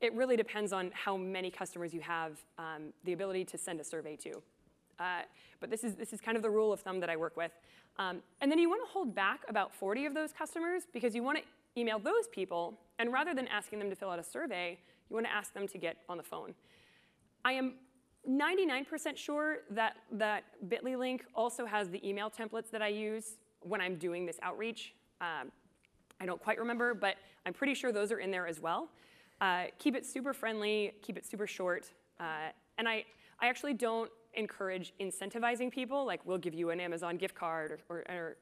it 0.00 0.14
really 0.14 0.36
depends 0.36 0.72
on 0.72 0.90
how 0.94 1.16
many 1.16 1.50
customers 1.50 1.92
you 1.92 2.00
have 2.00 2.38
um, 2.58 2.92
the 3.04 3.12
ability 3.12 3.44
to 3.44 3.58
send 3.58 3.80
a 3.80 3.84
survey 3.84 4.16
to. 4.16 4.42
Uh, 4.98 5.22
but 5.60 5.70
this 5.70 5.84
is, 5.84 5.94
this 5.94 6.12
is 6.12 6.20
kind 6.20 6.36
of 6.36 6.42
the 6.42 6.50
rule 6.50 6.72
of 6.72 6.80
thumb 6.80 7.00
that 7.00 7.10
I 7.10 7.16
work 7.16 7.36
with. 7.36 7.52
Um, 7.98 8.22
and 8.40 8.50
then 8.50 8.58
you 8.58 8.68
want 8.68 8.82
to 8.86 8.90
hold 8.90 9.14
back 9.14 9.40
about 9.48 9.74
40 9.74 10.06
of 10.06 10.14
those 10.14 10.32
customers 10.32 10.84
because 10.92 11.14
you 11.14 11.22
want 11.22 11.38
to 11.38 11.80
email 11.80 11.98
those 11.98 12.28
people, 12.32 12.78
and 12.98 13.12
rather 13.12 13.34
than 13.34 13.46
asking 13.48 13.78
them 13.78 13.90
to 13.90 13.96
fill 13.96 14.10
out 14.10 14.18
a 14.18 14.24
survey, 14.24 14.78
you 15.08 15.14
want 15.14 15.26
to 15.26 15.32
ask 15.32 15.52
them 15.52 15.68
to 15.68 15.78
get 15.78 15.98
on 16.08 16.16
the 16.16 16.22
phone. 16.22 16.54
I 17.44 17.52
am 17.52 17.74
99% 18.28 19.16
sure 19.16 19.58
that 19.70 19.96
that 20.12 20.44
bit.ly 20.68 20.94
link 20.94 21.24
also 21.34 21.64
has 21.64 21.88
the 21.88 22.06
email 22.06 22.30
templates 22.30 22.70
that 22.70 22.82
I 22.82 22.88
use 22.88 23.36
when 23.60 23.80
I'm 23.80 23.96
doing 23.96 24.26
this 24.26 24.38
outreach. 24.42 24.94
Um, 25.20 25.50
I 26.20 26.26
don't 26.26 26.42
quite 26.42 26.58
remember, 26.58 26.92
but 26.92 27.16
I'm 27.46 27.54
pretty 27.54 27.74
sure 27.74 27.92
those 27.92 28.12
are 28.12 28.18
in 28.18 28.30
there 28.30 28.46
as 28.46 28.60
well. 28.60 28.90
Uh, 29.40 29.64
keep 29.78 29.96
it 29.96 30.04
super 30.04 30.32
friendly, 30.32 30.92
keep 31.02 31.16
it 31.16 31.24
super 31.24 31.46
short. 31.46 31.90
Uh, 32.18 32.50
and 32.78 32.88
I, 32.88 33.04
I 33.40 33.48
actually 33.48 33.74
don't 33.74 34.10
encourage 34.34 34.92
incentivizing 35.00 35.72
people, 35.72 36.04
like 36.04 36.24
we'll 36.24 36.38
give 36.38 36.54
you 36.54 36.70
an 36.70 36.80
Amazon 36.80 37.16
gift 37.16 37.34
card 37.34 37.72
or, 37.72 37.78
or, 37.88 38.04
or 38.14 38.36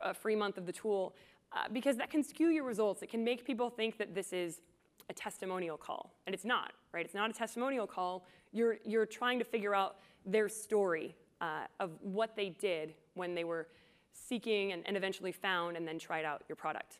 a 0.00 0.12
free 0.12 0.36
month 0.36 0.58
of 0.58 0.66
the 0.66 0.72
tool, 0.72 1.14
uh, 1.52 1.64
because 1.72 1.96
that 1.96 2.10
can 2.10 2.22
skew 2.22 2.48
your 2.48 2.64
results. 2.64 3.02
It 3.02 3.10
can 3.10 3.22
make 3.22 3.44
people 3.46 3.70
think 3.70 3.98
that 3.98 4.14
this 4.14 4.32
is 4.32 4.60
a 5.08 5.12
testimonial 5.12 5.76
call, 5.76 6.14
and 6.26 6.34
it's 6.34 6.44
not, 6.44 6.72
right? 6.92 7.04
It's 7.04 7.14
not 7.14 7.30
a 7.30 7.32
testimonial 7.32 7.86
call. 7.86 8.26
You're, 8.52 8.78
you're 8.84 9.06
trying 9.06 9.38
to 9.38 9.44
figure 9.44 9.74
out 9.74 9.96
their 10.26 10.48
story 10.48 11.14
uh, 11.40 11.66
of 11.80 11.90
what 12.00 12.36
they 12.36 12.50
did 12.50 12.94
when 13.14 13.34
they 13.34 13.44
were 13.44 13.68
seeking 14.12 14.72
and, 14.72 14.82
and 14.86 14.96
eventually 14.96 15.32
found 15.32 15.76
and 15.76 15.86
then 15.86 15.98
tried 15.98 16.24
out 16.24 16.42
your 16.48 16.56
product. 16.56 16.98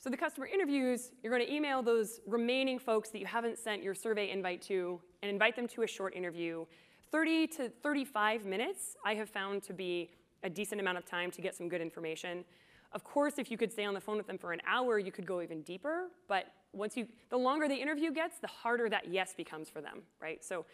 So 0.00 0.08
the 0.08 0.16
customer 0.16 0.46
interviews, 0.46 1.10
you're 1.22 1.32
going 1.32 1.44
to 1.44 1.52
email 1.52 1.82
those 1.82 2.20
remaining 2.24 2.78
folks 2.78 3.08
that 3.08 3.18
you 3.18 3.26
haven't 3.26 3.58
sent 3.58 3.82
your 3.82 3.96
survey 3.96 4.30
invite 4.30 4.62
to 4.62 5.00
and 5.22 5.30
invite 5.30 5.56
them 5.56 5.66
to 5.68 5.82
a 5.82 5.88
short 5.88 6.14
interview. 6.14 6.64
30 7.10 7.48
to 7.48 7.68
35 7.82 8.44
minutes 8.44 8.96
I 9.04 9.14
have 9.16 9.28
found 9.28 9.64
to 9.64 9.72
be 9.72 10.10
a 10.44 10.50
decent 10.50 10.80
amount 10.80 10.98
of 10.98 11.04
time 11.04 11.32
to 11.32 11.40
get 11.40 11.56
some 11.56 11.68
good 11.68 11.80
information. 11.80 12.44
Of 12.92 13.02
course, 13.02 13.34
if 13.38 13.50
you 13.50 13.58
could 13.58 13.72
stay 13.72 13.84
on 13.84 13.92
the 13.92 14.00
phone 14.00 14.18
with 14.18 14.28
them 14.28 14.38
for 14.38 14.52
an 14.52 14.60
hour, 14.68 15.00
you 15.00 15.10
could 15.10 15.26
go 15.26 15.42
even 15.42 15.62
deeper, 15.62 16.06
but 16.28 16.46
once 16.72 16.96
you, 16.96 17.08
the 17.28 17.36
longer 17.36 17.66
the 17.66 17.74
interview 17.74 18.12
gets, 18.12 18.38
the 18.38 18.46
harder 18.46 18.88
that 18.88 19.08
yes 19.08 19.34
becomes 19.34 19.68
for 19.68 19.80
them, 19.80 20.02
right? 20.22 20.44
So 20.44 20.64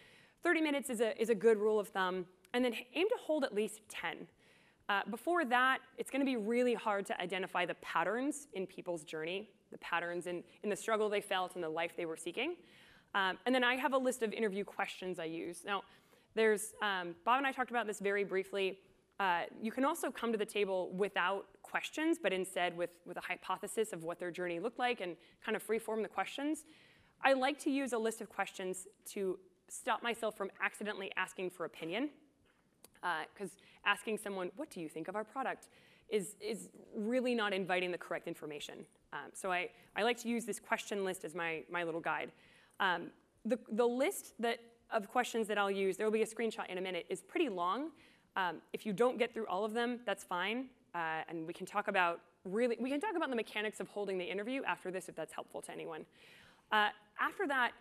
30 0.42 0.60
minutes 0.60 0.90
is 0.90 1.00
a, 1.00 1.18
is 1.20 1.30
a 1.30 1.34
good 1.34 1.56
rule 1.56 1.80
of 1.80 1.88
thumb, 1.88 2.26
and 2.52 2.62
then 2.62 2.74
aim 2.94 3.08
to 3.08 3.16
hold 3.18 3.42
at 3.42 3.54
least 3.54 3.80
10. 3.88 4.26
Uh, 4.88 5.01
before 5.11 5.44
that, 5.47 5.79
it's 5.97 6.11
going 6.11 6.20
to 6.20 6.27
be 6.27 6.37
really 6.37 6.75
hard 6.75 7.07
to 7.07 7.18
identify 7.20 7.64
the 7.64 7.75
patterns 7.77 8.49
in 8.53 8.66
people's 8.66 9.03
journey, 9.03 9.49
the 9.73 9.79
patterns 9.79 10.27
in, 10.27 10.42
in 10.62 10.68
the 10.68 10.77
struggle 10.77 11.09
they 11.09 11.23
felt 11.23 11.55
and 11.55 11.64
the 11.64 11.68
life 11.68 11.92
they 11.97 12.05
were 12.05 12.16
seeking. 12.16 12.57
Um, 13.14 13.38
and 13.47 13.55
then 13.55 13.64
I 13.64 13.77
have 13.77 13.94
a 13.94 13.99
list 13.99 14.23
of 14.23 14.33
interview 14.33 14.64
questions 14.64 15.18
I 15.18 15.25
use. 15.25 15.62
Now, 15.64 15.83
there's, 16.35 16.75
um, 16.83 17.14
Bob 17.25 17.38
and 17.38 17.47
I 17.47 17.53
talked 17.53 17.70
about 17.70 17.87
this 17.87 18.01
very 18.01 18.25
briefly. 18.25 18.79
Uh, 19.20 19.42
you 19.62 19.70
can 19.70 19.85
also 19.85 20.11
come 20.11 20.33
to 20.33 20.38
the 20.38 20.44
table 20.44 20.90
without 20.92 21.47
questions, 21.62 22.18
but 22.23 22.33
instead 22.33 22.77
with, 22.77 22.90
with 23.07 23.16
a 23.16 23.20
hypothesis 23.20 23.92
of 23.92 24.03
what 24.03 24.18
their 24.18 24.33
journey 24.33 24.59
looked 24.59 24.79
like 24.79 25.01
and 25.01 25.16
kind 25.44 25.57
of 25.57 25.66
freeform 25.66 26.03
the 26.03 26.09
questions. 26.09 26.64
I 27.23 27.33
like 27.33 27.59
to 27.61 27.70
use 27.70 27.92
a 27.92 27.99
list 27.99 28.20
of 28.20 28.29
questions 28.29 28.87
to 29.12 29.38
stop 29.68 30.03
myself 30.03 30.37
from 30.37 30.51
accidentally 30.62 31.11
asking 31.16 31.51
for 31.51 31.64
opinion 31.64 32.11
because 33.32 33.50
uh, 33.50 33.88
asking 33.88 34.18
someone, 34.18 34.50
what 34.56 34.70
do 34.70 34.80
you 34.80 34.88
think 34.88 35.08
of 35.08 35.16
our 35.16 35.24
product, 35.24 35.68
is, 36.08 36.36
is 36.40 36.70
really 36.96 37.34
not 37.34 37.52
inviting 37.52 37.90
the 37.90 37.98
correct 37.98 38.28
information. 38.28 38.84
Um, 39.12 39.30
so 39.32 39.50
I, 39.52 39.70
I 39.96 40.02
like 40.02 40.18
to 40.22 40.28
use 40.28 40.44
this 40.44 40.60
question 40.60 41.04
list 41.04 41.24
as 41.24 41.34
my, 41.34 41.62
my 41.70 41.82
little 41.82 42.00
guide. 42.00 42.32
Um, 42.80 43.10
the, 43.44 43.58
the 43.72 43.86
list 43.86 44.34
that, 44.40 44.58
of 44.90 45.08
questions 45.08 45.48
that 45.48 45.58
I'll 45.58 45.70
use, 45.70 45.96
there 45.96 46.06
will 46.06 46.12
be 46.12 46.22
a 46.22 46.26
screenshot 46.26 46.66
in 46.68 46.78
a 46.78 46.80
minute, 46.80 47.06
is 47.08 47.22
pretty 47.22 47.48
long. 47.48 47.90
Um, 48.36 48.56
if 48.72 48.84
you 48.84 48.92
don't 48.92 49.18
get 49.18 49.32
through 49.32 49.46
all 49.46 49.64
of 49.64 49.72
them, 49.72 50.00
that's 50.04 50.24
fine. 50.24 50.66
Uh, 50.94 51.22
and 51.28 51.46
we 51.46 51.52
can 51.52 51.66
talk 51.66 51.88
about 51.88 52.20
really, 52.44 52.76
we 52.80 52.90
can 52.90 53.00
talk 53.00 53.16
about 53.16 53.30
the 53.30 53.36
mechanics 53.36 53.80
of 53.80 53.88
holding 53.88 54.18
the 54.18 54.24
interview 54.24 54.62
after 54.64 54.90
this 54.90 55.08
if 55.08 55.16
that's 55.16 55.32
helpful 55.32 55.62
to 55.62 55.72
anyone. 55.72 56.04
Uh, 56.72 56.88
after 57.20 57.46
that, 57.46 57.72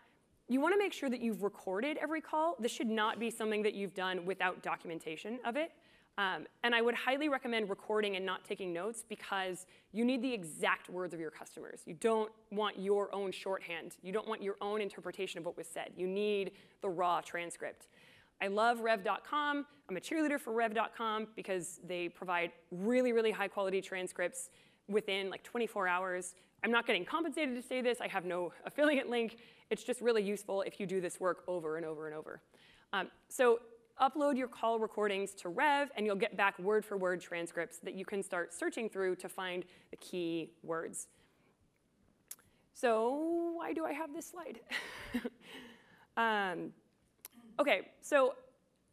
you 0.54 0.62
want 0.62 0.74
to 0.74 0.80
make 0.80 0.94
sure 0.94 1.10
that 1.10 1.20
you've 1.20 1.42
recorded 1.42 1.98
every 2.02 2.22
call. 2.22 2.56
This 2.60 2.72
should 2.72 2.88
not 2.88 3.20
be 3.20 3.30
something 3.32 3.64
that 3.64 3.74
you've 3.74 3.94
done 3.96 4.26
without 4.26 4.62
documentation 4.62 5.40
of 5.44 5.56
it. 5.58 5.72
Um, 6.20 6.46
and 6.64 6.76
I 6.76 6.82
would 6.82 6.94
highly 6.94 7.28
recommend 7.28 7.72
recording 7.72 8.16
and 8.16 8.26
not 8.26 8.46
taking 8.46 8.72
notes 8.72 9.04
because 9.10 9.66
you 9.94 10.06
need 10.06 10.22
the 10.22 10.32
exact 10.32 10.90
words 10.90 11.12
of 11.12 11.20
your 11.20 11.32
customers. 11.32 11.82
You 11.88 11.96
don't 11.96 12.32
want 12.52 12.78
your 12.78 13.14
own 13.16 13.32
shorthand. 13.32 13.96
You 14.04 14.12
don't 14.12 14.28
want 14.28 14.44
your 14.44 14.56
own 14.62 14.80
interpretation 14.80 15.40
of 15.40 15.46
what 15.46 15.58
was 15.58 15.66
said. 15.66 15.92
You 15.98 16.06
need 16.06 16.52
the 16.82 16.90
raw 16.90 17.20
transcript. 17.22 17.88
I 18.40 18.48
love 18.48 18.82
rev.com. 18.82 19.66
I'm 19.90 19.98
a 19.98 20.00
cheerleader 20.00 20.40
for 20.40 20.54
rev.com 20.54 21.30
because 21.36 21.80
they 21.88 22.10
provide 22.10 22.52
really, 22.70 23.12
really 23.12 23.32
high 23.32 23.48
quality 23.48 23.82
transcripts 23.82 24.52
within 24.88 25.30
like 25.30 25.44
24 25.44 25.88
hours. 25.88 26.36
I'm 26.64 26.72
not 26.72 26.86
getting 26.88 27.06
compensated 27.06 27.56
to 27.56 27.62
say 27.62 27.82
this. 27.82 28.00
I 28.02 28.08
have 28.08 28.26
no 28.26 28.54
affiliate 28.66 29.10
link. 29.10 29.38
It's 29.70 29.84
just 29.84 30.02
really 30.02 30.24
useful 30.24 30.62
if 30.62 30.80
you 30.80 30.86
do 30.86 31.02
this 31.02 31.20
work 31.20 31.44
over 31.48 31.78
and 31.78 31.86
over 31.86 32.08
and 32.08 32.16
over. 32.16 32.42
Um, 32.92 33.10
so 33.28 33.60
upload 34.02 34.38
your 34.38 34.48
call 34.48 34.80
recordings 34.80 35.34
to 35.36 35.50
Rev, 35.50 35.90
and 35.96 36.06
you'll 36.06 36.16
get 36.16 36.36
back 36.36 36.58
word 36.60 36.86
for 36.86 36.98
word 36.98 37.22
transcripts 37.22 37.78
that 37.80 37.94
you 37.94 38.06
can 38.06 38.24
start 38.24 38.54
searching 38.54 38.90
through 38.90 39.16
to 39.18 39.30
find 39.30 39.66
the 39.92 39.98
key 39.98 40.52
words. 40.64 41.08
So 42.74 43.54
why 43.56 43.74
do 43.74 43.86
I 43.86 43.94
have 43.94 44.14
this 44.14 44.32
slide? 44.32 44.60
um, 46.18 46.72
okay, 47.60 47.90
so 48.02 48.34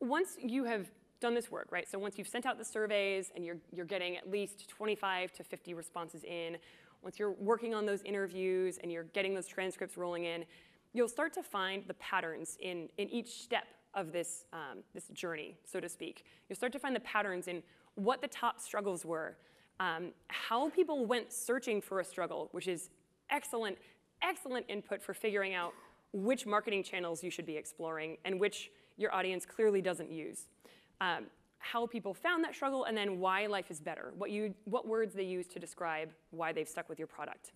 once 0.01 0.37
you 0.43 0.65
have 0.65 0.91
done 1.21 1.35
this 1.35 1.51
work, 1.51 1.69
right? 1.71 1.89
So 1.89 1.99
once 1.99 2.19
you've 2.19 2.29
sent 2.29 2.47
out 2.47 2.59
the 2.59 2.65
surveys 2.65 3.31
and 3.35 3.45
you're, 3.45 3.59
you're 3.73 3.87
getting 3.87 4.17
at 4.17 4.31
least 4.31 4.69
25 4.69 5.33
to 5.33 5.45
50 5.45 5.75
responses 5.75 6.25
in, 6.25 6.57
once 7.03 7.19
you're 7.19 7.33
working 7.33 7.75
on 7.75 7.87
those 7.87 8.03
interviews 8.03 8.79
and 8.83 8.91
you're 8.91 9.05
getting 9.05 9.35
those 9.35 9.47
transcripts 9.47 9.97
rolling 9.97 10.25
in, 10.25 10.45
you'll 10.93 11.09
start 11.09 11.33
to 11.35 11.43
find 11.43 11.85
the 11.87 11.95
patterns 11.95 12.59
in, 12.61 12.89
in 12.99 13.09
each 13.09 13.43
step 13.43 13.65
of 13.95 14.13
this, 14.13 14.45
um, 14.53 14.79
this 14.95 15.05
journey, 15.09 15.57
so 15.65 15.81
to 15.81 15.89
speak. 15.89 16.25
You'll 16.49 16.57
start 16.57 16.73
to 16.73 16.79
find 16.79 16.95
the 16.95 17.01
patterns 17.01 17.49
in 17.49 17.63
what 17.95 18.23
the 18.23 18.29
top 18.29 18.61
struggles 18.61 19.05
were, 19.05 19.37
um, 19.79 20.13
how 20.29 20.71
people 20.71 21.07
went 21.07 21.33
searching 21.33 21.81
for 21.81 22.01
a 22.01 22.05
struggle, 22.05 22.49
which 22.53 22.69
is 22.69 22.91
excellent, 23.31 23.79
excellent 24.23 24.67
input 24.69 25.03
for 25.03 25.15
figuring 25.15 25.55
out 25.55 25.73
which 26.13 26.47
marketing 26.47 26.83
channels 26.83 27.23
you 27.23 27.31
should 27.31 27.47
be 27.47 27.57
exploring 27.57 28.17
and 28.25 28.39
which 28.39 28.71
your 28.97 29.15
audience 29.15 29.47
clearly 29.47 29.81
doesn't 29.81 30.11
use. 30.11 30.49
Um, 31.01 31.27
how 31.63 31.87
people 31.87 32.15
found 32.15 32.43
that 32.43 32.55
struggle, 32.55 32.85
and 32.85 32.97
then 32.97 33.21
why 33.21 33.47
life 33.47 33.71
is 33.71 33.81
better, 33.81 34.13
what, 34.17 34.31
you, 34.31 34.55
what 34.65 34.89
words 34.89 35.15
they 35.15 35.23
use 35.23 35.47
to 35.49 35.59
describe 35.59 36.09
why 36.31 36.53
they've 36.53 36.69
stuck 36.69 36.89
with 36.89 36.99
your 36.99 37.07
product. 37.07 37.53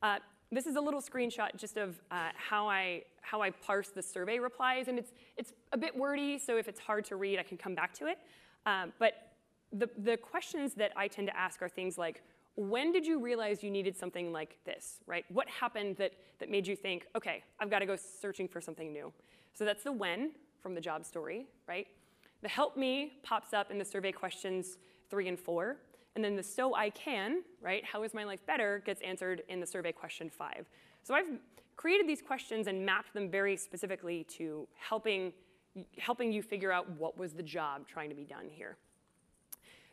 Uh, 0.00 0.18
this 0.52 0.64
is 0.64 0.76
a 0.76 0.80
little 0.80 1.02
screenshot 1.02 1.54
just 1.56 1.76
of 1.76 2.00
uh, 2.10 2.28
how, 2.36 2.68
I, 2.68 3.02
how 3.20 3.42
I 3.42 3.50
parse 3.50 3.88
the 3.88 4.00
survey 4.00 4.38
replies, 4.38 4.86
and 4.86 4.96
it's, 4.96 5.12
it's 5.36 5.52
a 5.72 5.76
bit 5.76 5.94
wordy, 5.96 6.38
so 6.38 6.56
if 6.56 6.68
it's 6.68 6.78
hard 6.78 7.04
to 7.06 7.16
read, 7.16 7.38
I 7.38 7.42
can 7.42 7.58
come 7.58 7.74
back 7.74 7.92
to 7.94 8.06
it. 8.06 8.18
Um, 8.64 8.92
but 9.00 9.32
the, 9.72 9.90
the 9.98 10.16
questions 10.16 10.74
that 10.74 10.92
I 10.96 11.08
tend 11.08 11.26
to 11.26 11.36
ask 11.36 11.60
are 11.62 11.68
things 11.68 11.98
like, 11.98 12.22
when 12.54 12.92
did 12.92 13.06
you 13.06 13.20
realize 13.20 13.62
you 13.62 13.70
needed 13.70 13.96
something 13.96 14.32
like 14.32 14.56
this, 14.64 15.00
right? 15.06 15.24
What 15.30 15.48
happened 15.48 15.96
that, 15.96 16.12
that 16.38 16.48
made 16.48 16.66
you 16.66 16.76
think, 16.76 17.06
okay, 17.16 17.42
I've 17.60 17.70
got 17.70 17.80
to 17.80 17.86
go 17.86 17.96
searching 17.96 18.48
for 18.48 18.60
something 18.60 18.92
new? 18.92 19.12
So 19.52 19.64
that's 19.64 19.82
the 19.82 19.92
when 19.92 20.30
from 20.62 20.74
the 20.74 20.80
job 20.80 21.04
story, 21.04 21.46
right? 21.66 21.86
The 22.42 22.48
help 22.48 22.76
me 22.76 23.14
pops 23.22 23.52
up 23.52 23.70
in 23.70 23.78
the 23.78 23.84
survey 23.84 24.12
questions 24.12 24.78
three 25.10 25.28
and 25.28 25.38
four. 25.38 25.78
And 26.14 26.24
then 26.24 26.36
the 26.36 26.42
so 26.42 26.74
I 26.74 26.90
can, 26.90 27.42
right, 27.60 27.84
how 27.84 28.02
is 28.02 28.14
my 28.14 28.24
life 28.24 28.44
better, 28.46 28.82
gets 28.84 29.00
answered 29.02 29.42
in 29.48 29.60
the 29.60 29.66
survey 29.66 29.92
question 29.92 30.28
five. 30.30 30.68
So 31.02 31.14
I've 31.14 31.26
created 31.76 32.08
these 32.08 32.20
questions 32.20 32.66
and 32.66 32.84
mapped 32.84 33.14
them 33.14 33.30
very 33.30 33.56
specifically 33.56 34.24
to 34.24 34.66
helping, 34.74 35.32
helping 35.98 36.32
you 36.32 36.42
figure 36.42 36.72
out 36.72 36.90
what 36.98 37.16
was 37.16 37.34
the 37.34 37.42
job 37.42 37.86
trying 37.86 38.08
to 38.08 38.16
be 38.16 38.24
done 38.24 38.48
here. 38.50 38.76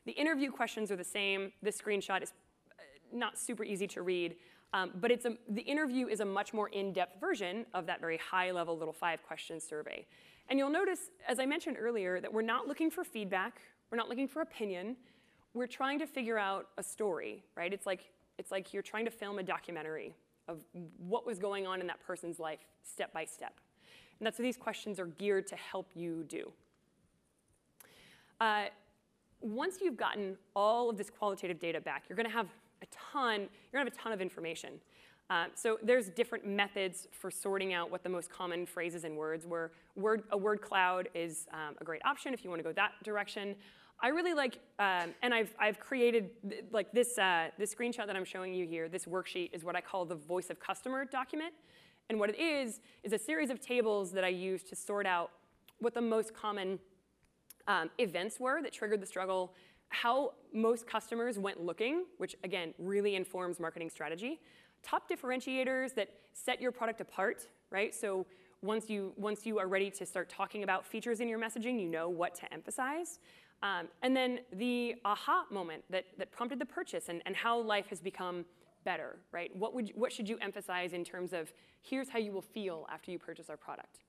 The 0.06 0.14
interview 0.14 0.52
questions 0.52 0.92
are 0.92 0.96
the 0.96 1.04
same. 1.04 1.52
This 1.62 1.80
screenshot 1.80 2.24
is 2.24 2.34
uh, 2.72 2.84
not 3.14 3.38
super 3.38 3.64
easy 3.64 3.88
to 3.88 4.02
read, 4.02 4.36
um, 4.74 4.92
but 4.96 5.12
it's 5.12 5.26
a, 5.26 5.38
the 5.50 5.62
interview 5.62 6.08
is 6.08 6.22
a 6.22 6.26
much 6.26 6.54
more 6.54 6.70
in-depth 6.70 7.20
version 7.22 7.66
of 7.74 7.86
that 7.86 8.02
very 8.02 8.18
high-level 8.18 8.78
little 8.78 8.94
five-question 8.94 9.60
survey. 9.60 10.06
And 10.50 10.60
you'll 10.60 10.70
notice, 10.70 11.12
as 11.28 11.40
I 11.40 11.46
mentioned 11.46 11.78
earlier, 11.80 12.20
that 12.22 12.32
we're 12.32 12.42
not 12.42 12.68
looking 12.68 12.92
for 12.92 13.04
feedback, 13.04 13.62
we're 13.90 13.98
not 13.98 14.10
looking 14.10 14.28
for 14.28 14.42
opinion, 14.42 14.96
we're 15.54 15.68
trying 15.68 16.00
to 16.00 16.06
figure 16.06 16.38
out 16.38 16.68
a 16.78 16.84
story, 16.84 17.44
right? 17.56 17.74
It's 17.74 17.86
like, 17.86 18.12
it's 18.38 18.52
like 18.52 18.74
you're 18.74 18.84
trying 18.84 19.06
to 19.06 19.12
film 19.12 19.40
a 19.40 19.44
documentary 19.44 20.14
of 20.48 20.60
what 20.98 21.26
was 21.26 21.40
going 21.40 21.66
on 21.66 21.82
in 21.82 21.88
that 21.88 22.00
person's 22.06 22.40
life 22.40 22.60
step 22.84 23.12
by 23.14 23.26
step. 23.26 23.54
And 24.20 24.26
that's 24.26 24.38
what 24.38 24.44
these 24.44 24.58
questions 24.58 25.00
are 25.00 25.08
geared 25.08 25.48
to 25.48 25.56
help 25.56 25.90
you 25.96 26.24
do. 26.28 26.52
Uh, 28.40 28.66
once 29.42 29.78
you've 29.82 29.98
gotten 29.98 30.38
all 30.56 30.90
of 30.90 30.98
this 30.98 31.10
qualitative 31.10 31.60
data 31.60 31.82
back, 31.82 32.04
you're 32.08 32.16
to 32.30 32.30
have 32.30 32.48
a 32.82 32.86
ton, 32.92 33.42
you're 33.72 33.84
to 33.84 33.86
have 33.86 33.88
a 33.88 33.92
ton 33.92 34.12
of 34.12 34.22
information. 34.22 34.72
Uh, 35.30 35.46
so 35.56 35.80
there's 35.82 36.10
different 36.10 36.46
methods 36.46 37.08
for 37.12 37.32
sorting 37.32 37.74
out 37.74 37.90
what 37.90 38.04
the 38.04 38.10
most 38.10 38.30
common 38.30 38.66
phrases 38.66 39.04
and 39.06 39.18
words 39.18 39.48
were. 39.48 39.72
Word, 39.96 40.24
a 40.32 40.38
word 40.38 40.62
cloud 40.62 41.10
is 41.16 41.48
um, 41.52 41.76
a 41.82 41.84
great 41.84 42.02
option 42.06 42.34
if 42.34 42.44
you 42.44 42.50
want 42.50 42.60
to 42.60 42.64
go 42.64 42.74
that 42.74 42.92
direction. 43.04 43.56
I 44.00 44.10
really 44.10 44.34
like, 44.34 44.60
um, 44.78 45.16
and 45.24 45.34
I've, 45.34 45.56
I've 45.58 45.80
created, 45.80 46.30
like 46.72 46.92
this, 46.92 47.18
uh, 47.18 47.48
this 47.58 47.74
screenshot 47.74 48.06
that 48.06 48.16
I'm 48.16 48.26
showing 48.26 48.54
you 48.54 48.68
here, 48.68 48.88
this 48.88 49.06
worksheet 49.06 49.54
is 49.54 49.64
what 49.64 49.76
I 49.76 49.82
call 49.82 50.06
the 50.06 50.16
voice 50.16 50.50
of 50.50 50.60
customer 50.60 51.06
document. 51.06 51.54
And 52.10 52.20
what 52.20 52.30
it 52.30 52.40
is, 52.40 52.82
is 53.04 53.14
a 53.14 53.18
series 53.18 53.50
of 53.50 53.60
tables 53.60 54.12
that 54.12 54.24
I 54.24 54.28
use 54.28 54.64
to 54.64 54.76
sort 54.76 55.08
out 55.08 55.32
what 55.80 55.94
the 55.94 56.02
most 56.02 56.36
common 56.36 56.78
um, 57.68 57.90
events 57.98 58.40
were 58.40 58.62
that 58.62 58.74
triggered 58.74 59.02
the 59.02 59.08
struggle, 59.08 59.54
how 59.90 60.34
most 60.54 60.86
customers 60.86 61.40
went 61.40 61.62
looking, 61.62 62.06
which 62.18 62.36
again, 62.44 62.74
really 62.78 63.16
informs 63.16 63.60
marketing 63.60 63.90
strategy, 63.90 64.40
top 64.86 65.10
differentiators 65.10 65.96
that 65.96 66.10
set 66.34 66.62
your 66.62 66.72
product 66.72 67.02
apart, 67.02 67.48
right? 67.72 67.94
So 67.94 68.26
once 68.62 68.90
you, 68.90 69.14
once 69.18 69.46
you 69.46 69.60
are 69.60 69.68
ready 69.68 69.90
to 69.92 70.06
start 70.06 70.30
talking 70.30 70.64
about 70.64 70.86
features 70.86 71.20
in 71.20 71.28
your 71.28 71.40
messaging, 71.40 71.80
you 71.80 71.90
know 71.90 72.10
what 72.10 72.36
to 72.36 72.54
emphasize. 72.54 73.20
Um, 73.64 73.88
and 74.04 74.16
then 74.16 74.40
the 74.54 74.96
aha 75.06 75.46
moment 75.50 75.84
that, 75.90 76.06
that 76.18 76.32
prompted 76.32 76.60
the 76.60 76.66
purchase 76.66 77.10
and, 77.10 77.22
and 77.26 77.36
how 77.36 77.60
life 77.60 77.88
has 77.88 78.00
become 78.00 78.46
better, 78.84 79.18
right? 79.32 79.54
What, 79.56 79.74
would, 79.74 79.92
what 79.96 80.12
should 80.12 80.30
you 80.30 80.38
emphasize 80.42 80.94
in 80.94 81.04
terms 81.04 81.34
of 81.34 81.52
here's 81.82 82.10
how 82.10 82.20
you 82.20 82.32
will 82.32 82.42
feel 82.42 82.86
after 82.92 83.12
you 83.12 83.18
purchase 83.18 83.50
our 83.50 83.58
product? 83.58 84.00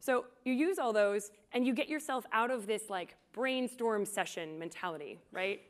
So 0.00 0.26
you 0.44 0.52
use 0.52 0.78
all 0.78 0.92
those 0.92 1.30
and 1.52 1.66
you 1.66 1.74
get 1.74 1.88
yourself 1.88 2.24
out 2.32 2.50
of 2.50 2.66
this 2.66 2.88
like 2.88 3.16
brainstorm 3.32 4.06
session 4.06 4.58
mentality, 4.58 5.18
right? 5.32 5.60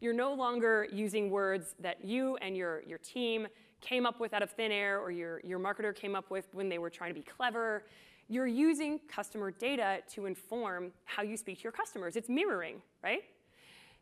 You're 0.00 0.12
no 0.12 0.34
longer 0.34 0.86
using 0.92 1.30
words 1.30 1.74
that 1.80 2.04
you 2.04 2.36
and 2.36 2.56
your, 2.56 2.82
your 2.86 2.98
team 2.98 3.46
came 3.80 4.06
up 4.06 4.20
with 4.20 4.34
out 4.34 4.42
of 4.42 4.50
thin 4.50 4.72
air 4.72 5.00
or 5.00 5.10
your, 5.10 5.40
your 5.44 5.58
marketer 5.58 5.94
came 5.94 6.14
up 6.14 6.30
with 6.30 6.46
when 6.52 6.68
they 6.68 6.78
were 6.78 6.90
trying 6.90 7.10
to 7.10 7.14
be 7.14 7.24
clever. 7.24 7.84
You're 8.28 8.46
using 8.46 9.00
customer 9.08 9.50
data 9.50 10.00
to 10.14 10.26
inform 10.26 10.92
how 11.04 11.22
you 11.22 11.36
speak 11.36 11.58
to 11.58 11.62
your 11.64 11.72
customers. 11.72 12.16
It's 12.16 12.28
mirroring, 12.28 12.82
right? 13.02 13.22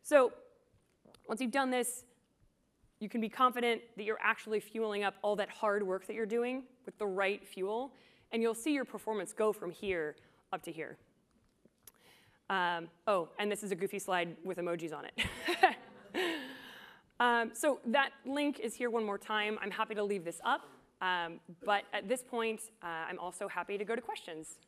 So 0.02 0.32
once 1.28 1.40
you've 1.40 1.50
done 1.50 1.70
this, 1.70 2.04
you 3.00 3.08
can 3.08 3.20
be 3.20 3.28
confident 3.28 3.82
that 3.96 4.04
you're 4.04 4.20
actually 4.22 4.60
fueling 4.60 5.04
up 5.04 5.14
all 5.22 5.36
that 5.36 5.50
hard 5.50 5.82
work 5.82 6.06
that 6.06 6.14
you're 6.14 6.26
doing 6.26 6.62
with 6.86 6.96
the 6.98 7.06
right 7.06 7.46
fuel, 7.46 7.92
and 8.32 8.42
you'll 8.42 8.54
see 8.54 8.72
your 8.72 8.84
performance 8.84 9.32
go 9.32 9.52
from 9.52 9.70
here 9.70 10.16
up 10.52 10.62
to 10.62 10.72
here. 10.72 10.96
Um, 12.50 12.88
oh, 13.06 13.28
and 13.38 13.50
this 13.50 13.62
is 13.62 13.72
a 13.72 13.74
goofy 13.74 13.98
slide 13.98 14.36
with 14.44 14.58
emojis 14.58 14.94
on 14.94 15.04
it. 15.06 15.26
um, 17.20 17.50
so 17.54 17.80
that 17.86 18.10
link 18.24 18.60
is 18.60 18.74
here 18.74 18.90
one 18.90 19.04
more 19.04 19.18
time. 19.18 19.58
I'm 19.62 19.70
happy 19.70 19.94
to 19.94 20.02
leave 20.02 20.24
this 20.24 20.40
up, 20.44 20.62
um, 21.00 21.40
but 21.64 21.84
at 21.92 22.08
this 22.08 22.22
point, 22.22 22.60
uh, 22.82 22.86
I'm 22.86 23.18
also 23.18 23.48
happy 23.48 23.78
to 23.78 23.84
go 23.84 23.94
to 23.94 24.02
questions. 24.02 24.58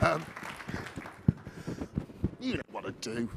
Um, 0.00 0.24
you 2.40 2.54
know 2.54 2.62
what 2.70 2.84
to 2.84 2.92
do. 3.14 3.28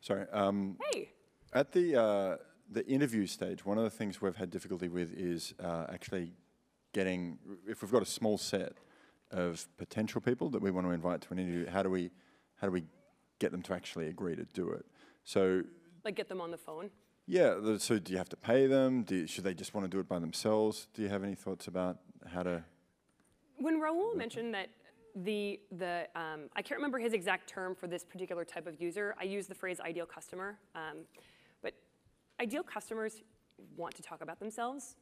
Sorry. 0.00 0.26
Um, 0.32 0.76
Hey, 0.92 1.10
at 1.52 1.72
the 1.72 2.00
uh, 2.00 2.36
the 2.70 2.86
interview 2.86 3.26
stage, 3.26 3.64
one 3.66 3.78
of 3.78 3.84
the 3.84 3.90
things 3.90 4.22
we've 4.22 4.36
had 4.36 4.50
difficulty 4.50 4.88
with 4.88 5.12
is 5.12 5.54
uh, 5.62 5.86
actually 5.92 6.32
getting. 6.92 7.38
If 7.66 7.82
we've 7.82 7.90
got 7.90 8.02
a 8.02 8.06
small 8.06 8.38
set 8.38 8.72
of 9.30 9.66
potential 9.76 10.20
people 10.20 10.48
that 10.50 10.62
we 10.62 10.70
want 10.70 10.86
to 10.86 10.92
invite 10.92 11.20
to 11.22 11.32
an 11.32 11.38
interview, 11.38 11.68
how 11.68 11.82
do 11.82 11.90
we 11.90 12.10
how 12.56 12.66
do 12.66 12.72
we 12.72 12.84
get 13.38 13.52
them 13.52 13.62
to 13.62 13.72
actually 13.72 14.08
agree 14.08 14.34
to 14.34 14.44
do 14.44 14.70
it? 14.70 14.84
So 15.24 15.62
like 16.04 16.16
get 16.16 16.28
them 16.28 16.40
on 16.40 16.50
the 16.50 16.58
phone. 16.58 16.90
yeah. 17.26 17.76
So 17.78 17.98
do 17.98 18.12
you 18.12 18.18
have 18.18 18.28
to 18.30 18.36
pay 18.36 18.66
them? 18.66 19.02
Do 19.02 19.16
you, 19.16 19.26
should 19.26 19.44
they 19.44 19.54
just 19.54 19.74
want 19.74 19.84
to 19.84 19.88
do 19.88 20.00
it 20.00 20.08
by 20.08 20.18
themselves? 20.18 20.88
Do 20.94 21.02
you 21.02 21.08
have 21.08 21.22
any 21.22 21.34
thoughts 21.34 21.66
about 21.66 21.98
how 22.26 22.42
to? 22.42 22.64
When 23.58 23.80
Raul 23.80 24.16
mentioned 24.16 24.54
that 24.54 24.68
the, 25.14 25.60
the 25.72 26.06
um, 26.14 26.48
I 26.54 26.62
can't 26.62 26.78
remember 26.78 26.98
his 26.98 27.12
exact 27.12 27.48
term 27.48 27.74
for 27.74 27.86
this 27.86 28.04
particular 28.04 28.44
type 28.44 28.66
of 28.66 28.80
user, 28.80 29.14
I 29.20 29.24
use 29.24 29.46
the 29.46 29.54
phrase 29.54 29.80
ideal 29.80 30.06
customer. 30.06 30.58
Um, 30.74 30.98
but 31.62 31.74
ideal 32.40 32.62
customers 32.62 33.22
want 33.76 33.94
to 33.96 34.02
talk 34.02 34.22
about 34.22 34.38
themselves. 34.38 34.96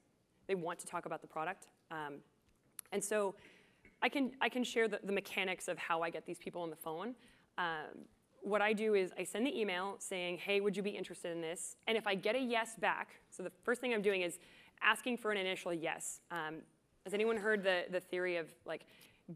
They 0.47 0.55
want 0.55 0.79
to 0.79 0.87
talk 0.87 1.07
about 1.07 1.20
the 1.20 1.27
product. 1.27 1.66
Um, 1.91 2.14
and 2.93 3.03
so 3.03 3.35
I 4.03 4.09
can, 4.09 4.33
I 4.41 4.49
can 4.49 4.65
share 4.65 4.89
the, 4.89 5.01
the 5.03 5.13
mechanics 5.13 5.69
of 5.69 5.79
how 5.79 6.03
I 6.03 6.11
get 6.11 6.27
these 6.27 6.39
people 6.39 6.63
on 6.63 6.71
the 6.71 6.77
phone. 6.77 7.15
Um, 7.59 8.05
what 8.43 8.63
I 8.63 8.73
do 8.73 8.95
is 8.95 9.11
I 9.19 9.25
send 9.25 9.47
the 9.47 9.59
email 9.59 9.97
saying, 9.99 10.39
hey, 10.39 10.61
would 10.61 10.77
you 10.77 10.83
be 10.83 10.91
interested 10.91 11.33
in 11.33 11.41
this? 11.41 11.77
And 11.89 11.99
if 11.99 12.07
I 12.07 12.15
get 12.15 12.37
a 12.37 12.41
yes 12.41 12.77
back, 12.81 13.09
so 13.31 13.43
the 13.43 13.51
first 13.65 13.81
thing 13.81 13.93
I'm 13.93 14.03
doing 14.03 14.23
is 14.23 14.39
asking 14.83 15.17
for 15.17 15.33
an 15.33 15.39
initial 15.39 15.73
yes. 15.73 16.21
Um, 16.31 16.57
has 17.05 17.15
anyone 17.15 17.37
heard 17.37 17.63
the, 17.63 17.85
the 17.91 18.01
theory 18.01 18.37
of 18.37 18.47
like 18.65 18.87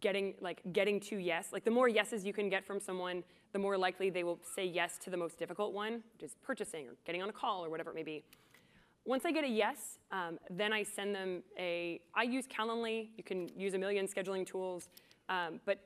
getting 0.01 0.35
like 0.41 0.61
getting 0.73 1.01
to 1.01 1.17
yes? 1.17 1.49
Like 1.53 1.65
the 1.65 1.71
more 1.71 1.89
yeses 1.89 2.25
you 2.25 2.33
can 2.33 2.49
get 2.49 2.65
from 2.65 2.79
someone, 2.79 3.25
the 3.53 3.59
more 3.59 3.77
likely 3.77 4.11
they 4.11 4.23
will 4.23 4.39
say 4.55 4.65
yes 4.65 4.99
to 4.99 5.11
the 5.11 5.17
most 5.17 5.39
difficult 5.39 5.73
one, 5.73 6.03
which 6.13 6.23
is 6.23 6.37
purchasing 6.43 6.87
or 6.87 6.95
getting 7.05 7.23
on 7.23 7.29
a 7.29 7.33
call 7.33 7.65
or 7.65 7.71
whatever 7.71 7.91
it 7.91 7.95
may 7.95 8.03
be. 8.03 8.23
Once 9.07 9.25
I 9.25 9.33
get 9.33 9.45
a 9.45 9.49
yes, 9.49 9.99
um, 10.13 10.39
then 10.51 10.73
I 10.73 10.83
send 10.83 11.15
them 11.15 11.43
a, 11.59 12.01
I 12.15 12.23
use 12.25 12.47
Calendly. 12.47 13.09
You 13.17 13.25
can 13.25 13.49
use 13.57 13.75
a 13.75 13.79
million 13.79 14.07
scheduling 14.07 14.47
tools, 14.47 14.89
um, 15.29 15.61
but 15.65 15.79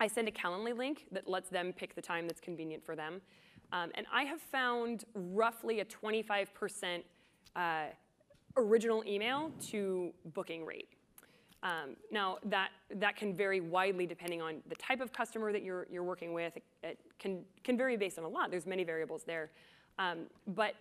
I 0.00 0.06
send 0.06 0.28
a 0.28 0.30
Calendly 0.30 0.76
link 0.76 1.06
that 1.12 1.28
lets 1.28 1.50
them 1.50 1.72
pick 1.72 1.94
the 1.94 2.02
time 2.02 2.26
that's 2.26 2.40
convenient 2.40 2.84
for 2.84 2.96
them. 2.96 3.20
Um, 3.72 3.90
and 3.94 4.06
I 4.12 4.22
have 4.24 4.40
found 4.40 5.04
roughly 5.14 5.80
a 5.80 5.84
25% 5.84 7.02
uh, 7.54 7.84
original 8.56 9.04
email 9.06 9.52
to 9.68 10.12
booking 10.32 10.64
rate. 10.64 10.88
Um, 11.62 11.96
now, 12.10 12.38
that, 12.44 12.70
that 12.94 13.16
can 13.16 13.36
vary 13.36 13.60
widely 13.60 14.06
depending 14.06 14.40
on 14.40 14.62
the 14.68 14.76
type 14.76 15.00
of 15.00 15.12
customer 15.12 15.52
that 15.52 15.62
you're, 15.62 15.86
you're 15.90 16.04
working 16.04 16.32
with. 16.32 16.56
It, 16.56 16.62
it 16.82 16.98
can, 17.18 17.44
can 17.64 17.76
vary 17.76 17.96
based 17.96 18.18
on 18.18 18.24
a 18.24 18.28
lot. 18.28 18.50
There's 18.50 18.66
many 18.66 18.84
variables 18.84 19.24
there. 19.24 19.50
Um, 19.98 20.26
but 20.46 20.74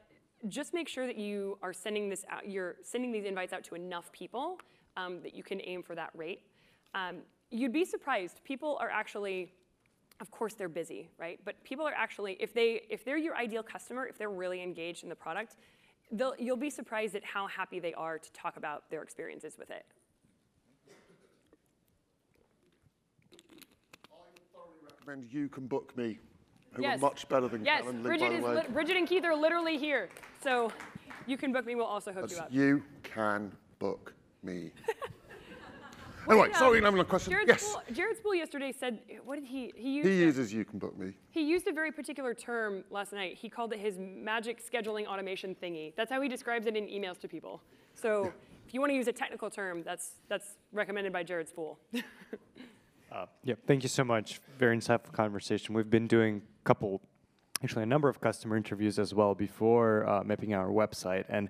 just 0.47 0.73
make 0.73 0.87
sure 0.87 1.07
that 1.07 1.17
you 1.17 1.57
are 1.61 1.73
sending 1.73 2.09
this 2.09 2.25
out, 2.29 2.47
you're 2.47 2.75
sending 2.83 3.11
these 3.11 3.25
invites 3.25 3.53
out 3.53 3.63
to 3.65 3.75
enough 3.75 4.11
people 4.11 4.59
um, 4.95 5.21
that 5.23 5.33
you 5.33 5.43
can 5.43 5.61
aim 5.63 5.81
for 5.83 5.95
that 5.95 6.11
rate. 6.15 6.41
Um, 6.93 7.17
you'd 7.49 7.73
be 7.73 7.85
surprised. 7.85 8.41
People 8.43 8.77
are 8.79 8.89
actually, 8.89 9.51
of 10.19 10.29
course, 10.31 10.53
they're 10.53 10.69
busy, 10.69 11.09
right? 11.17 11.39
But 11.43 11.63
people 11.63 11.87
are 11.87 11.93
actually, 11.93 12.37
if 12.39 12.53
they 12.53 12.81
if 12.89 13.03
they're 13.03 13.17
your 13.17 13.35
ideal 13.35 13.63
customer, 13.63 14.05
if 14.05 14.17
they're 14.17 14.29
really 14.29 14.61
engaged 14.61 15.03
in 15.03 15.09
the 15.09 15.15
product, 15.15 15.57
you'll 16.39 16.55
be 16.57 16.69
surprised 16.69 17.15
at 17.15 17.23
how 17.25 17.47
happy 17.47 17.79
they 17.79 17.93
are 17.93 18.17
to 18.17 18.31
talk 18.31 18.57
about 18.57 18.89
their 18.89 19.01
experiences 19.01 19.57
with 19.57 19.71
it. 19.71 19.85
I 24.05 24.17
thoroughly 24.53 24.77
recommend 24.83 25.31
you 25.31 25.49
can 25.49 25.67
book 25.67 25.95
me, 25.97 26.19
who 26.77 26.83
Yes. 26.83 26.97
are 26.99 27.01
much 27.01 27.27
better 27.27 27.47
than 27.47 27.65
Yes, 27.65 27.83
Calendly, 27.83 28.03
Bridget, 28.03 28.29
by 28.29 28.35
is 28.35 28.41
the 28.43 28.47
way. 28.49 28.55
lit- 28.55 28.73
Bridget 28.73 28.97
and 28.97 29.07
Keith 29.07 29.25
are 29.25 29.35
literally 29.35 29.77
here. 29.77 30.09
So 30.43 30.71
you 31.25 31.35
can 31.35 31.51
book 31.51 31.65
me, 31.65 31.75
we'll 31.75 31.85
also 31.85 32.13
hook 32.13 32.29
you 32.31 32.37
up. 32.37 32.47
you 32.51 32.83
can 33.03 33.51
book 33.79 34.13
me. 34.43 34.71
anyway, 36.29 36.49
sorry, 36.53 36.77
um, 36.79 36.85
another 36.85 37.03
question. 37.03 37.31
Jared 37.31 37.47
yes, 37.47 37.63
Spool, 37.63 37.81
Jared 37.91 38.17
Spool 38.17 38.35
yesterday 38.35 38.71
said, 38.71 38.99
what 39.25 39.35
did 39.35 39.45
he, 39.45 39.73
he 39.75 39.89
used, 39.97 40.07
he 40.07 40.21
a- 40.21 40.25
uses 40.25 40.53
you 40.53 40.63
can 40.63 40.77
book 40.77 40.95
me. 40.97 41.13
he 41.31 41.41
used 41.41 41.67
a 41.67 41.73
very 41.73 41.91
particular 41.91 42.33
term 42.35 42.83
last 42.91 43.11
night. 43.11 43.35
He 43.35 43.49
called 43.49 43.73
it 43.73 43.79
his 43.79 43.97
magic 43.97 44.61
scheduling 44.63 45.07
automation 45.07 45.55
thingy. 45.61 45.93
That's 45.95 46.11
how 46.11 46.21
he 46.21 46.29
describes 46.29 46.67
it 46.67 46.75
in 46.77 46.85
emails 46.85 47.19
to 47.21 47.27
people. 47.27 47.61
So 47.95 48.31
if 48.67 48.73
you 48.73 48.79
want 48.79 48.91
to 48.91 48.95
use 48.95 49.07
a 49.07 49.13
technical 49.13 49.49
term, 49.49 49.81
that's, 49.83 50.11
that's 50.29 50.57
recommended 50.71 51.11
by 51.11 51.23
Jared 51.23 51.49
Spool. 51.49 51.79
Yeah, 53.43 53.55
thank 53.65 53.81
you 53.81 53.89
so 53.89 54.03
much. 54.03 54.41
Very 54.59 54.77
insightful 54.77 55.11
conversation. 55.11 55.73
We've 55.73 55.89
been 55.89 56.05
doing 56.05 56.43
a 56.56 56.56
couple, 56.67 57.01
actually 57.63 57.83
a 57.83 57.91
number 57.95 58.09
of 58.09 58.19
customer 58.19 58.55
interviews 58.57 58.99
as 58.99 59.13
well 59.13 59.33
before 59.33 60.07
uh, 60.07 60.21
mapping 60.23 60.51
out 60.53 60.61
our 60.67 60.75
website. 60.83 61.25
And 61.29 61.49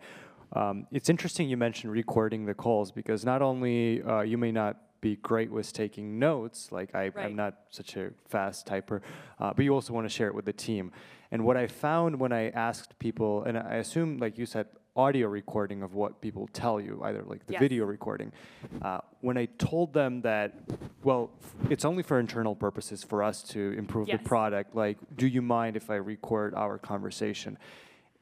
um, 0.53 0.86
it's 0.91 1.09
interesting 1.09 1.49
you 1.49 1.57
mentioned 1.57 1.91
recording 1.91 2.45
the 2.45 2.53
calls 2.53 2.91
because 2.91 3.26
not 3.26 3.41
only 3.41 4.03
uh, 4.03 4.22
you 4.22 4.38
may 4.38 4.51
not 4.51 4.74
be 5.01 5.15
great 5.18 5.51
with 5.51 5.74
taking 5.74 6.20
notes, 6.20 6.72
like 6.72 6.89
I, 6.93 7.09
Right. 7.09 7.26
I'm 7.26 7.36
not 7.36 7.53
such 7.70 7.97
a 7.97 8.11
fast 8.28 8.68
typer, 8.68 9.01
uh, 9.39 9.53
but 9.55 9.65
you 9.65 9.74
also 9.74 9.91
want 9.91 10.05
to 10.09 10.13
share 10.18 10.28
it 10.28 10.36
with 10.36 10.45
the 10.45 10.53
team. 10.53 10.91
And 11.32 11.43
what 11.43 11.57
I 11.57 11.68
found 11.68 12.20
when 12.20 12.32
I 12.32 12.49
asked 12.49 12.97
people, 12.99 13.43
and 13.43 13.57
I 13.57 13.76
assume, 13.76 14.18
like 14.18 14.38
you 14.38 14.45
said, 14.45 14.68
audio 14.98 15.28
recording 15.28 15.84
of 15.84 15.93
what 15.93 16.20
people 16.22 16.50
tell 16.54 16.82
you, 16.82 17.00
either 17.04 17.22
like 17.24 17.45
the 17.45 17.54
Yes. 17.54 17.60
video 17.60 17.86
recording. 17.86 18.32
Uh, 18.82 19.00
when 19.22 19.38
I 19.38 19.45
told 19.60 19.93
them 19.93 20.22
that, 20.22 20.56
well, 21.04 21.30
f- 21.41 21.56
it's 21.72 21.86
only 21.86 22.02
for 22.04 22.20
internal 22.20 22.56
purposes 22.56 23.04
for 23.04 23.22
us 23.24 23.43
to 23.50 23.74
improve 23.78 24.08
Yes. 24.08 24.18
the 24.18 24.28
product, 24.28 24.76
like, 24.76 24.98
do 25.16 25.28
you 25.28 25.41
mind 25.43 25.78
if 25.78 25.89
I 25.91 25.95
record 25.95 26.56
our 26.56 26.80
conversation? 26.80 27.58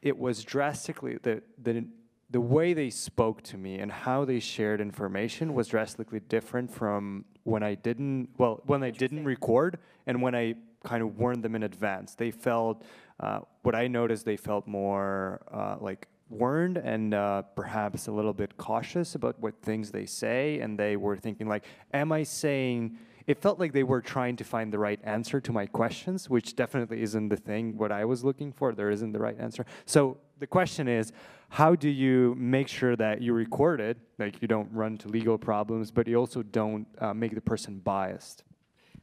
It 0.02 0.18
was 0.18 0.44
drastically, 0.44 1.18
the, 1.24 1.42
the, 1.58 1.88
the 2.30 2.42
way 2.42 2.74
they 2.74 2.90
spoke 2.90 3.42
to 3.44 3.58
me 3.58 3.80
and 3.80 3.90
how 3.92 4.26
they 4.26 4.40
shared 4.42 4.82
information 4.82 5.54
was 5.54 5.68
drastically 5.70 6.20
different 6.20 6.70
from 6.72 7.24
when 7.44 7.64
I 7.64 7.76
didn't, 7.76 8.30
well, 8.38 8.62
when 8.66 8.84
I 8.84 8.90
didn't 8.92 9.24
record 9.24 9.80
and 10.08 10.22
when 10.22 10.36
I 10.36 10.56
kind 10.84 11.02
of 11.02 11.18
warned 11.18 11.42
them 11.42 11.56
in 11.56 11.64
advance. 11.64 12.16
They 12.16 12.32
felt, 12.32 12.84
uh, 13.20 13.40
what 13.64 13.76
I 13.76 13.88
noticed, 13.88 14.26
they 14.26 14.36
felt 14.38 14.68
more 14.68 15.42
uh, 15.52 15.78
like 15.80 16.08
warned 16.38 16.78
and 16.78 17.14
uh, 17.14 17.42
perhaps 17.56 18.08
a 18.08 18.12
little 18.12 18.34
bit 18.34 18.58
cautious 18.58 19.16
about 19.16 19.40
what 19.40 19.54
things 19.62 19.92
they 19.92 20.06
say 20.06 20.60
and 20.60 20.78
they 20.78 20.96
were 20.96 21.18
thinking 21.18 21.48
like 21.48 21.64
am 21.94 22.12
i 22.12 22.24
saying 22.24 22.98
it 23.28 23.42
felt 23.42 23.60
like 23.60 23.74
they 23.74 23.84
were 23.84 24.02
trying 24.02 24.36
to 24.36 24.44
find 24.44 24.72
the 24.72 24.78
right 24.78 25.00
answer 25.04 25.42
to 25.42 25.52
my 25.52 25.66
questions 25.66 26.30
which 26.30 26.56
definitely 26.56 27.02
isn't 27.02 27.30
the 27.30 27.38
thing 27.38 27.78
what 27.78 27.92
i 27.92 28.06
was 28.06 28.24
looking 28.24 28.52
for. 28.52 28.74
There 28.74 28.92
isn't 28.92 29.12
the 29.12 29.20
right 29.20 29.40
answer. 29.40 29.66
So 29.86 30.18
the 30.40 30.48
question 30.48 30.88
is 30.88 31.12
how 31.50 31.76
do 31.76 31.90
you 31.90 32.36
make 32.38 32.68
sure 32.68 32.96
that 32.96 33.22
you 33.22 33.34
record 33.34 33.80
it? 33.80 33.98
Like 34.18 34.42
you 34.42 34.48
don't 34.48 34.70
run 34.72 34.94
into 34.94 35.08
legal 35.08 35.38
problems 35.38 35.92
but 35.92 36.08
you 36.08 36.16
also 36.16 36.44
don't 36.44 36.88
uh, 37.00 37.14
make 37.14 37.34
the 37.34 37.42
person 37.42 37.80
biased. 37.80 38.44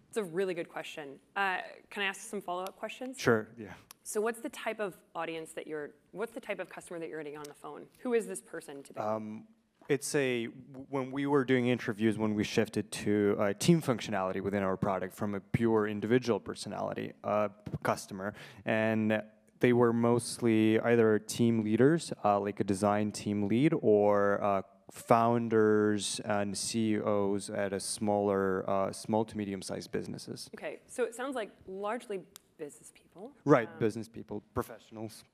It's 0.09 0.19
a 0.19 0.25
really 0.25 0.53
good 0.53 0.69
question. 0.69 1.19
Uh, 1.35 1.59
can 1.89 2.03
I 2.03 2.07
ask 2.07 2.21
some 2.21 2.43
follow-up 2.43 2.77
questions? 2.77 3.19
sure 3.19 3.49
yeah 3.59 3.75
So 4.05 4.21
what's 4.21 4.41
the 4.41 4.49
type 4.49 4.81
of 4.81 4.97
audience 5.15 5.53
that 5.53 5.67
you're, 5.67 5.91
what's 6.11 6.33
the 6.33 6.41
type 6.41 6.59
of 6.59 6.69
customer 6.69 6.99
that 6.99 7.09
you're 7.09 7.23
getting 7.23 7.39
on 7.39 7.45
the 7.45 7.55
phone? 7.55 7.83
Who 8.01 8.15
is 8.15 8.27
this 8.27 8.41
person 8.41 8.83
typically? 8.83 9.03
Um, 9.03 9.45
it's 9.89 10.15
a 10.15 10.45
when 10.91 11.11
we 11.11 11.27
were 11.27 11.45
doing 11.45 11.67
interviews 11.67 12.17
when 12.17 12.35
we 12.35 12.45
shifted 12.45 12.91
to 12.93 13.37
uh, 13.39 13.53
team 13.59 13.83
functionality 13.83 14.41
within 14.41 14.63
our 14.63 14.77
product 14.77 15.13
from 15.13 15.35
a 15.35 15.41
pure 15.41 15.89
individual 15.89 16.39
personality 16.39 17.13
uh, 17.25 17.49
customer 17.83 18.33
and 18.65 19.21
they 19.59 19.73
were 19.73 19.93
mostly 19.93 20.79
either 20.81 21.19
team 21.19 21.65
leaders 21.65 22.13
uh, 22.25 22.39
like 22.39 22.61
a 22.61 22.65
design 22.65 23.11
team 23.11 23.49
lead 23.49 23.73
or 23.81 24.43
uh, 24.43 24.63
founders 24.93 26.21
and 26.25 26.57
CEOs 26.57 27.49
at 27.49 27.73
a 27.73 27.81
smaller, 27.81 28.69
uh, 28.69 28.93
small 28.93 29.25
to 29.25 29.37
medium-sized 29.39 29.91
businesses. 29.91 30.51
Okay, 30.55 30.81
so 30.87 31.05
it 31.05 31.15
sounds 31.15 31.35
like 31.35 31.51
largely 31.67 32.21
business 32.59 32.93
people. 32.95 33.33
Right, 33.45 33.69
Um, 33.69 33.79
business 33.79 34.09
people, 34.09 34.43
professionals. 34.55 35.25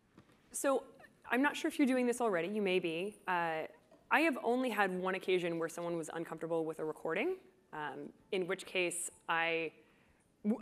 So 0.52 0.82
I'm 1.30 1.42
not 1.42 1.56
sure 1.56 1.68
if 1.68 1.78
you're 1.78 1.86
doing 1.86 2.06
this 2.06 2.20
already. 2.20 2.48
You 2.48 2.62
may 2.62 2.78
be. 2.78 3.16
Uh, 3.26 3.62
I 4.10 4.20
have 4.20 4.38
only 4.42 4.70
had 4.70 4.98
one 4.98 5.14
occasion 5.14 5.58
where 5.58 5.68
someone 5.68 5.96
was 5.98 6.08
uncomfortable 6.14 6.64
with 6.64 6.78
a 6.78 6.84
recording, 6.84 7.36
um, 7.72 8.08
in 8.32 8.46
which 8.46 8.64
case 8.64 9.10
I, 9.28 9.70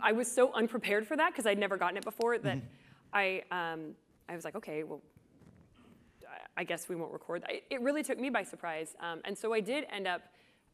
I 0.01 0.11
was 0.11 0.29
so 0.29 0.51
unprepared 0.53 1.07
for 1.07 1.15
that 1.15 1.31
because 1.31 1.45
I'd 1.45 1.57
never 1.59 1.77
gotten 1.77 1.95
it 1.97 2.03
before 2.03 2.37
that 2.39 2.59
I, 3.13 3.43
um, 3.51 3.95
I 4.27 4.35
was 4.35 4.43
like, 4.43 4.55
okay, 4.55 4.83
well, 4.83 5.01
I- 6.57 6.63
guess 6.65 6.89
we 6.89 6.95
won't 6.95 7.13
record. 7.13 7.45
It 7.69 7.81
really 7.81 8.03
took 8.03 8.19
me 8.19 8.29
by 8.29 8.43
surprise. 8.43 8.95
Um, 8.99 9.21
and 9.23 9.37
so 9.37 9.53
I 9.53 9.61
did 9.61 9.85
end 9.91 10.07
up 10.07 10.21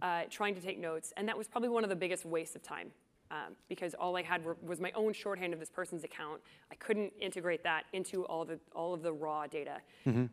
uh, 0.02 0.24
trying 0.30 0.56
to 0.56 0.62
take 0.62 0.80
notes, 0.80 1.14
and 1.18 1.28
that 1.28 1.38
was 1.38 1.48
probably 1.48 1.70
one 1.70 1.84
of 1.84 1.90
the 1.90 1.96
biggest 1.96 2.26
wastes 2.26 2.56
of 2.56 2.64
time. 2.64 2.90
Um, 3.34 3.56
because 3.68 3.96
all 3.96 4.16
I 4.16 4.22
had 4.22 4.46
were, 4.46 4.58
was 4.62 4.80
my 4.80 4.92
own 5.02 5.12
shorthand 5.12 5.54
of 5.54 5.60
this 5.60 5.70
person's 5.80 6.04
account. 6.04 6.40
I 6.72 6.76
couldn't 6.76 7.12
integrate 7.20 7.64
that 7.64 7.84
into 7.92 8.26
all 8.26 8.46
the 8.46 8.60
all 8.76 8.94
of 8.94 9.02
the 9.02 9.12
raw 9.12 9.48
data. 9.48 9.78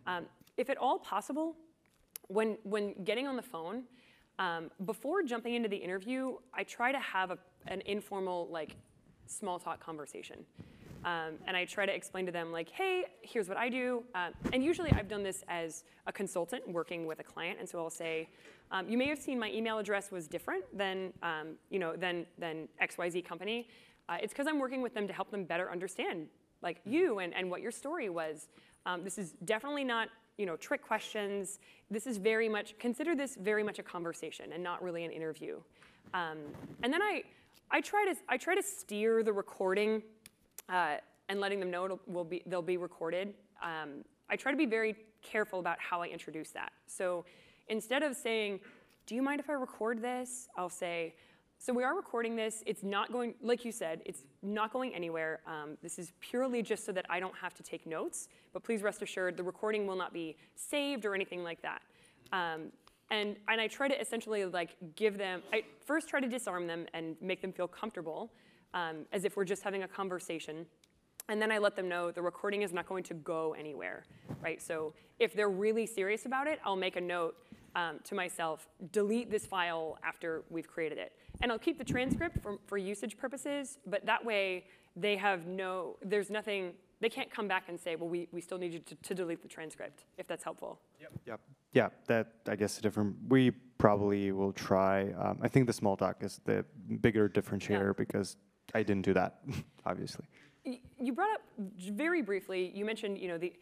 Um, 0.06 0.26
if 0.58 0.68
at 0.68 0.76
all 0.76 0.98
possible, 0.98 1.56
when 2.28 2.58
when 2.64 2.84
getting 3.04 3.26
on 3.26 3.36
the 3.36 3.42
phone, 3.54 3.84
um, 4.38 4.70
before 4.84 5.22
jumping 5.22 5.54
into 5.54 5.68
the 5.68 5.76
interview, 5.76 6.36
I 6.52 6.62
try 6.64 6.92
to 6.92 6.98
have 6.98 7.30
a, 7.30 7.38
an 7.68 7.80
informal 7.86 8.48
like 8.50 8.76
small 9.26 9.58
talk 9.58 9.80
conversation. 9.80 10.44
Um, 11.04 11.34
and 11.46 11.56
I 11.56 11.64
try 11.64 11.86
to 11.86 11.94
explain 11.94 12.26
to 12.26 12.32
them 12.32 12.52
like, 12.52 12.68
hey, 12.68 13.04
here's 13.22 13.48
what 13.48 13.56
I 13.56 13.68
do. 13.68 14.04
Um, 14.14 14.32
and 14.52 14.62
usually 14.62 14.92
I've 14.92 15.08
done 15.08 15.22
this 15.22 15.42
as 15.48 15.84
a 16.06 16.12
consultant 16.12 16.68
working 16.68 17.06
with 17.06 17.20
a 17.20 17.24
client, 17.24 17.58
and 17.58 17.68
so 17.68 17.78
I'll 17.78 17.90
say, 17.90 18.28
um, 18.70 18.88
you 18.88 18.96
may 18.96 19.08
have 19.08 19.18
seen 19.18 19.38
my 19.38 19.50
email 19.50 19.78
address 19.78 20.10
was 20.10 20.28
different 20.28 20.64
than, 20.76 21.12
um, 21.22 21.54
you 21.70 21.78
know, 21.78 21.96
than, 21.96 22.26
than 22.38 22.68
XYZ 22.82 23.24
company. 23.24 23.68
Uh, 24.08 24.16
it's 24.22 24.32
because 24.32 24.46
I'm 24.46 24.58
working 24.58 24.82
with 24.82 24.94
them 24.94 25.06
to 25.06 25.12
help 25.12 25.30
them 25.30 25.44
better 25.44 25.70
understand 25.70 26.28
like 26.62 26.80
you 26.84 27.20
and, 27.20 27.34
and 27.34 27.50
what 27.50 27.62
your 27.62 27.70
story 27.70 28.08
was. 28.08 28.48
Um, 28.86 29.02
this 29.04 29.18
is 29.18 29.32
definitely 29.44 29.84
not, 29.84 30.08
you 30.36 30.46
know, 30.46 30.56
trick 30.56 30.82
questions. 30.82 31.58
This 31.90 32.06
is 32.06 32.18
very 32.18 32.48
much, 32.48 32.78
consider 32.78 33.14
this 33.14 33.36
very 33.36 33.62
much 33.62 33.78
a 33.78 33.82
conversation 33.82 34.52
and 34.52 34.62
not 34.62 34.82
really 34.82 35.04
an 35.04 35.10
interview. 35.10 35.58
Um, 36.14 36.38
and 36.82 36.92
then 36.92 37.02
I, 37.02 37.24
I 37.70 37.80
try 37.80 38.04
to, 38.04 38.14
I 38.28 38.36
try 38.36 38.54
to 38.54 38.62
steer 38.62 39.22
the 39.22 39.32
recording 39.32 40.02
uh, 40.68 40.96
and 41.28 41.40
letting 41.40 41.60
them 41.60 41.70
know 41.70 41.84
it'll, 41.84 42.24
be, 42.24 42.42
they'll 42.46 42.62
be 42.62 42.76
recorded. 42.76 43.34
Um, 43.62 44.04
I 44.28 44.36
try 44.36 44.52
to 44.52 44.58
be 44.58 44.66
very 44.66 44.96
careful 45.22 45.60
about 45.60 45.78
how 45.78 46.02
I 46.02 46.06
introduce 46.06 46.50
that. 46.50 46.72
So 46.86 47.24
instead 47.68 48.02
of 48.02 48.16
saying, 48.16 48.60
do 49.06 49.14
you 49.14 49.22
mind 49.22 49.40
if 49.40 49.50
I 49.50 49.54
record 49.54 50.02
this? 50.02 50.48
I'll 50.56 50.68
say, 50.68 51.14
so 51.58 51.74
we 51.74 51.84
are 51.84 51.94
recording 51.94 52.36
this. 52.36 52.62
It's 52.64 52.82
not 52.82 53.12
going, 53.12 53.34
like 53.42 53.64
you 53.64 53.72
said, 53.72 54.00
it's 54.06 54.22
not 54.42 54.72
going 54.72 54.94
anywhere. 54.94 55.40
Um, 55.46 55.76
this 55.82 55.98
is 55.98 56.12
purely 56.20 56.62
just 56.62 56.86
so 56.86 56.92
that 56.92 57.04
I 57.10 57.20
don't 57.20 57.36
have 57.36 57.54
to 57.54 57.62
take 57.62 57.86
notes. 57.86 58.28
But 58.52 58.62
please 58.62 58.82
rest 58.82 59.02
assured, 59.02 59.36
the 59.36 59.42
recording 59.42 59.86
will 59.86 59.96
not 59.96 60.12
be 60.12 60.36
saved 60.54 61.04
or 61.04 61.14
anything 61.14 61.44
like 61.44 61.60
that. 61.62 61.82
Um, 62.32 62.72
and, 63.10 63.36
and 63.48 63.60
I 63.60 63.66
try 63.66 63.88
to 63.88 64.00
essentially 64.00 64.46
like 64.46 64.70
give 64.96 65.18
them, 65.18 65.42
I 65.52 65.64
first 65.84 66.08
try 66.08 66.20
to 66.20 66.28
disarm 66.28 66.66
them 66.66 66.86
and 66.94 67.16
make 67.20 67.42
them 67.42 67.52
feel 67.52 67.68
comfortable 67.68 68.32
um, 68.74 69.06
as 69.12 69.24
if 69.24 69.36
we're 69.36 69.44
just 69.44 69.62
having 69.62 69.82
a 69.82 69.88
conversation. 69.88 70.66
And 71.28 71.40
then 71.40 71.52
I 71.52 71.58
let 71.58 71.76
them 71.76 71.88
know 71.88 72.10
the 72.10 72.22
recording 72.22 72.62
is 72.62 72.72
not 72.72 72.86
going 72.86 73.04
to 73.04 73.14
go 73.14 73.54
anywhere, 73.58 74.04
right? 74.42 74.60
So 74.60 74.94
if 75.18 75.32
they're 75.32 75.50
really 75.50 75.86
serious 75.86 76.26
about 76.26 76.46
it, 76.46 76.58
I'll 76.64 76.76
make 76.76 76.96
a 76.96 77.00
note 77.00 77.36
um, 77.76 78.00
to 78.04 78.14
myself, 78.14 78.68
delete 78.90 79.30
this 79.30 79.46
file 79.46 79.98
after 80.02 80.42
we've 80.50 80.66
created 80.66 80.98
it. 80.98 81.12
And 81.40 81.52
I'll 81.52 81.58
keep 81.58 81.78
the 81.78 81.84
transcript 81.84 82.42
for, 82.42 82.58
for 82.66 82.78
usage 82.78 83.16
purposes, 83.16 83.78
but 83.86 84.04
that 84.06 84.24
way 84.24 84.64
they 84.96 85.16
have 85.16 85.46
no, 85.46 85.96
there's 86.02 86.30
nothing, 86.30 86.72
they 87.00 87.08
can't 87.08 87.30
come 87.30 87.46
back 87.46 87.68
and 87.68 87.78
say, 87.78 87.96
well, 87.96 88.08
we, 88.08 88.28
we 88.32 88.40
still 88.40 88.58
need 88.58 88.72
you 88.72 88.80
to, 88.80 88.94
to 88.96 89.14
delete 89.14 89.40
the 89.42 89.48
transcript, 89.48 90.04
if 90.18 90.26
that's 90.26 90.42
helpful. 90.42 90.80
Yep. 91.00 91.12
yep. 91.26 91.40
Yeah, 91.72 91.88
that 92.08 92.32
I 92.48 92.56
guess 92.56 92.78
a 92.78 92.82
different. 92.82 93.14
We 93.28 93.52
probably 93.78 94.32
will 94.32 94.52
try. 94.52 95.12
Um, 95.12 95.38
I 95.40 95.46
think 95.46 95.68
the 95.68 95.72
small 95.72 95.96
talk 95.96 96.16
is 96.20 96.40
the 96.44 96.64
bigger 97.00 97.28
differentiator 97.28 97.96
because 97.96 98.36
I 98.74 98.82
didn't 98.82 99.02
do 99.02 99.14
that, 99.14 99.40
obviously. 99.86 100.24
You 100.98 101.12
brought 101.12 101.32
up 101.32 101.42
very 101.78 102.22
briefly, 102.22 102.70
you 102.74 102.84
mentioned, 102.84 103.18
you 103.18 103.28
know, 103.28 103.38
the, 103.38 103.52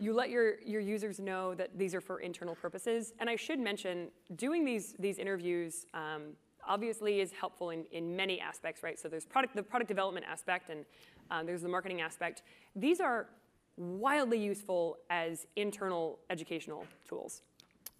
you 0.00 0.12
let 0.12 0.30
your, 0.30 0.60
your 0.62 0.80
users 0.80 1.18
know 1.18 1.54
that 1.54 1.76
these 1.78 1.94
are 1.94 2.00
for 2.00 2.20
internal 2.20 2.54
purposes. 2.54 3.12
And 3.20 3.28
I 3.28 3.36
should 3.36 3.58
mention, 3.58 4.08
doing 4.36 4.64
these, 4.64 4.94
these 4.98 5.18
interviews 5.18 5.86
um, 5.94 6.34
obviously 6.66 7.20
is 7.20 7.32
helpful 7.32 7.70
in, 7.70 7.84
in 7.92 8.14
many 8.14 8.40
aspects, 8.40 8.82
right? 8.82 8.98
So 8.98 9.08
there's 9.08 9.24
product, 9.24 9.56
the 9.56 9.62
product 9.62 9.88
development 9.88 10.26
aspect 10.28 10.70
and 10.70 10.84
um, 11.30 11.46
there's 11.46 11.62
the 11.62 11.68
marketing 11.68 12.00
aspect. 12.00 12.42
These 12.76 13.00
are 13.00 13.28
wildly 13.76 14.38
useful 14.38 14.98
as 15.10 15.46
internal 15.56 16.18
educational 16.30 16.84
tools. 17.08 17.42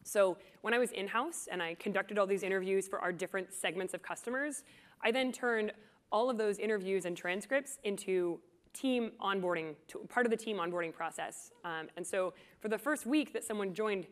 So 0.02 0.38
when 0.62 0.72
I 0.74 0.78
was 0.78 0.92
in-house 0.92 1.48
and 1.50 1.62
I 1.62 1.74
conducted 1.74 2.18
all 2.18 2.26
these 2.26 2.42
interviews 2.42 2.88
for 2.88 2.98
our 2.98 3.12
different 3.12 3.52
segments 3.52 3.94
of 3.94 4.02
customers, 4.02 4.64
I 5.02 5.12
then 5.12 5.32
turned 5.32 5.72
all 6.11 6.30
of 6.30 6.38
those 6.38 6.59
interviews 6.59 7.04
and 7.04 7.16
transcripts 7.16 7.78
into 7.84 8.40
team 8.72 9.12
onboarding, 9.20 9.74
part 10.09 10.26
of 10.26 10.30
the 10.30 10.36
team 10.36 10.59
onboarding 10.59 10.92
process. 10.92 11.50
Um, 11.64 11.88
and 11.96 12.06
so 12.06 12.32
for 12.61 12.68
the 12.68 12.78
first 12.78 13.06
week 13.06 13.32
that 13.32 13.44
someone 13.44 13.74
joined 13.74 14.06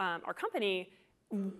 um, 0.00 0.20
our 0.24 0.34
company, 0.34 0.90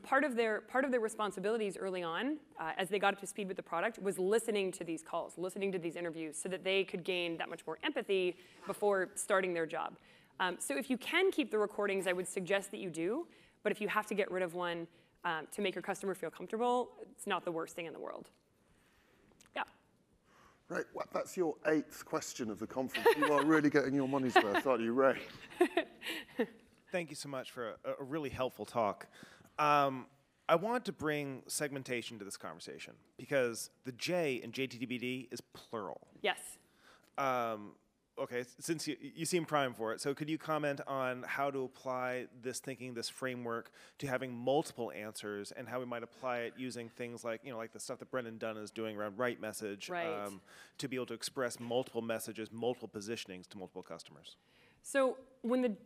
part 0.03 0.22
of 0.24 0.37
their 0.37 0.61
part 0.62 0.85
of 0.85 0.91
their 0.91 1.01
responsibilities 1.01 1.76
early 1.78 2.03
on, 2.03 2.39
uh, 2.61 2.72
as 2.76 2.89
they 2.89 2.99
got 2.99 3.14
up 3.14 3.20
to 3.20 3.26
speed 3.26 3.49
with 3.49 3.57
the 3.57 3.62
product, 3.62 3.99
was 4.03 4.18
listening 4.18 4.70
to 4.72 4.85
these 4.85 5.03
calls, 5.03 5.39
listening 5.39 5.72
to 5.72 5.78
these 5.78 5.97
interviews, 5.97 6.37
so 6.37 6.49
that 6.49 6.62
they 6.62 6.85
could 6.85 7.05
gain 7.05 7.39
that 7.39 7.49
much 7.49 7.66
more 7.66 7.78
empathy 7.83 8.37
before 8.66 9.11
starting 9.14 9.55
their 9.55 9.66
job. 9.66 9.97
Um, 10.41 10.57
so 10.59 10.76
if 10.76 10.91
you 10.91 10.99
can 10.99 11.30
keep 11.30 11.51
the 11.51 11.59
recordings, 11.59 12.07
I 12.07 12.12
would 12.12 12.28
suggest 12.28 12.70
that 12.72 12.80
you 12.80 12.91
do. 12.91 13.26
But 13.62 13.72
if 13.72 13.80
you 13.80 13.89
have 13.89 14.07
to 14.07 14.14
get 14.14 14.30
rid 14.30 14.43
of 14.43 14.55
one 14.55 14.87
um, 15.24 15.47
to 15.53 15.62
make 15.62 15.74
your 15.74 15.83
customer 15.83 16.14
feel 16.14 16.30
comfortable, 16.30 16.91
it's 17.12 17.26
not 17.26 17.45
the 17.45 17.53
worst 17.53 17.76
thing 17.76 17.87
in 17.87 17.93
the 17.93 18.01
world. 18.01 18.28
Yeah. 20.71 20.77
Right, 20.77 20.87
well, 20.95 21.07
that's 21.13 21.37
your 21.37 21.55
eighth 21.67 22.05
question 22.05 22.51
of 22.51 22.59
the 22.59 22.67
conference. 22.67 23.09
You 23.17 23.33
are 23.33 23.45
really 23.45 23.71
getting 23.71 23.95
your 23.95 24.09
money's 24.09 24.35
worth, 24.35 24.67
aren't 24.67 24.83
you, 24.83 24.93
Ray? 24.93 25.19
Thank 26.93 27.11
you 27.11 27.17
so 27.17 27.29
much 27.29 27.51
for 27.51 27.77
a, 27.85 27.91
a 28.01 28.05
really 28.05 28.31
helpful 28.31 28.65
talk. 28.65 29.07
Um, 29.59 30.07
I 30.49 30.57
want 30.57 30.85
to 30.87 30.93
bring 30.93 31.43
segmentation 31.47 32.19
to 32.19 32.25
this 32.25 32.37
conversation 32.37 32.95
because 33.17 33.71
the 33.85 33.93
J 33.93 34.41
in 34.43 34.53
JTBD 34.53 35.29
is 35.33 35.41
plural. 35.41 36.01
Yes. 36.21 36.59
Um, 37.17 37.73
okay, 38.23 38.45
since 38.59 38.87
you, 38.87 38.97
you 39.14 39.25
seem 39.25 39.45
primed 39.45 39.77
for 39.77 39.93
it, 39.93 40.01
so 40.01 40.14
could 40.14 40.31
you 40.31 40.39
comment 40.39 40.81
on 40.87 41.25
how 41.27 41.51
to 41.51 41.64
apply 41.64 42.27
this 42.43 42.61
thinking, 42.61 42.95
this 42.95 43.09
framework, 43.09 43.73
to 43.99 44.07
having 44.07 44.33
multiple 44.33 44.93
answers, 44.93 45.53
and 45.53 45.68
how 45.68 45.81
we 45.81 45.87
might 45.87 46.03
apply 46.03 46.39
it 46.39 46.55
using 46.57 46.89
things 46.89 47.25
like 47.25 47.41
you 47.45 47.51
know, 47.51 47.59
like 47.59 47.73
the 47.73 47.81
stuff 47.81 47.99
that 47.99 48.11
Brennan 48.11 48.39
Dunn 48.39 48.57
is 48.57 48.70
doing 48.70 48.97
around 48.97 49.18
RightMessage, 49.18 49.91
um, 50.27 50.41
to 50.79 50.89
be 50.89 50.97
able 50.97 51.07
to 51.07 51.14
express 51.14 51.59
multiple 51.59 52.03
messages, 52.03 52.51
multiple 52.53 52.89
positionings 52.89 53.49
to 53.49 53.59
multiple 53.59 53.83
customers. 53.83 54.37
So 54.83 55.16
when 55.43 55.62
the, 55.62 55.77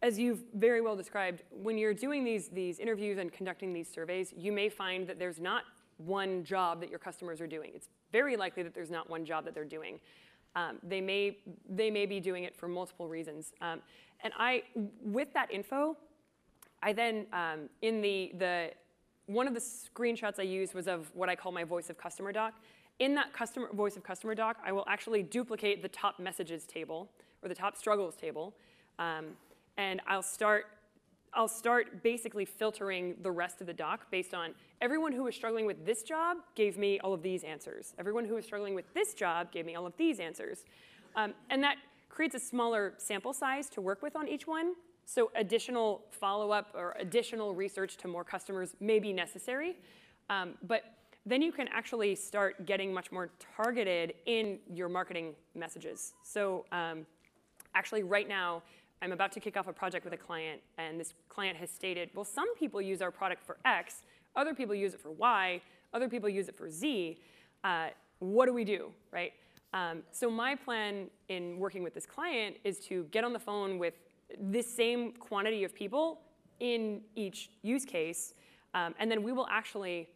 as 0.00 0.18
you've 0.18 0.44
very 0.54 0.80
well 0.80 0.96
described, 0.96 1.42
when 1.50 1.76
you're 1.76 1.94
doing 1.94 2.24
these, 2.24 2.48
these 2.48 2.78
interviews 2.78 3.18
and 3.18 3.32
conducting 3.32 3.72
these 3.72 3.88
surveys, 3.88 4.32
you 4.36 4.52
may 4.52 4.68
find 4.68 5.06
that 5.08 5.18
there's 5.18 5.40
not 5.40 5.64
one 5.98 6.44
job 6.44 6.80
that 6.80 6.90
your 6.90 6.98
customers 6.98 7.40
are 7.40 7.46
doing. 7.46 7.70
It's 7.74 7.88
very 8.10 8.36
likely 8.36 8.62
that 8.62 8.74
there's 8.74 8.90
not 8.90 9.08
one 9.08 9.24
job 9.24 9.44
that 9.44 9.54
they're 9.54 9.64
doing. 9.64 10.00
Um, 10.54 10.78
they, 10.82 11.00
may, 11.00 11.38
they 11.68 11.90
may 11.90 12.06
be 12.06 12.20
doing 12.20 12.44
it 12.44 12.54
for 12.54 12.68
multiple 12.68 13.08
reasons. 13.08 13.52
Um, 13.60 13.80
and 14.22 14.32
I, 14.38 14.62
with 15.02 15.32
that 15.34 15.50
info, 15.50 15.96
I 16.82 16.92
then, 16.92 17.26
um, 17.32 17.68
in 17.80 18.00
the, 18.00 18.32
the, 18.38 18.70
one 19.26 19.46
of 19.46 19.54
the 19.54 19.60
screenshots 19.60 20.38
I 20.38 20.42
used 20.42 20.74
was 20.74 20.88
of 20.88 21.10
what 21.14 21.28
I 21.28 21.36
call 21.36 21.52
my 21.52 21.64
voice 21.64 21.90
of 21.90 21.96
customer 21.96 22.32
doc. 22.32 22.54
In 22.98 23.14
that 23.14 23.32
customer 23.32 23.68
voice 23.72 23.96
of 23.96 24.02
customer 24.02 24.34
doc, 24.34 24.58
I 24.64 24.72
will 24.72 24.84
actually 24.86 25.22
duplicate 25.22 25.80
the 25.80 25.88
top 25.88 26.18
messages 26.18 26.64
table 26.64 27.08
or 27.42 27.48
the 27.48 27.54
top 27.54 27.76
struggles 27.76 28.14
table, 28.14 28.54
um, 28.98 29.26
and 29.76 30.00
I'll 30.06 30.22
start, 30.22 30.66
I'll 31.34 31.48
start 31.48 32.02
basically 32.02 32.44
filtering 32.44 33.14
the 33.22 33.30
rest 33.30 33.60
of 33.60 33.66
the 33.66 33.72
doc 33.72 34.10
based 34.10 34.34
on 34.34 34.54
everyone 34.80 35.12
who 35.12 35.24
was 35.24 35.34
struggling 35.34 35.64
with 35.64 35.86
this 35.86 36.02
job 36.02 36.38
gave 36.54 36.76
me 36.76 37.00
all 37.00 37.14
of 37.14 37.22
these 37.22 37.42
answers. 37.42 37.94
Everyone 37.98 38.24
who 38.24 38.34
was 38.34 38.44
struggling 38.44 38.74
with 38.74 38.92
this 38.92 39.14
job 39.14 39.50
gave 39.50 39.64
me 39.64 39.74
all 39.74 39.86
of 39.86 39.96
these 39.96 40.20
answers, 40.20 40.64
um, 41.16 41.32
and 41.48 41.62
that 41.62 41.76
creates 42.10 42.34
a 42.34 42.38
smaller 42.38 42.92
sample 42.98 43.32
size 43.32 43.70
to 43.70 43.80
work 43.80 44.02
with 44.02 44.14
on 44.14 44.28
each 44.28 44.46
one. 44.46 44.74
So 45.06 45.30
additional 45.34 46.02
follow-up 46.10 46.74
or 46.74 46.94
additional 46.98 47.54
research 47.54 47.96
to 47.98 48.08
more 48.08 48.24
customers 48.24 48.76
may 48.80 48.98
be 48.98 49.12
necessary. 49.12 49.76
Um, 50.28 50.54
but 50.66 50.82
then 51.24 51.40
you 51.40 51.52
can 51.52 51.68
actually 51.68 52.14
start 52.14 52.66
getting 52.66 52.92
much 52.92 53.10
more 53.10 53.30
targeted 53.56 54.14
in 54.26 54.58
your 54.72 54.88
marketing 54.88 55.34
messages. 55.54 56.14
So 56.22 56.66
um, 56.72 57.06
actually 57.74 58.02
right 58.02 58.28
now, 58.28 58.62
I'm 59.02 59.10
about 59.10 59.32
to 59.32 59.40
kick 59.40 59.56
off 59.56 59.66
a 59.66 59.72
project 59.72 60.04
with 60.04 60.14
a 60.14 60.16
client, 60.16 60.60
and 60.78 60.98
this 60.98 61.12
client 61.28 61.58
has 61.58 61.70
stated, 61.70 62.10
well, 62.14 62.24
some 62.24 62.54
people 62.54 62.80
use 62.80 63.02
our 63.02 63.10
product 63.10 63.42
for 63.44 63.56
X, 63.64 64.02
other 64.36 64.54
people 64.54 64.76
use 64.76 64.94
it 64.94 65.00
for 65.00 65.10
Y, 65.10 65.60
other 65.92 66.08
people 66.08 66.28
use 66.28 66.48
it 66.48 66.56
for 66.56 66.70
Z. 66.70 67.18
Uh, 67.64 67.88
what 68.20 68.46
do 68.46 68.54
we 68.54 68.64
do, 68.64 68.92
right? 69.10 69.32
Um, 69.74 70.02
so 70.12 70.30
my 70.30 70.54
plan 70.54 71.08
in 71.28 71.58
working 71.58 71.82
with 71.82 71.94
this 71.94 72.06
client 72.06 72.56
is 72.62 72.78
to 72.86 73.04
get 73.10 73.24
on 73.24 73.32
the 73.32 73.40
phone 73.40 73.76
with 73.76 73.94
this 74.38 74.72
same 74.72 75.10
quantity 75.12 75.64
of 75.64 75.74
people 75.74 76.20
in 76.60 77.00
each 77.16 77.50
use 77.62 77.84
case, 77.84 78.34
um, 78.74 78.94
and 79.00 79.10
then 79.10 79.24
we 79.24 79.32
will 79.32 79.48
actually, 79.50 80.08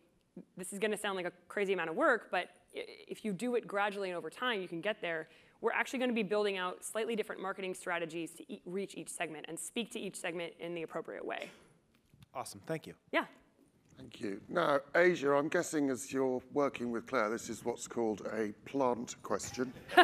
this 0.57 0.73
is 0.73 0.79
gonna 0.79 0.97
sound 0.97 1.17
like 1.17 1.27
a 1.27 1.33
crazy 1.49 1.73
amount 1.73 1.91
of 1.91 1.97
work, 1.97 2.29
but 2.31 2.51
if 2.73 3.25
you 3.25 3.33
do 3.33 3.57
it 3.57 3.67
gradually 3.67 4.11
and 4.11 4.17
over 4.17 4.31
time, 4.31 4.61
you 4.61 4.69
can 4.69 4.81
get 4.81 5.01
there. 5.01 5.29
We're 5.61 5.73
actually 5.73 5.99
gonna 5.99 6.13
be 6.13 6.23
building 6.23 6.57
out 6.57 6.85
slightly 6.85 7.17
different 7.17 7.41
marketing 7.41 7.75
strategies 7.75 8.33
to 8.33 8.53
e 8.53 8.61
reach 8.67 8.95
each 8.95 9.09
segment 9.09 9.47
and 9.49 9.59
speak 9.59 9.91
to 9.93 10.01
each 10.01 10.17
segment 10.17 10.55
in 10.61 10.75
the 10.75 10.83
appropriate 10.83 11.25
way. 11.25 11.51
Awesome, 12.35 12.61
thank 12.67 12.87
you. 12.87 12.95
Yeah. 13.13 13.25
Thank 13.97 14.21
you. 14.21 14.41
Now, 14.49 14.81
Asia, 14.95 15.33
I'm 15.33 15.49
guessing 15.49 15.89
as 15.89 16.13
you're 16.13 16.43
working 16.53 16.93
with 16.93 17.07
Claire, 17.07 17.31
this 17.31 17.49
is 17.49 17.65
what's 17.65 17.89
called 17.89 18.23
a 18.33 18.53
plant 18.69 19.17
question. 19.23 19.73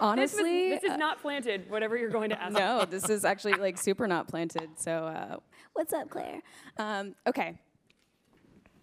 Honestly, 0.00 0.68
this, 0.68 0.74
was, 0.74 0.82
this 0.82 0.92
is 0.92 0.98
not 0.98 1.22
planted, 1.22 1.70
whatever 1.70 1.96
you're 1.96 2.10
going 2.10 2.30
to 2.30 2.42
ask. 2.42 2.52
no, 2.52 2.84
this 2.84 3.08
is 3.08 3.24
actually 3.24 3.54
like 3.54 3.78
super 3.78 4.06
not 4.06 4.28
planted. 4.28 4.68
So, 4.76 5.06
uh, 5.06 5.36
what's 5.72 5.92
up, 5.92 6.10
Claire? 6.10 6.42
Um, 6.76 7.14
okay. 7.26 7.58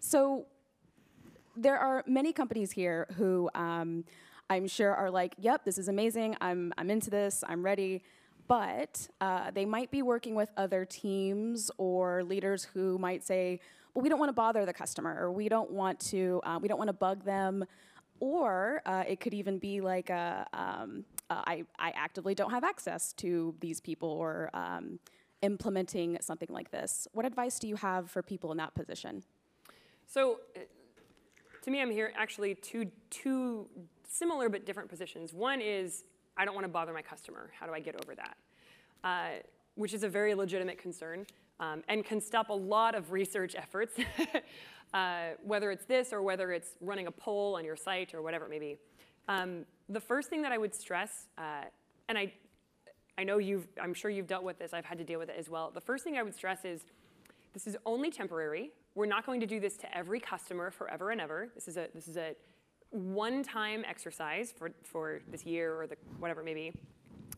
So, 0.00 0.46
there 1.56 1.78
are 1.78 2.02
many 2.06 2.32
companies 2.32 2.72
here 2.72 3.06
who 3.16 3.50
um, 3.54 4.04
I'm 4.52 4.66
sure 4.66 4.94
are 4.94 5.10
like, 5.10 5.34
"Yep, 5.38 5.64
this 5.64 5.78
is 5.78 5.88
amazing. 5.88 6.36
I'm 6.40 6.72
I'm 6.78 6.90
into 6.90 7.10
this. 7.10 7.42
I'm 7.46 7.64
ready." 7.64 8.02
But 8.48 9.08
uh, 9.20 9.50
they 9.52 9.64
might 9.64 9.90
be 9.90 10.02
working 10.02 10.34
with 10.34 10.50
other 10.56 10.84
teams 10.84 11.70
or 11.78 12.22
leaders 12.24 12.64
who 12.64 12.98
might 12.98 13.22
say, 13.24 13.60
"Well, 13.94 14.02
we 14.02 14.08
don't 14.08 14.18
want 14.18 14.28
to 14.28 14.34
bother 14.34 14.66
the 14.66 14.72
customer, 14.72 15.16
or 15.18 15.32
we 15.32 15.48
don't 15.48 15.70
want 15.70 16.00
to 16.10 16.40
uh, 16.44 16.58
we 16.60 16.68
don't 16.68 16.78
want 16.78 16.88
to 16.88 16.94
bug 17.08 17.24
them." 17.24 17.64
Or 18.20 18.82
uh, 18.86 19.02
it 19.08 19.18
could 19.18 19.34
even 19.34 19.58
be 19.58 19.80
like 19.80 20.08
a, 20.08 20.46
um, 20.52 21.04
uh, 21.28 21.42
I, 21.44 21.64
I 21.76 21.90
actively 21.96 22.36
don't 22.36 22.52
have 22.52 22.62
access 22.62 23.12
to 23.14 23.52
these 23.58 23.80
people 23.80 24.08
or 24.08 24.48
um, 24.54 25.00
implementing 25.40 26.18
something 26.20 26.48
like 26.48 26.70
this. 26.70 27.08
What 27.12 27.26
advice 27.26 27.58
do 27.58 27.66
you 27.66 27.74
have 27.74 28.12
for 28.12 28.22
people 28.22 28.52
in 28.52 28.58
that 28.58 28.74
position? 28.74 29.24
So, 30.06 30.38
uh, 30.54 30.60
to 31.62 31.70
me, 31.72 31.82
I'm 31.82 31.90
here 31.90 32.12
actually 32.16 32.54
two, 32.54 32.92
two 33.10 33.66
similar 34.12 34.48
but 34.48 34.66
different 34.66 34.88
positions. 34.88 35.32
One 35.32 35.60
is 35.60 36.04
I 36.36 36.44
don't 36.44 36.54
want 36.54 36.64
to 36.64 36.72
bother 36.72 36.92
my 36.92 37.02
customer. 37.02 37.50
How 37.58 37.66
do 37.66 37.72
I 37.72 37.80
get 37.80 37.96
over 38.02 38.14
that? 38.14 38.36
Uh, 39.04 39.28
which 39.74 39.94
is 39.94 40.02
a 40.02 40.08
very 40.08 40.34
legitimate 40.34 40.78
concern 40.78 41.26
um, 41.60 41.82
and 41.88 42.04
can 42.04 42.20
stop 42.20 42.50
a 42.50 42.54
lot 42.54 42.94
of 42.94 43.10
research 43.10 43.54
efforts. 43.56 43.94
uh, 44.94 45.28
whether 45.42 45.70
it's 45.70 45.84
this 45.86 46.12
or 46.12 46.22
whether 46.22 46.52
it's 46.52 46.70
running 46.80 47.06
a 47.06 47.10
poll 47.10 47.56
on 47.56 47.64
your 47.64 47.76
site 47.76 48.14
or 48.14 48.22
whatever 48.22 48.46
it 48.46 48.50
may 48.50 48.58
be. 48.58 48.76
Um, 49.28 49.64
the 49.88 50.00
first 50.00 50.28
thing 50.28 50.42
that 50.42 50.52
I 50.52 50.58
would 50.58 50.74
stress, 50.74 51.28
uh, 51.38 51.64
and 52.08 52.18
I, 52.18 52.32
I 53.16 53.24
know 53.24 53.38
you've, 53.38 53.66
I'm 53.80 53.94
sure 53.94 54.10
you've 54.10 54.26
dealt 54.26 54.44
with 54.44 54.58
this, 54.58 54.72
I've 54.74 54.84
had 54.84 54.98
to 54.98 55.04
deal 55.04 55.18
with 55.18 55.28
it 55.28 55.36
as 55.38 55.48
well. 55.48 55.70
The 55.72 55.80
first 55.80 56.04
thing 56.04 56.16
I 56.16 56.22
would 56.22 56.34
stress 56.34 56.64
is 56.64 56.82
this 57.54 57.66
is 57.66 57.76
only 57.86 58.10
temporary. 58.10 58.72
We're 58.94 59.06
not 59.06 59.24
going 59.24 59.40
to 59.40 59.46
do 59.46 59.60
this 59.60 59.76
to 59.78 59.96
every 59.96 60.20
customer 60.20 60.70
forever 60.70 61.10
and 61.10 61.20
ever. 61.20 61.48
This 61.54 61.68
is 61.68 61.76
a, 61.76 61.88
this 61.94 62.08
is 62.08 62.16
a 62.16 62.34
one-time 62.92 63.84
exercise 63.88 64.52
for, 64.56 64.70
for 64.84 65.20
this 65.30 65.44
year 65.44 65.80
or 65.80 65.86
the, 65.86 65.96
whatever 66.18 66.40
it 66.40 66.44
may 66.44 66.54
be. 66.54 66.72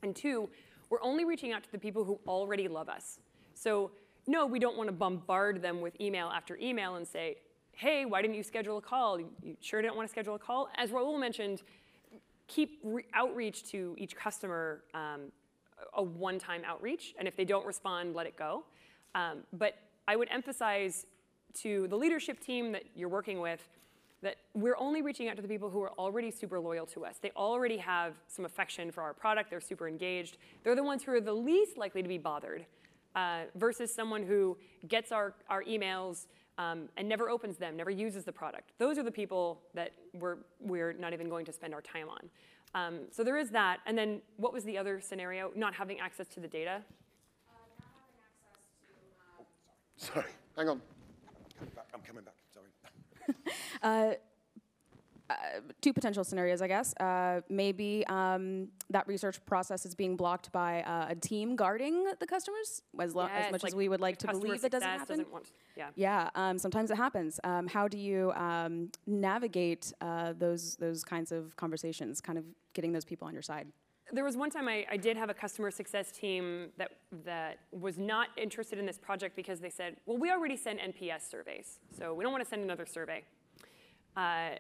And 0.02 0.14
two, 0.14 0.48
we're 0.90 1.02
only 1.02 1.24
reaching 1.24 1.52
out 1.52 1.64
to 1.64 1.72
the 1.72 1.78
people 1.78 2.04
who 2.04 2.20
already 2.26 2.68
love 2.68 2.88
us. 2.88 3.20
So 3.54 3.92
no, 4.26 4.46
we 4.46 4.58
don't 4.58 4.76
want 4.76 4.88
to 4.88 4.92
bombard 4.92 5.62
them 5.62 5.80
with 5.80 5.98
email 6.00 6.28
after 6.28 6.56
email 6.56 6.96
and 6.96 7.06
say, 7.06 7.36
hey, 7.72 8.04
why 8.04 8.22
didn't 8.22 8.36
you 8.36 8.42
schedule 8.42 8.78
a 8.78 8.82
call? 8.82 9.18
You, 9.18 9.56
sure 9.60 9.82
didn't 9.82 9.96
want 9.96 10.08
to 10.08 10.12
schedule 10.12 10.34
a 10.34 10.38
call? 10.38 10.68
As 10.76 10.90
Raul 10.90 11.18
mentioned, 11.18 11.62
keep 12.46 12.84
outreach 13.14 13.70
to 13.70 13.94
each 13.98 14.14
customer 14.16 14.84
um, 14.94 15.32
a 15.94 16.02
one-time 16.02 16.62
outreach, 16.66 17.14
and 17.18 17.26
if 17.26 17.36
they 17.36 17.44
don't 17.44 17.66
respond, 17.66 18.14
let 18.14 18.26
it 18.26 18.36
go. 18.36 18.64
Um, 19.14 19.38
but 19.52 19.74
I 20.06 20.16
would 20.16 20.28
emphasize 20.30 21.06
to 21.54 21.86
the 21.88 21.96
leadership 21.96 22.40
team 22.40 22.72
that 22.72 22.84
you're 22.94 23.08
working 23.08 23.40
with 23.40 23.68
that 24.24 24.36
we're 24.54 24.76
only 24.78 25.02
reaching 25.02 25.28
out 25.28 25.36
to 25.36 25.42
the 25.42 25.48
people 25.48 25.68
who 25.68 25.82
are 25.82 25.92
already 25.92 26.30
super 26.30 26.58
loyal 26.58 26.86
to 26.86 27.04
us. 27.04 27.18
They 27.20 27.30
already 27.36 27.76
have 27.76 28.14
some 28.26 28.44
affection 28.46 28.90
for 28.90 29.02
our 29.02 29.12
product. 29.12 29.50
They're 29.50 29.60
super 29.60 29.86
engaged. 29.86 30.38
They're 30.62 30.74
the 30.74 30.82
ones 30.82 31.02
who 31.04 31.12
are 31.12 31.20
the 31.20 31.32
least 31.32 31.76
likely 31.76 32.02
to 32.02 32.08
be 32.08 32.18
bothered 32.18 32.64
uh, 33.14 33.42
versus 33.54 33.94
someone 33.94 34.22
who 34.22 34.56
gets 34.88 35.12
our, 35.12 35.34
our 35.48 35.62
emails 35.64 36.26
um, 36.56 36.88
and 36.96 37.08
never 37.08 37.28
opens 37.28 37.58
them, 37.58 37.76
never 37.76 37.90
uses 37.90 38.24
the 38.24 38.32
product. 38.32 38.72
Those 38.78 38.96
are 38.96 39.02
the 39.02 39.10
people 39.12 39.60
that 39.74 39.92
we're, 40.14 40.38
we're 40.58 40.94
not 40.94 41.12
even 41.12 41.28
going 41.28 41.44
to 41.44 41.52
spend 41.52 41.74
our 41.74 41.82
time 41.82 42.08
on. 42.08 42.30
Um, 42.74 43.00
so 43.10 43.22
there 43.22 43.36
is 43.36 43.50
that. 43.50 43.80
And 43.86 43.96
then 43.96 44.22
what 44.38 44.52
was 44.52 44.64
the 44.64 44.78
other 44.78 45.00
scenario? 45.00 45.52
Not 45.54 45.74
having 45.74 46.00
access 46.00 46.26
to 46.28 46.40
the 46.40 46.48
data? 46.48 46.82
Sorry, 49.96 50.24
hang 50.56 50.68
on. 50.68 50.80
I'm 51.60 52.00
coming 52.00 52.24
back, 52.24 52.34
sorry. 52.38 52.43
Uh, 53.82 54.14
uh, 55.30 55.34
two 55.80 55.92
potential 55.92 56.22
scenarios, 56.22 56.60
I 56.60 56.68
guess. 56.68 56.94
Uh, 56.96 57.40
maybe 57.48 58.04
um, 58.08 58.68
that 58.90 59.06
research 59.08 59.44
process 59.46 59.86
is 59.86 59.94
being 59.94 60.16
blocked 60.16 60.52
by 60.52 60.82
uh, 60.82 61.06
a 61.10 61.14
team 61.14 61.56
guarding 61.56 62.04
the 62.20 62.26
customers, 62.26 62.82
as, 63.00 63.14
Yes, 63.14 63.30
as 63.46 63.52
much 63.52 63.62
like 63.62 63.70
as 63.70 63.74
we 63.74 63.88
would 63.88 64.00
like 64.00 64.18
to 64.18 64.26
believe 64.28 64.60
that 64.60 64.70
doesn't 64.70 64.86
happen. 64.88 65.06
doesn't 65.16 65.32
want- 65.32 65.50
yeah. 65.76 65.88
Yeah, 65.96 66.28
um, 66.34 66.58
sometimes 66.58 66.90
it 66.90 66.96
happens. 66.96 67.40
Um, 67.42 67.66
how 67.66 67.88
do 67.88 67.96
you 67.98 68.32
um, 68.32 68.90
navigate 69.06 69.92
uh, 70.00 70.34
those 70.38 70.76
those 70.76 71.02
kinds 71.04 71.32
of 71.32 71.56
conversations, 71.56 72.20
kind 72.20 72.38
of 72.38 72.44
getting 72.74 72.92
those 72.92 73.04
people 73.06 73.26
on 73.26 73.32
your 73.32 73.42
side? 73.42 73.68
There 74.12 74.24
was 74.24 74.36
one 74.36 74.50
time 74.50 74.68
I, 74.68 74.86
I 74.90 74.96
did 74.96 75.16
have 75.16 75.30
a 75.30 75.34
customer 75.34 75.70
success 75.70 76.12
team 76.12 76.68
that, 76.76 76.92
that 77.24 77.58
was 77.72 77.98
not 77.98 78.28
interested 78.36 78.78
in 78.78 78.86
this 78.86 78.98
project 78.98 79.34
because 79.34 79.60
they 79.60 79.70
said, 79.70 79.96
well, 80.06 80.18
we 80.18 80.30
already 80.30 80.56
send 80.56 80.78
NPS 80.78 81.28
surveys, 81.30 81.78
so 81.96 82.12
we 82.12 82.22
don't 82.22 82.32
want 82.32 82.44
to 82.44 82.48
send 82.48 82.62
another 82.62 82.86
survey. 82.86 83.24
Uh, 84.16 84.50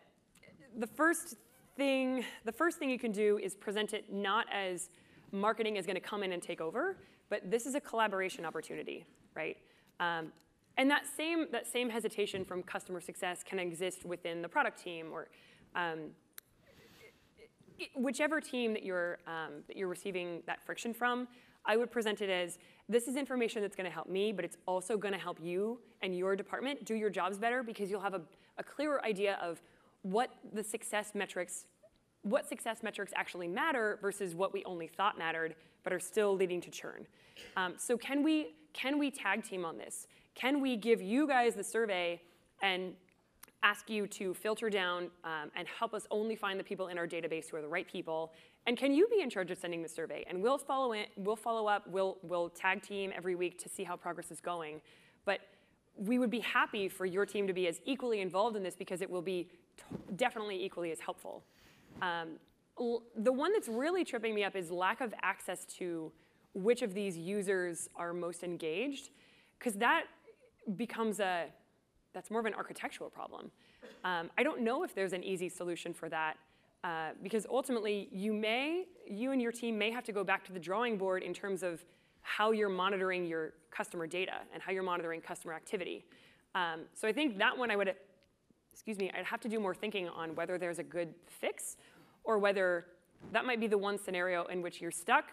the 0.78 0.86
first 0.86 1.36
thing, 1.76 2.24
the 2.44 2.52
first 2.52 2.78
thing 2.78 2.88
you 2.90 2.98
can 2.98 3.12
do 3.12 3.38
is 3.38 3.54
present 3.54 3.92
it 3.92 4.12
not 4.12 4.46
as 4.52 4.88
marketing 5.30 5.76
is 5.76 5.84
going 5.84 5.96
to 5.96 6.00
come 6.00 6.22
in 6.22 6.32
and 6.32 6.42
take 6.42 6.60
over, 6.60 6.96
but 7.28 7.50
this 7.50 7.66
is 7.66 7.74
a 7.74 7.80
collaboration 7.80 8.44
opportunity, 8.44 9.04
right? 9.34 9.56
Um, 10.00 10.32
and 10.76 10.90
that 10.90 11.04
same, 11.06 11.46
that 11.52 11.66
same 11.66 11.88
hesitation 11.88 12.44
from 12.44 12.62
customer 12.62 13.00
success 13.00 13.42
can 13.44 13.58
exist 13.58 14.04
within 14.04 14.42
the 14.42 14.48
product 14.48 14.82
team 14.82 15.08
or 15.12 15.28
um, 15.74 16.10
whichever 17.94 18.40
team 18.40 18.72
that 18.72 18.84
you're, 18.84 19.18
um, 19.26 19.62
that 19.66 19.76
you're 19.76 19.88
receiving 19.88 20.42
that 20.46 20.62
friction 20.64 20.94
from, 20.94 21.28
I 21.66 21.76
would 21.76 21.90
present 21.90 22.20
it 22.20 22.30
as 22.30 22.58
this 22.88 23.08
is 23.08 23.16
information 23.16 23.62
that's 23.62 23.76
going 23.76 23.86
to 23.88 23.92
help 23.92 24.08
me, 24.08 24.32
but 24.32 24.44
it's 24.44 24.56
also 24.66 24.96
going 24.96 25.14
to 25.14 25.20
help 25.20 25.38
you 25.42 25.80
and 26.02 26.16
your 26.16 26.36
department 26.36 26.84
do 26.84 26.94
your 26.94 27.10
jobs 27.10 27.38
better 27.38 27.62
because 27.62 27.90
you'll 27.90 28.00
have 28.00 28.14
a, 28.14 28.20
a 28.58 28.62
clearer 28.62 29.04
idea 29.04 29.38
of 29.42 29.62
what 30.02 30.30
the 30.52 30.62
success 30.62 31.12
metrics, 31.14 31.64
what 32.22 32.46
success 32.46 32.82
metrics 32.82 33.12
actually 33.16 33.48
matter 33.48 33.98
versus 34.02 34.34
what 34.34 34.52
we 34.52 34.62
only 34.64 34.86
thought 34.86 35.16
mattered, 35.16 35.54
but 35.82 35.92
are 35.92 36.00
still 36.00 36.36
leading 36.36 36.60
to 36.60 36.70
churn. 36.70 37.06
Um, 37.56 37.74
so 37.78 37.96
can 37.96 38.22
we 38.22 38.54
can 38.74 38.98
we 38.98 39.10
tag 39.10 39.44
team 39.44 39.64
on 39.64 39.78
this? 39.78 40.08
Can 40.34 40.60
we 40.60 40.76
give 40.76 41.00
you 41.00 41.28
guys 41.28 41.54
the 41.54 41.62
survey 41.62 42.20
and 42.60 42.94
ask 43.64 43.90
you 43.90 44.06
to 44.06 44.34
filter 44.34 44.70
down 44.70 45.10
um, 45.24 45.50
and 45.56 45.66
help 45.66 45.94
us 45.94 46.06
only 46.10 46.36
find 46.36 46.60
the 46.60 46.64
people 46.64 46.88
in 46.88 46.98
our 46.98 47.08
database 47.08 47.48
who 47.50 47.56
are 47.56 47.62
the 47.62 47.68
right 47.68 47.88
people? 47.90 48.32
And 48.66 48.76
can 48.76 48.94
you 48.94 49.08
be 49.08 49.20
in 49.22 49.30
charge 49.30 49.50
of 49.50 49.58
sending 49.58 49.82
the 49.82 49.88
survey? 49.88 50.24
And 50.28 50.40
we'll 50.40 50.58
follow 50.58 50.92
it. 50.92 51.08
We'll 51.16 51.34
follow 51.34 51.66
up. 51.66 51.88
We'll 51.88 52.18
we'll 52.22 52.50
tag 52.50 52.82
team 52.82 53.12
every 53.16 53.34
week 53.34 53.58
to 53.62 53.68
see 53.68 53.82
how 53.82 53.96
progress 53.96 54.30
is 54.30 54.40
going. 54.40 54.80
But 55.24 55.40
we 55.96 56.18
would 56.18 56.30
be 56.30 56.40
happy 56.40 56.88
for 56.88 57.06
your 57.06 57.24
team 57.24 57.46
to 57.46 57.52
be 57.52 57.66
as 57.66 57.80
equally 57.84 58.20
involved 58.20 58.56
in 58.56 58.62
this 58.62 58.76
because 58.76 59.00
it 59.00 59.10
will 59.10 59.22
be 59.22 59.48
definitely 60.16 60.62
equally 60.62 60.92
as 60.92 61.00
helpful. 61.00 61.42
Um, 62.02 62.38
the 63.16 63.32
one 63.32 63.52
that's 63.52 63.68
really 63.68 64.04
tripping 64.04 64.34
me 64.34 64.44
up 64.44 64.56
is 64.56 64.70
lack 64.70 65.00
of 65.00 65.14
access 65.22 65.64
to 65.78 66.10
which 66.54 66.82
of 66.82 66.92
these 66.92 67.16
users 67.16 67.88
are 67.96 68.12
most 68.12 68.42
engaged, 68.42 69.10
because 69.58 69.74
that 69.74 70.04
becomes 70.76 71.20
a, 71.20 71.46
that's 72.14 72.30
more 72.30 72.40
of 72.40 72.46
an 72.46 72.54
architectural 72.54 73.10
problem. 73.10 73.50
Um, 74.04 74.30
I 74.38 74.42
don't 74.42 74.62
know 74.62 74.84
if 74.84 74.94
there's 74.94 75.12
an 75.12 75.22
easy 75.24 75.48
solution 75.48 75.92
for 75.92 76.08
that, 76.08 76.36
uh, 76.82 77.10
because 77.22 77.46
ultimately 77.50 78.08
you 78.12 78.32
may, 78.32 78.84
you 79.06 79.32
and 79.32 79.42
your 79.42 79.52
team 79.52 79.76
may 79.76 79.90
have 79.90 80.04
to 80.04 80.12
go 80.12 80.24
back 80.24 80.44
to 80.44 80.52
the 80.52 80.60
drawing 80.60 80.96
board 80.96 81.22
in 81.22 81.34
terms 81.34 81.62
of 81.62 81.84
how 82.22 82.52
you're 82.52 82.70
monitoring 82.70 83.26
your 83.26 83.52
customer 83.70 84.06
data 84.06 84.36
and 84.52 84.62
how 84.62 84.72
you're 84.72 84.82
monitoring 84.82 85.20
customer 85.20 85.52
activity. 85.52 86.04
Um, 86.54 86.82
so 86.94 87.06
I 87.06 87.12
think 87.12 87.36
that 87.38 87.56
one 87.56 87.70
I 87.70 87.76
would 87.76 87.94
excuse 88.72 88.98
me, 88.98 89.10
I'd 89.16 89.24
have 89.24 89.40
to 89.42 89.48
do 89.48 89.60
more 89.60 89.74
thinking 89.74 90.08
on 90.08 90.34
whether 90.34 90.58
there's 90.58 90.80
a 90.80 90.82
good 90.82 91.14
fix 91.28 91.76
or 92.24 92.38
whether 92.38 92.86
that 93.32 93.44
might 93.44 93.60
be 93.60 93.68
the 93.68 93.78
one 93.78 93.98
scenario 93.98 94.44
in 94.46 94.62
which 94.62 94.80
you're 94.80 94.90
stuck 94.90 95.26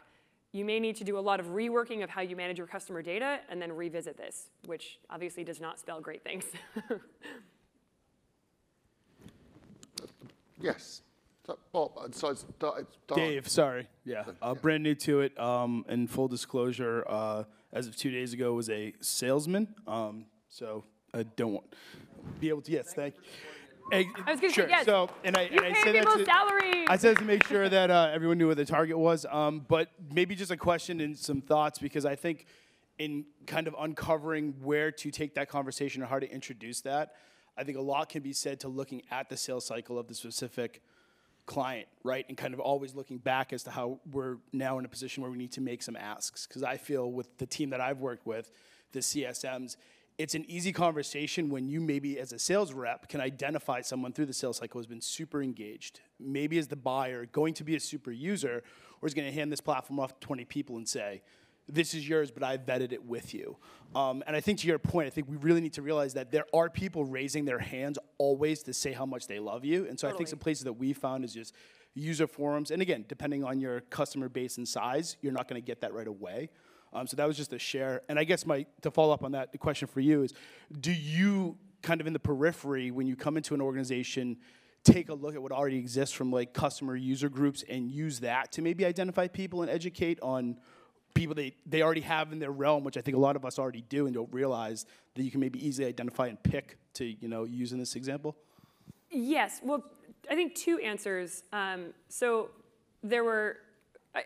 you 0.52 0.66
may 0.66 0.80
need 0.80 0.96
to 0.98 1.04
do 1.04 1.18
a 1.18 1.20
lot 1.20 1.40
of 1.40 1.48
reworking 1.48 2.04
of 2.04 2.10
how 2.10 2.22
you 2.22 2.36
manage 2.36 2.58
your 2.58 2.68
customer 2.68 3.02
data 3.02 3.40
and 3.50 3.62
then 3.62 3.72
revisit 3.72 4.18
this, 4.18 4.50
which 4.66 5.00
obviously 5.10 5.44
does 5.44 5.62
not 5.62 5.80
spell 5.80 6.02
great 6.02 6.24
things. 6.24 6.46
Yes. 10.62 11.02
So, 11.46 11.58
Bob, 11.72 11.92
uh, 11.98 12.08
so 12.12 12.30
it's, 12.30 12.46
it's 12.62 12.98
Dave, 13.16 13.48
sorry. 13.48 13.88
Yeah, 14.06 14.26
uh, 14.42 14.54
brand 14.54 14.84
new 14.84 14.96
to 14.96 15.22
it. 15.22 15.38
Um, 15.40 15.86
and 15.90 16.10
full 16.10 16.28
disclosure, 16.28 17.04
uh, 17.08 17.44
as 17.74 17.88
of 17.88 17.96
two 17.96 18.12
days 18.12 18.34
ago, 18.34 18.54
was 18.54 18.70
a 18.70 18.94
salesman. 19.02 19.74
Um, 19.88 20.26
so 20.50 20.84
I 21.14 21.24
don't 21.24 21.54
want 21.54 21.66
be 22.40 22.50
able 22.50 22.62
to. 22.62 22.72
Yes, 22.72 22.94
thank 22.94 23.16
you. 23.16 23.22
I 23.92 24.32
was 24.32 24.40
gonna 24.40 24.50
say, 24.50 24.50
sure. 24.50 24.70
yes. 24.70 24.86
So, 24.86 25.10
and 25.24 25.36
I, 25.38 25.44
You 25.44 25.58
and 25.58 25.76
I 25.76 25.92
that 25.92 26.18
to, 26.18 26.26
salaries. 26.26 26.88
I 26.88 26.98
said 26.98 27.18
to 27.18 27.24
make 27.26 27.46
sure 27.46 27.68
that 27.68 27.92
uh, 27.92 28.10
everyone 28.14 28.38
knew 28.38 28.48
what 28.48 28.58
the 28.58 28.66
target 28.66 28.98
was. 28.98 29.26
Um, 29.30 29.66
but 29.68 29.90
maybe 30.12 30.36
just 30.36 30.52
a 30.52 30.58
question 30.58 31.02
and 31.02 31.18
some 31.18 31.42
thoughts 31.42 31.80
because 31.80 32.06
I 32.06 32.16
think 32.16 32.46
in 32.98 33.26
kind 33.48 33.68
of 33.68 33.76
uncovering 33.80 34.56
where 34.62 34.92
to 34.92 35.12
take 35.12 35.36
that 35.36 35.50
conversation 35.50 36.04
or 36.04 36.06
how 36.06 36.20
to 36.20 36.30
introduce 36.32 36.82
that, 36.82 37.16
I 37.58 37.64
think 37.64 37.78
a 37.78 37.82
lot 37.82 38.10
can 38.10 38.22
be 38.22 38.34
said 38.34 38.60
to 38.62 38.68
looking 38.68 39.02
at 39.12 39.30
the 39.30 39.38
sales 39.38 39.66
cycle 39.66 40.00
of 40.00 40.08
the 40.08 40.14
specific 40.14 40.82
client, 41.46 41.88
right? 42.04 42.26
And 42.30 42.38
kind 42.38 42.54
of 42.54 42.60
always 42.60 42.96
looking 42.96 43.18
back 43.18 43.52
as 43.52 43.64
to 43.64 43.72
how 43.72 44.00
we're 44.12 44.38
now 44.54 44.80
in 44.80 44.86
a 44.86 44.88
position 44.88 45.22
where 45.22 45.32
we 45.32 45.38
need 45.38 45.52
to 45.54 45.62
make 45.62 45.84
some 45.84 45.96
asks. 45.96 46.48
Because 46.48 46.64
I 46.64 46.78
feel 46.78 47.12
with 47.12 47.38
the 47.38 47.46
team 47.46 47.72
that 47.72 47.82
I've 47.82 48.00
worked 48.00 48.26
with, 48.26 48.52
the 48.92 49.00
CSMs, 49.00 49.76
it's 50.22 50.36
an 50.36 50.46
easy 50.48 50.72
conversation 50.72 51.50
when 51.50 51.68
you 51.68 51.82
maybe 51.82 52.20
as 52.20 52.32
a 52.32 52.38
sales 52.38 52.74
rep 52.74 53.10
can 53.10 53.20
identify 53.20 53.82
someone 53.82 54.14
through 54.14 54.28
the 54.28 54.34
sales 54.34 54.58
cycle 54.58 54.80
who's 54.80 54.86
been 54.86 55.02
super 55.02 55.42
engaged. 55.42 56.02
Maybe 56.20 56.60
as 56.60 56.68
the 56.68 56.76
buyer, 56.76 57.26
going 57.26 57.56
to 57.56 57.64
be 57.64 57.76
a 57.76 57.80
super 57.80 58.12
user, 58.12 58.62
or 59.02 59.08
is 59.08 59.16
going 59.16 59.28
to 59.28 59.34
hand 59.34 59.52
this 59.52 59.62
platform 59.62 60.00
off 60.00 60.20
to 60.20 60.28
20 60.28 60.46
people 60.46 60.78
and 60.78 60.88
say, 60.88 61.24
this 61.68 61.96
is 61.96 62.08
yours, 62.08 62.30
but 62.30 62.44
I 62.44 62.58
vetted 62.58 62.92
it 62.92 63.04
with 63.04 63.34
you. 63.34 63.58
Um, 63.96 64.24
and 64.28 64.36
I 64.36 64.42
think 64.42 64.60
to 64.60 64.68
your 64.68 64.78
point, 64.78 65.08
I 65.08 65.10
think 65.10 65.28
we 65.28 65.38
really 65.38 65.62
need 65.62 65.74
to 65.74 65.82
realize 65.82 66.14
that 66.14 66.32
there 66.32 66.46
are 66.54 66.70
people 66.70 67.04
raising 67.04 67.46
their 67.46 67.60
hands 67.60 67.98
always 68.20 68.62
to 68.64 68.74
say 68.74 68.92
how 68.92 69.08
much 69.08 69.26
they 69.26 69.40
love 69.40 69.66
you. 69.66 69.88
And 69.88 70.00
so 70.00 70.08
I 70.08 70.12
think 70.12 70.30
some 70.30 70.40
places 70.40 70.66
that 70.66 70.74
we 70.74 70.94
found 70.94 71.26
is 71.26 71.34
just 71.34 71.56
user 71.96 72.28
forums. 72.28 72.70
And 72.70 72.82
again, 72.82 73.06
depending 73.08 73.44
on 73.44 73.60
your 73.60 73.82
customer 73.82 74.30
base 74.30 74.58
and 74.58 74.68
size, 74.68 75.18
you're 75.22 75.34
not 75.34 75.48
going 75.48 75.60
to 75.60 75.66
get 75.66 75.82
that 75.82 75.94
right 75.94 76.08
away. 76.08 76.50
Um, 76.94 77.08
so 77.08 77.16
that 77.18 77.28
was 77.28 77.38
just 77.38 77.54
a 77.54 77.60
share. 77.60 78.02
And 78.10 78.20
I 78.20 78.24
guess 78.24 78.46
my 78.46 78.66
to 78.82 78.92
follow 78.92 79.14
up 79.14 79.24
on 79.24 79.32
that, 79.32 79.52
the 79.52 79.58
question 79.58 79.88
for 79.88 80.00
you 80.00 80.24
is, 80.24 80.34
do 80.80 80.92
you 80.92 81.58
kind 81.82 82.02
of 82.02 82.08
in 82.08 82.14
the 82.14 82.20
periphery 82.20 82.92
when 82.92 83.08
you 83.08 83.16
come 83.16 83.38
into 83.38 83.54
an 83.54 83.62
organization? 83.62 84.38
take 84.84 85.10
a 85.10 85.14
look 85.14 85.36
at 85.36 85.42
what 85.42 85.52
already 85.52 85.78
exists 85.78 86.16
from 86.16 86.32
like 86.32 86.54
customer 86.54 86.96
user 86.96 87.30
groups 87.30 87.64
and 87.70 87.92
use 87.92 88.20
that 88.22 88.52
to 88.52 88.62
maybe 88.62 88.86
identify 88.86 89.28
people 89.28 89.62
and 89.62 89.70
educate 89.70 90.20
on 90.22 90.58
people 91.14 91.36
they, 91.36 91.54
they 91.66 91.82
already 91.82 92.02
have 92.02 92.32
in 92.32 92.40
their 92.40 92.52
realm, 92.52 92.84
which 92.84 92.98
I 92.98 93.02
think 93.02 93.16
a 93.16 93.20
lot 93.20 93.36
of 93.36 93.46
us 93.46 93.60
already 93.60 93.84
do 93.90 94.06
and 94.06 94.16
don't 94.16 94.32
realize 94.34 94.86
that 95.16 95.24
you 95.24 95.32
can 95.32 95.40
maybe 95.40 95.66
easily 95.66 95.88
identify 95.88 96.28
and 96.28 96.42
pick 96.42 96.78
to, 96.94 97.06
you 97.06 97.28
know, 97.28 97.44
use 97.44 97.74
in 97.74 97.80
this 97.80 97.96
example? 97.96 98.36
Yes, 99.10 99.60
well, 99.64 99.84
I 100.30 100.36
think 100.36 100.56
two 100.56 100.80
answers. 100.80 101.44
Um, 101.52 101.94
so 102.08 102.50
there 103.04 103.24
were 103.24 103.58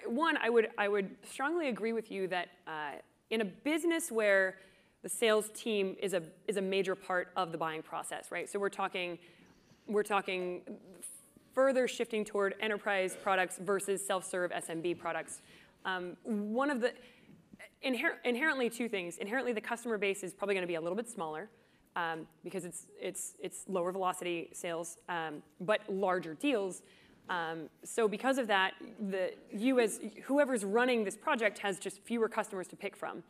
one. 0.08 0.38
I 0.38 0.50
would 0.50 0.70
I 0.78 0.88
would 0.88 1.16
strongly 1.24 1.70
agree 1.70 1.94
with 1.94 2.12
you 2.12 2.28
that 2.30 2.50
uh, 2.68 2.92
in 3.30 3.42
a 3.42 3.46
business 3.46 4.12
where 4.12 4.58
the 5.04 5.10
sales 5.10 5.50
team 5.54 5.96
is 6.02 6.14
a 6.14 6.24
is 6.48 6.58
a 6.58 6.62
major 6.62 6.96
part 6.96 7.30
of 7.36 7.52
the 7.52 7.58
buying 7.58 7.84
process, 7.84 8.32
right? 8.32 8.50
So 8.50 8.60
we're 8.60 8.70
talking 8.70 9.20
we're 9.88 10.04
talking 10.04 10.62
further 11.54 11.88
shifting 11.88 12.26
toward 12.26 12.56
enterprise 12.60 13.16
products 13.22 13.58
versus 13.60 14.06
self-serve 14.06 14.52
SMB 14.52 15.00
products. 15.00 15.42
Um, 15.86 16.18
one 16.24 16.70
of 16.70 16.82
the 16.82 16.92
inher- 17.86 18.18
inherently 18.26 18.70
two 18.70 18.90
things. 18.90 19.18
Inherently, 19.18 19.54
the 19.54 19.62
customer 19.62 19.98
base 19.98 20.24
is 20.24 20.34
probably 20.34 20.56
going 20.56 20.64
to 20.64 20.68
be 20.68 20.76
a 20.76 20.82
little 20.82 20.98
bit 20.98 21.08
smaller 21.08 21.50
um, 21.96 22.28
because 22.44 22.66
it's 22.66 22.88
it's 23.00 23.36
it's 23.40 23.66
lower 23.68 23.92
velocity 23.92 24.50
sales, 24.54 24.98
um, 25.08 25.42
but 25.62 25.82
larger 25.90 26.34
deals. 26.34 26.82
Um, 27.30 27.70
so 27.84 28.08
because 28.08 28.38
of 28.38 28.48
that, 28.48 28.74
the 29.10 29.34
you 29.52 29.80
as 29.80 30.00
whoever's 30.24 30.64
running 30.64 31.04
this 31.04 31.18
project 31.18 31.60
has 31.60 31.80
just 31.80 32.02
fewer 32.02 32.30
customers 32.30 32.68
to 32.68 32.76
pick 32.76 32.96
from. 32.96 33.24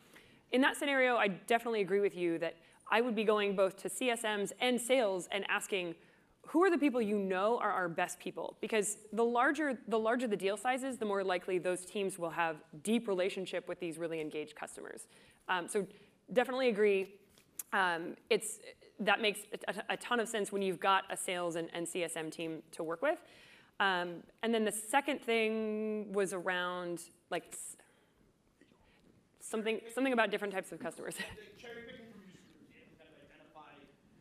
In 0.52 0.62
that 0.62 0.76
scenario, 0.76 1.16
I 1.16 1.30
definitely 1.30 1.82
agree 1.82 2.02
with 2.02 2.16
you 2.16 2.38
that 2.40 2.56
I 2.92 3.02
would 3.02 3.16
be 3.16 3.24
going 3.24 3.56
both 3.56 3.78
to 3.78 3.90
CSMs 3.90 4.52
and 4.60 4.80
sales 4.80 5.28
and 5.32 5.46
asking 5.50 5.96
who 6.48 6.64
are 6.64 6.70
the 6.70 6.78
people 6.78 7.02
you 7.02 7.18
know 7.18 7.58
are 7.58 7.72
our 7.72 7.90
best 7.90 8.20
people? 8.20 8.56
Because 8.62 8.98
the 9.14 9.24
larger 9.24 9.80
the 9.88 9.98
larger 9.98 10.28
the 10.28 10.38
deal 10.38 10.58
sizes, 10.58 10.98
the 10.98 11.06
more 11.06 11.24
likely 11.24 11.58
those 11.58 11.86
teams 11.86 12.20
will 12.20 12.30
have 12.30 12.58
deep 12.84 13.08
relationship 13.08 13.68
with 13.68 13.80
these 13.80 13.98
really 13.98 14.22
engaged 14.22 14.56
customers. 14.56 15.08
Um, 15.50 15.68
so 15.68 15.88
definitely 16.34 16.70
agree. 16.70 17.16
Um, 17.74 18.16
it's 18.30 18.60
that 19.00 19.22
makes 19.22 19.40
a, 19.68 19.94
a, 19.94 19.98
ton 19.98 20.20
of 20.22 20.28
sense 20.30 20.52
when 20.52 20.62
you've 20.62 20.80
got 20.80 21.04
a 21.10 21.18
sales 21.18 21.58
and, 21.58 21.70
and 21.74 21.86
CSM 21.86 22.32
team 22.32 22.64
to 22.72 22.84
work 22.84 23.02
with. 23.02 23.20
Um, 23.80 24.24
and 24.42 24.54
then 24.54 24.64
the 24.64 24.72
second 24.72 25.22
thing 25.22 26.14
was 26.14 26.32
around 26.34 27.02
like 27.30 27.54
something 29.42 29.82
something 29.94 30.14
about 30.14 30.32
different 30.32 30.54
types 30.54 30.72
of 30.72 30.80
customers. 30.80 31.16
Cherry 31.60 31.84
picking 31.84 32.08
from 32.08 32.24
user 32.24 32.40
groups, 32.40 32.72
you 32.72 32.72
can 32.72 32.88
kind 32.96 33.12
of 33.12 33.20
identify 33.20 33.76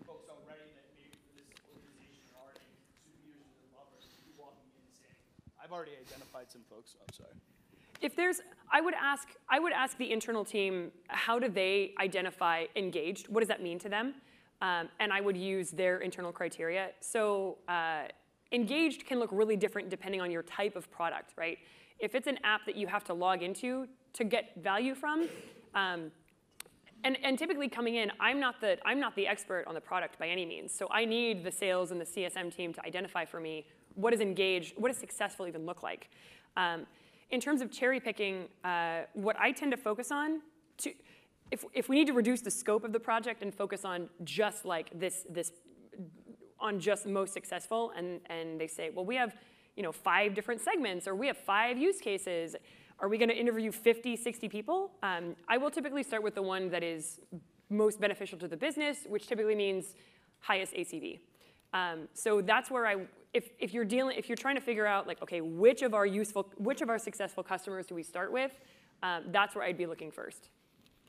folks 0.05 0.26
already 0.26 0.66
that 0.74 0.90
maybe 0.98 1.14
for 1.22 1.38
this 1.38 1.46
organization 1.70 2.26
are 2.34 2.50
already 2.50 2.66
super 2.98 3.14
users 3.22 3.55
and 3.62 3.70
lovers. 3.78 4.05
You 4.26 4.34
walking 4.34 4.66
in 4.74 4.82
and 4.82 4.94
saying, 4.98 5.18
I've 5.62 5.70
already 5.70 5.94
identified 5.94 6.50
some 6.50 6.66
folks. 6.66 6.98
I'm 6.98 7.14
sorry. 7.14 7.38
If 8.02 8.16
there's, 8.16 8.40
I 8.70 8.80
would 8.80 8.94
ask, 8.94 9.28
I 9.48 9.59
would 9.59 9.72
ask 9.72 9.96
the 9.96 10.12
internal 10.12 10.44
team, 10.44 10.90
how 11.09 11.38
do 11.38 11.48
they 11.48 11.94
identify 12.00 12.66
engaged? 12.76 13.28
What 13.28 13.40
does 13.40 13.48
that 13.48 13.62
mean 13.62 13.78
to 13.78 13.88
them? 13.88 14.14
Um, 14.61 14.88
and 15.00 15.12
I 15.12 15.20
would 15.20 15.36
use 15.36 15.70
their 15.70 15.98
internal 15.98 16.32
criteria. 16.32 16.90
So 17.00 17.59
uh, 17.68 18.09
engaged 18.55 19.07
can 19.07 19.18
look 19.18 19.30
really 19.32 19.57
different 19.57 19.90
depending 19.90 20.20
on 20.20 20.30
your 20.30 20.42
type 20.42 20.76
of 20.76 20.90
product, 20.90 21.32
right? 21.36 21.59
If 21.98 22.14
it's 22.14 22.26
an 22.26 22.38
app 22.44 22.64
that 22.66 22.76
you 22.76 22.86
have 22.86 23.05
to 23.05 23.14
log 23.14 23.42
into 23.42 23.86
to 24.14 24.24
get 24.24 24.52
value 24.62 24.94
from, 24.94 25.28
um, 25.74 26.11
and, 27.02 27.18
and 27.22 27.38
typically 27.38 27.68
coming 27.68 27.96
in, 27.96 28.11
I'm 28.18 28.40
not 28.40 28.61
the 28.61 28.78
I'm 28.86 28.98
not 28.98 29.14
the 29.14 29.26
expert 29.26 29.64
on 29.66 29.74
the 29.74 29.80
product 29.80 30.18
by 30.18 30.28
any 30.28 30.46
means. 30.46 30.72
So 30.72 30.88
I 30.90 31.05
need 31.05 31.44
the 31.44 31.52
sales 31.52 31.90
and 31.90 32.00
the 32.00 32.07
CSM 32.07 32.55
team 32.55 32.72
to 32.72 32.84
identify 32.84 33.24
for 33.26 33.40
me 33.40 33.66
what 33.94 34.14
is 34.14 34.20
engaged, 34.20 34.74
what 34.76 34.88
does 34.88 34.96
successful 34.96 35.46
even 35.46 35.66
look 35.66 35.82
like. 35.82 36.09
Um, 36.57 36.86
in 37.30 37.40
terms 37.40 37.61
of 37.61 37.70
cherry 37.70 38.00
picking, 38.00 38.48
uh, 38.64 39.02
what 39.12 39.36
I 39.38 39.52
tend 39.52 39.70
to 39.72 39.76
focus 39.76 40.11
on, 40.11 40.40
to, 40.78 40.92
if, 41.50 41.64
if 41.74 41.88
we 41.88 41.96
need 41.96 42.07
to 42.07 42.12
reduce 42.12 42.40
the 42.40 42.50
scope 42.50 42.84
of 42.84 42.92
the 42.92 43.00
project 43.00 43.42
and 43.42 43.55
focus 43.55 43.84
on 43.84 44.09
just 44.24 44.64
like 44.64 44.90
this, 44.98 45.26
this 45.28 45.52
on 46.65 46.81
just 46.81 47.07
most 47.07 47.33
successful, 47.33 47.93
and, 47.97 48.21
and 48.27 48.59
they 48.61 48.67
say, 48.67 48.91
well, 48.93 49.05
we 49.05 49.15
have 49.17 49.37
you 49.77 49.83
know, 49.83 49.93
five 49.93 50.35
different 50.35 50.61
segments, 50.61 51.07
or 51.07 51.15
we 51.15 51.27
have 51.27 51.37
five 51.37 51.77
use 51.77 52.01
cases, 52.01 52.57
are 53.01 53.09
we 53.09 53.19
going 53.19 53.29
to 53.29 53.37
interview 53.37 53.71
50, 53.71 54.17
60 54.17 54.49
people? 54.49 54.93
Um, 55.03 55.37
I 55.49 55.59
will 55.59 55.71
typically 55.71 56.03
start 56.03 56.23
with 56.23 56.35
the 56.35 56.43
one 56.43 56.71
that 56.71 56.83
is 56.83 57.21
most 57.69 58.01
beneficial 58.01 58.39
to 58.39 58.49
the 58.49 58.57
business, 58.57 58.99
which 59.09 59.27
typically 59.27 59.55
means 59.55 59.95
highest 60.41 60.73
ACV. 60.75 61.19
Um, 61.73 62.09
so 62.15 62.41
that's 62.41 62.71
where 62.71 62.87
I, 62.87 62.97
if, 63.33 63.51
if 63.59 63.75
you're 63.75 63.85
dealing, 63.85 64.17
if 64.17 64.29
you're 64.29 64.37
trying 64.37 64.55
to 64.55 64.61
figure 64.61 64.87
out 64.87 65.07
like, 65.09 65.21
okay, 65.23 65.41
which 65.41 65.83
of 65.83 65.93
our 65.93 66.07
useful, 66.07 66.49
which 66.57 66.81
of 66.81 66.89
our 66.89 66.99
successful 66.99 67.43
customers 67.43 67.87
do 67.87 67.95
we 67.95 68.05
start 68.05 68.33
with? 68.33 68.53
Um, 69.03 69.25
that's 69.33 69.55
where 69.55 69.65
I'd 69.65 69.77
be 69.77 69.87
looking 69.87 70.12
first. 70.12 70.49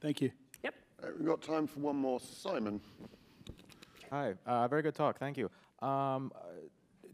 Thank 0.01 0.21
you. 0.21 0.31
Yep. 0.63 0.73
Uh, 1.01 1.07
we've 1.17 1.27
got 1.27 1.41
time 1.41 1.67
for 1.67 1.79
one 1.79 1.95
more. 1.95 2.19
Simon. 2.19 2.81
Hi, 4.15 4.33
uh, 4.45 4.65
very 4.69 4.81
good 4.81 4.95
talk. 4.95 5.19
Thank 5.19 5.35
you. 5.37 5.51
Um, 5.81 6.31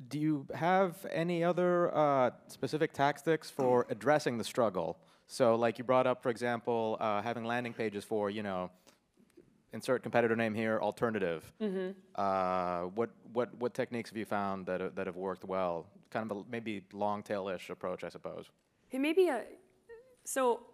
do 0.08 0.20
you 0.20 0.46
have 0.54 1.04
any 1.12 1.44
other 1.44 1.96
uh, 1.96 2.30
specific 2.46 2.94
tactics 2.94 3.50
for 3.50 3.88
addressing 3.90 4.38
the 4.38 4.44
struggle? 4.44 5.00
So, 5.26 5.56
like 5.56 5.80
you 5.80 5.84
brought 5.84 6.06
up, 6.06 6.22
for 6.22 6.30
example, 6.30 6.98
uh, 7.00 7.24
having 7.24 7.44
landing 7.44 7.74
pages 7.74 8.04
for, 8.04 8.30
you 8.30 8.44
know, 8.44 8.70
insert 9.74 10.04
competitor 10.04 10.36
name 10.36 10.54
here, 10.54 10.78
alternative. 10.80 11.52
Uh, 12.22 12.82
what, 12.94 13.10
what, 13.34 13.52
what 13.56 13.74
techniques 13.74 14.12
have 14.12 14.18
you 14.18 14.26
found 14.26 14.68
that, 14.68 14.80
uh, 14.80 14.90
that 14.94 15.08
have 15.08 15.16
worked 15.16 15.44
well? 15.44 15.88
Kind 16.12 16.30
of 16.30 16.38
a 16.38 16.44
maybe 16.52 16.84
long 16.94 17.24
tail-ish 17.24 17.72
approach, 17.72 18.04
I 18.04 18.10
suppose. 18.10 18.46
It 18.92 19.00
may 19.00 19.14
be 19.14 19.28
a, 19.30 19.42
so 20.24 20.68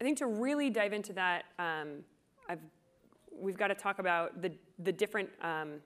I 0.00 0.04
think 0.04 0.18
to 0.18 0.26
really 0.26 0.68
dive 0.68 0.92
into 0.92 1.12
that, 1.12 1.44
um, 1.60 2.02
I've, 2.48 2.58
we've 3.40 3.56
got 3.56 3.68
to 3.68 3.74
talk 3.74 3.98
about 3.98 4.42
the, 4.42 4.52
the 4.78 4.92
different, 4.92 5.28
um, 5.42 5.80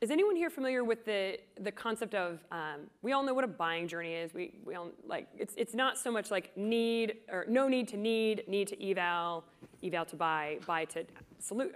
is 0.00 0.10
anyone 0.10 0.36
here 0.36 0.48
familiar 0.48 0.82
with 0.82 1.04
the, 1.04 1.38
the 1.60 1.70
concept 1.70 2.14
of, 2.14 2.38
um, 2.50 2.88
we 3.02 3.12
all 3.12 3.22
know 3.22 3.34
what 3.34 3.44
a 3.44 3.48
buying 3.48 3.86
journey 3.86 4.14
is. 4.14 4.32
We, 4.32 4.54
we 4.64 4.74
all, 4.74 4.90
like, 5.06 5.28
it's, 5.36 5.54
it's 5.56 5.74
not 5.74 5.98
so 5.98 6.10
much 6.10 6.30
like 6.30 6.56
need, 6.56 7.16
or 7.30 7.44
no 7.48 7.68
need 7.68 7.88
to 7.88 7.96
need, 7.96 8.44
need 8.48 8.68
to 8.68 8.90
eval, 8.90 9.44
eval 9.82 10.06
to 10.06 10.16
buy, 10.16 10.58
buy 10.66 10.86
to 10.86 11.04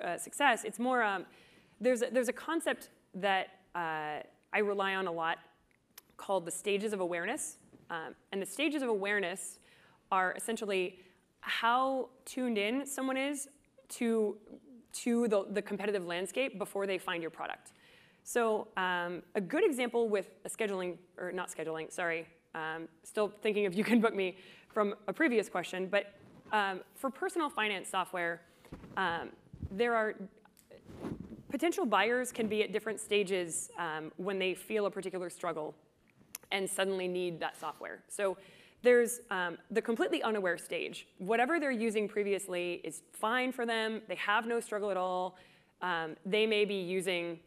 uh, 0.02 0.16
success. 0.16 0.64
It's 0.64 0.78
more, 0.78 1.02
um, 1.02 1.26
there's, 1.80 2.02
a, 2.02 2.08
there's 2.10 2.28
a 2.28 2.32
concept 2.32 2.88
that 3.14 3.48
uh, 3.74 4.20
I 4.52 4.58
rely 4.62 4.94
on 4.94 5.06
a 5.06 5.12
lot 5.12 5.38
called 6.16 6.46
the 6.46 6.50
stages 6.50 6.92
of 6.92 7.00
awareness. 7.00 7.56
Um, 7.90 8.14
and 8.32 8.40
the 8.40 8.46
stages 8.46 8.82
of 8.82 8.88
awareness 8.88 9.58
are 10.10 10.32
essentially 10.36 10.98
how 11.44 12.08
tuned 12.24 12.56
in 12.56 12.86
someone 12.86 13.18
is 13.18 13.48
to, 13.90 14.36
to 14.92 15.28
the, 15.28 15.44
the 15.50 15.60
competitive 15.60 16.06
landscape 16.06 16.58
before 16.58 16.86
they 16.86 16.96
find 16.96 17.22
your 17.22 17.30
product. 17.30 17.72
So 18.22 18.68
um, 18.78 19.22
a 19.34 19.40
good 19.40 19.62
example 19.62 20.08
with 20.08 20.30
a 20.46 20.48
scheduling, 20.48 20.96
or 21.18 21.32
not 21.32 21.50
scheduling, 21.50 21.92
sorry, 21.92 22.26
um, 22.54 22.88
still 23.02 23.30
thinking 23.42 23.66
of 23.66 23.74
you 23.78 23.84
can 23.84 24.00
book 24.00 24.14
me 24.14 24.38
from 24.72 24.94
a 25.06 25.12
previous 25.12 25.50
question, 25.50 25.86
but 25.86 26.14
um, 26.50 26.80
for 26.94 27.10
personal 27.10 27.50
finance 27.50 27.88
software, 27.90 28.40
um, 28.96 29.28
there 29.70 29.94
are 29.94 30.14
potential 31.50 31.84
buyers 31.84 32.32
can 32.32 32.46
be 32.46 32.62
at 32.62 32.72
different 32.72 32.98
stages 32.98 33.70
um, 33.78 34.10
when 34.16 34.38
they 34.38 34.54
feel 34.54 34.86
a 34.86 34.90
particular 34.90 35.28
struggle 35.28 35.74
and 36.52 36.68
suddenly 36.68 37.06
need 37.06 37.38
that 37.38 37.58
software. 37.60 38.02
So 38.08 38.38
there's 38.84 39.20
um, 39.30 39.58
the 39.70 39.82
completely 39.82 40.22
unaware 40.22 40.58
stage. 40.58 41.08
Whatever 41.18 41.58
they're 41.58 41.70
using 41.70 42.06
previously 42.06 42.80
is 42.84 43.02
fine 43.12 43.50
for 43.50 43.64
them. 43.66 44.02
They 44.08 44.14
have 44.16 44.46
no 44.46 44.60
struggle 44.60 44.90
at 44.90 44.96
all. 44.96 45.36
Um, 45.82 46.16
they 46.24 46.46
may 46.46 46.64
be 46.64 46.74
using, 46.74 47.40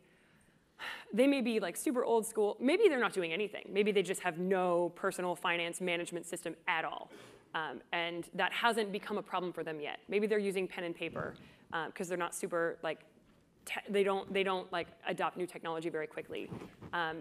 they 1.14 1.28
may 1.28 1.42
be 1.42 1.60
like 1.60 1.78
super 1.78 2.04
old 2.04 2.26
school. 2.26 2.58
Maybe 2.60 2.90
they're 2.90 3.00
not 3.00 3.14
doing 3.14 3.32
anything. 3.32 3.70
Maybe 3.72 3.92
they 3.92 4.02
just 4.02 4.22
have 4.22 4.40
no 4.40 4.92
personal 4.96 5.36
finance 5.36 5.80
management 5.80 6.26
system 6.26 6.56
at 6.68 6.84
all. 6.84 7.12
Um, 7.56 7.82
and 7.94 8.26
that 8.34 8.52
hasn't 8.52 8.92
become 8.92 9.18
a 9.18 9.24
problem 9.24 9.54
for 9.54 9.64
them 9.64 9.80
yet. 9.80 10.00
Maybe 10.10 10.28
they're 10.28 10.38
using 10.40 10.68
pen 10.68 10.84
and 10.84 10.96
paper 10.96 11.36
because 11.88 12.08
um, 12.08 12.10
they're 12.10 12.18
not 12.18 12.36
super 12.36 12.78
like, 12.84 13.00
they 13.90 14.04
don't 14.04 14.34
they 14.34 14.44
don't 14.44 14.72
like 14.72 14.88
adopt 15.08 15.36
new 15.36 15.46
technology 15.46 15.90
very 15.90 16.08
quickly. 16.08 16.50
Um, 16.94 17.18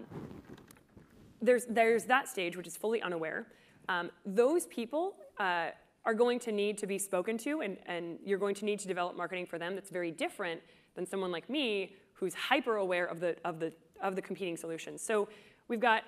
there's 1.41 1.65
there's 1.65 2.05
that 2.05 2.27
stage 2.27 2.55
which 2.55 2.67
is 2.67 2.77
fully 2.77 3.01
unaware. 3.01 3.47
Um, 3.89 4.11
those 4.25 4.65
people 4.67 5.15
uh, 5.39 5.69
are 6.05 6.13
going 6.13 6.39
to 6.39 6.51
need 6.51 6.77
to 6.79 6.87
be 6.87 6.97
spoken 6.97 7.37
to, 7.39 7.61
and, 7.61 7.77
and 7.85 8.19
you're 8.25 8.39
going 8.39 8.55
to 8.55 8.65
need 8.65 8.79
to 8.79 8.87
develop 8.87 9.15
marketing 9.15 9.45
for 9.45 9.57
them 9.57 9.75
that's 9.75 9.89
very 9.89 10.11
different 10.11 10.61
than 10.95 11.05
someone 11.05 11.31
like 11.31 11.49
me 11.49 11.95
who's 12.13 12.33
hyper 12.33 12.77
aware 12.77 13.05
of 13.05 13.19
the 13.19 13.35
of 13.45 13.59
the 13.59 13.71
of 14.01 14.15
the 14.15 14.21
competing 14.21 14.57
solutions. 14.57 15.01
So 15.01 15.27
we've 15.67 15.79
got 15.79 16.03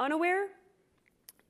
unaware, 0.00 0.48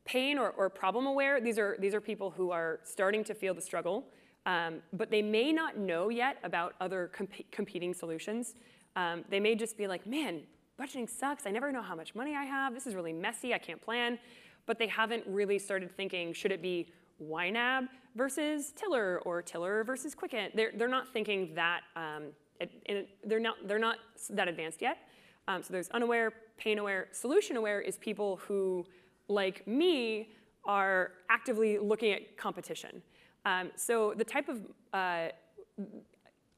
pain 0.04 0.38
or, 0.38 0.50
or 0.50 0.70
problem 0.70 1.06
aware, 1.06 1.40
these 1.40 1.58
are, 1.58 1.76
these 1.78 1.94
are 1.94 2.00
people 2.00 2.30
who 2.30 2.50
are 2.50 2.80
starting 2.82 3.22
to 3.24 3.34
feel 3.34 3.54
the 3.54 3.60
struggle, 3.60 4.06
um, 4.46 4.80
but 4.94 5.10
they 5.10 5.20
may 5.20 5.52
not 5.52 5.76
know 5.76 6.08
yet 6.08 6.38
about 6.42 6.74
other 6.80 7.10
comp 7.12 7.30
competing 7.50 7.92
solutions. 7.92 8.54
Um, 8.96 9.24
they 9.28 9.38
may 9.38 9.54
just 9.54 9.76
be 9.76 9.86
like, 9.86 10.06
man, 10.06 10.40
budgeting 10.80 11.08
sucks. 11.08 11.46
I 11.46 11.50
never 11.50 11.70
know 11.70 11.82
how 11.82 11.94
much 11.94 12.14
money 12.14 12.34
I 12.34 12.44
have. 12.44 12.72
This 12.72 12.86
is 12.86 12.94
really 12.94 13.12
messy. 13.12 13.52
I 13.52 13.58
can't 13.58 13.82
plan. 13.82 14.18
But 14.68 14.78
they 14.78 14.86
haven't 14.86 15.24
really 15.26 15.58
started 15.58 15.90
thinking, 15.96 16.34
should 16.34 16.52
it 16.52 16.60
be 16.60 16.88
YNAB 17.20 17.88
versus 18.14 18.70
Tiller 18.76 19.20
or 19.24 19.40
Tiller 19.40 19.82
versus 19.82 20.14
Quicken? 20.14 20.50
They're, 20.54 20.72
they're 20.76 20.88
not 20.88 21.10
thinking 21.12 21.54
that, 21.54 21.80
um, 21.96 22.24
it, 22.60 23.08
they're, 23.24 23.40
not, 23.40 23.56
they're 23.66 23.78
not 23.78 23.96
that 24.28 24.46
advanced 24.46 24.82
yet. 24.82 24.98
Um, 25.48 25.62
so 25.62 25.72
there's 25.72 25.88
unaware, 25.88 26.32
pain 26.58 26.78
aware, 26.78 27.08
solution 27.12 27.56
aware 27.56 27.80
is 27.80 27.96
people 27.96 28.36
who 28.46 28.84
like 29.28 29.66
me 29.66 30.28
are 30.66 31.12
actively 31.30 31.78
looking 31.78 32.12
at 32.12 32.36
competition. 32.36 33.00
Um, 33.46 33.70
so 33.74 34.12
the 34.14 34.24
type 34.24 34.50
of, 34.50 34.60
uh, 34.92 35.28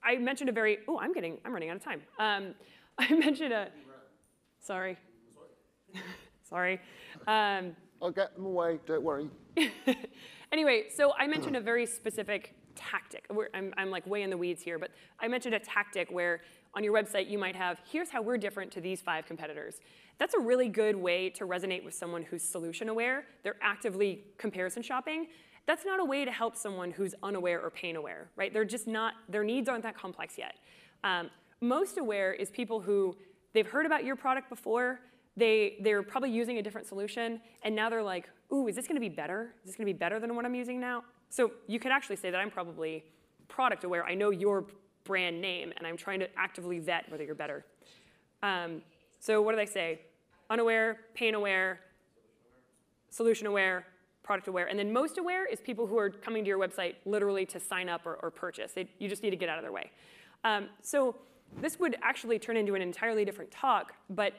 I 0.03 0.17
mentioned 0.19 0.51
a 0.51 0.53
very, 0.53 0.79
oh, 0.89 0.99
I'm 0.99 1.13
getting, 1.13 1.39
I'm 1.45 1.53
running 1.53 1.71
out 1.71 1.77
of 1.77 1.85
time. 1.85 2.03
Um, 2.19 2.55
I 2.99 3.15
mentioned 3.15 3.53
a, 3.53 3.69
sorry, 4.59 4.97
sorry. 6.43 6.81
Um, 7.29 7.77
I'll 8.03 8.11
get 8.11 8.35
them 8.35 8.47
away, 8.47 8.79
don't 8.87 9.03
worry. 9.03 9.29
anyway, 10.53 10.85
so 10.95 11.13
I 11.19 11.27
mentioned 11.27 11.57
a 11.57 11.61
very 11.61 11.87
specific 11.87 12.55
tactic. 12.75 13.27
I'm, 13.55 13.75
I'm 13.77 13.91
like 13.91 14.07
way 14.07 14.23
in 14.23 14.31
the 14.31 14.37
weeds 14.37 14.63
here, 14.63 14.79
but 14.79 14.91
I 15.19 15.29
mentioned 15.29 15.55
a 15.55 15.59
tactic 15.59 16.11
where 16.11 16.41
on 16.75 16.85
your 16.85 16.95
website 16.95 17.31
you 17.31 17.39
might 17.39 17.57
have, 17.57 17.79
here's 17.91 18.11
how 18.11 18.23
we're 18.23 18.39
different 18.39 18.71
to 18.73 18.81
these 18.81 19.01
five 19.03 19.27
competitors. 19.27 19.81
That's 20.19 20.35
a 20.35 20.39
really 20.39 20.69
good 20.69 20.97
way 20.97 21.31
to 21.31 21.47
resonate 21.47 21.85
with 21.85 21.95
someone 21.95 22.23
who's 22.23 22.43
solution 22.43 22.89
aware. 22.89 23.25
They're 23.43 23.57
actively 23.61 24.25
comparison 24.39 24.83
shopping. 24.83 25.27
That's 25.67 25.85
not 25.85 26.01
a 26.01 26.05
way 26.05 26.25
to 26.25 26.31
help 26.31 26.57
someone 26.57 26.91
who's 26.91 27.15
unaware 27.23 27.61
or 27.61 27.71
pain 27.71 27.97
aware, 27.97 28.31
right? 28.37 28.53
They're 28.53 28.65
just 28.65 28.87
not, 28.87 29.15
their 29.29 29.45
needs 29.45 29.69
aren't 29.69 29.83
that 29.83 29.97
complex 29.97 30.39
yet. 30.39 30.55
Um, 31.05 31.31
most 31.61 31.99
aware 31.99 32.33
is 32.33 32.51
people 32.51 32.81
who 32.81 33.17
they've 33.53 33.67
heard 33.67 33.87
about 33.87 34.05
your 34.05 34.17
product 34.17 34.49
before, 34.49 35.01
they, 35.41 35.77
they're 35.81 36.03
probably 36.03 36.31
using 36.31 36.59
a 36.59 36.63
different 36.63 36.87
solution, 36.87 37.41
and 37.63 37.75
now 37.75 37.89
they're 37.91 38.03
like, 38.03 38.29
ooh, 38.53 38.69
is 38.69 38.77
this 38.77 38.87
gonna 38.87 39.01
be 39.01 39.09
better? 39.09 39.55
Is 39.65 39.71
this 39.71 39.77
gonna 39.77 39.87
be 39.87 39.93
better 39.93 40.21
than 40.21 40.35
what 40.37 40.45
I'm 40.45 40.55
using 40.55 40.81
now? 40.81 41.05
So 41.29 41.53
you 41.67 41.79
could 41.79 41.93
actually 41.93 42.17
say 42.17 42.31
that 42.31 42.39
I'm 42.39 42.51
probably 42.51 43.05
product 43.49 43.85
aware. 43.85 44.05
I 44.05 44.15
know 44.15 44.31
your 44.31 44.67
brand 45.05 45.41
name, 45.41 45.73
and 45.77 45.87
I'm 45.87 45.97
trying 45.97 46.21
to 46.21 46.29
actively 46.39 46.79
vet 46.79 47.11
whether 47.11 47.25
you're 47.25 47.35
better. 47.35 47.65
Um, 48.43 48.83
so 49.19 49.43
what 49.43 49.53
do 49.53 49.57
they 49.57 49.67
say? 49.67 50.01
unaware, 50.51 50.99
pain 51.15 51.35
aware, 51.35 51.81
solution 53.09 53.47
aware, 53.47 53.87
product 54.23 54.49
aware. 54.49 54.67
And 54.67 54.79
then 54.79 54.93
most 54.93 55.17
aware 55.17 55.47
is 55.47 55.61
people 55.61 55.87
who 55.87 55.97
are 55.97 56.11
coming 56.11 56.45
to 56.45 56.49
your 56.49 56.59
website 56.59 56.97
literally 57.07 57.47
to 57.47 57.61
sign 57.61 57.89
up 57.89 58.05
or, 58.05 58.17
or 58.17 58.31
purchase. 58.31 58.73
They, 58.73 58.89
you 58.99 59.09
just 59.09 59.23
need 59.23 59.31
to 59.31 59.37
get 59.37 59.49
out 59.49 59.57
of 59.57 59.65
their 59.65 59.73
way. 59.73 59.91
Um, 60.45 60.69
so 60.83 61.17
this 61.61 61.79
would 61.79 61.97
actually 62.03 62.39
turn 62.39 62.57
into 62.57 62.75
an 62.75 62.83
entirely 62.83 63.25
different 63.25 63.51
talk, 63.51 63.95
but 64.11 64.35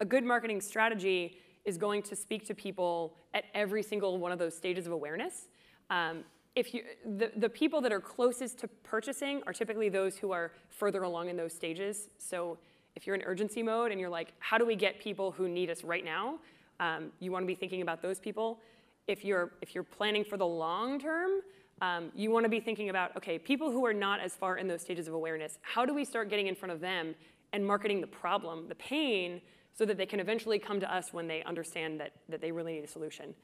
a 0.00 0.04
good 0.04 0.24
marketing 0.24 0.60
strategy 0.60 1.38
is 1.64 1.78
going 1.78 2.02
to 2.02 2.16
speak 2.16 2.46
to 2.46 2.54
people 2.54 3.14
at 3.34 3.44
every 3.54 3.82
single 3.82 4.18
one 4.18 4.32
of 4.32 4.38
those 4.38 4.56
stages 4.56 4.86
of 4.86 4.92
awareness. 4.92 5.48
Um, 5.90 6.24
if 6.54 6.74
you, 6.74 6.82
the, 7.16 7.30
the 7.36 7.48
people 7.48 7.80
that 7.80 7.92
are 7.92 8.00
closest 8.00 8.58
to 8.58 8.68
purchasing 8.68 9.42
are 9.46 9.52
typically 9.52 9.88
those 9.88 10.16
who 10.16 10.32
are 10.32 10.52
further 10.68 11.02
along 11.02 11.28
in 11.28 11.36
those 11.36 11.52
stages. 11.52 12.08
So 12.18 12.58
if 12.94 13.06
you're 13.06 13.16
in 13.16 13.22
urgency 13.22 13.62
mode 13.62 13.90
and 13.90 14.00
you're 14.00 14.10
like, 14.10 14.32
how 14.38 14.58
do 14.58 14.66
we 14.66 14.76
get 14.76 15.00
people 15.00 15.30
who 15.30 15.48
need 15.48 15.70
us 15.70 15.82
right 15.82 16.04
now? 16.04 16.38
Um, 16.78 17.10
you 17.20 17.32
want 17.32 17.44
to 17.44 17.46
be 17.46 17.54
thinking 17.54 17.80
about 17.80 18.02
those 18.02 18.18
people. 18.18 18.60
If 19.06 19.24
you're, 19.24 19.52
if 19.62 19.74
you're 19.74 19.84
planning 19.84 20.24
for 20.24 20.36
the 20.36 20.46
long 20.46 21.00
term, 21.00 21.40
um, 21.80 22.12
you 22.14 22.30
want 22.30 22.44
to 22.44 22.50
be 22.50 22.60
thinking 22.60 22.90
about, 22.90 23.16
okay, 23.16 23.38
people 23.38 23.70
who 23.70 23.84
are 23.86 23.94
not 23.94 24.20
as 24.20 24.34
far 24.34 24.58
in 24.58 24.68
those 24.68 24.82
stages 24.82 25.08
of 25.08 25.14
awareness, 25.14 25.58
how 25.62 25.86
do 25.86 25.94
we 25.94 26.04
start 26.04 26.28
getting 26.28 26.48
in 26.48 26.54
front 26.54 26.72
of 26.72 26.80
them 26.80 27.14
and 27.52 27.66
marketing 27.66 28.00
the 28.00 28.06
problem, 28.06 28.68
the 28.68 28.74
pain, 28.74 29.40
so 29.74 29.84
that 29.84 29.96
they 29.96 30.06
can 30.06 30.20
eventually 30.20 30.58
come 30.58 30.80
to 30.80 30.94
us 30.94 31.12
when 31.12 31.26
they 31.26 31.42
understand 31.44 32.00
that, 32.00 32.12
that 32.28 32.40
they 32.40 32.52
really 32.52 32.74
need 32.74 32.84
a 32.84 32.88
solution. 32.88 33.34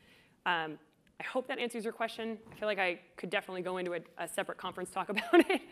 Um, 0.47 0.79
I 1.21 1.25
hope 1.25 1.49
that 1.49 1.59
answers 1.59 1.85
your 1.85 1.93
question. 1.93 2.39
I 2.53 2.55
feel 2.57 2.69
like 2.69 2.79
I 2.79 3.01
could 3.17 3.31
definitely 3.31 3.63
go 3.63 3.79
into 3.79 3.95
a, 3.95 4.01
a 4.19 4.29
separate 4.29 4.59
conference 4.59 4.91
talk 4.91 5.09
about 5.09 5.51
it. 5.51 5.63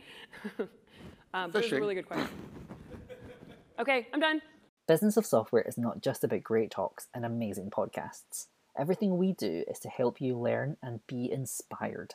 um, 1.34 1.50
but 1.50 1.64
it's 1.64 1.72
a 1.72 1.76
really 1.76 1.94
good 1.94 2.09
question. 2.09 2.28
Okay, 3.78 4.09
I'm 4.12 4.20
done. 4.20 4.40
Business 4.88 5.16
of 5.16 5.26
Software 5.26 5.62
is 5.62 5.76
not 5.76 6.00
just 6.00 6.24
about 6.24 6.42
great 6.42 6.70
talks 6.70 7.09
and 7.12 7.24
amazing 7.24 7.70
podcasts. 7.70 8.46
Everything 8.78 9.16
we 9.16 9.32
do 9.32 9.64
is 9.68 9.78
to 9.80 9.88
help 9.88 10.20
you 10.20 10.38
learn 10.38 10.76
and 10.82 11.00
be 11.07 11.30
inspired. 11.30 12.14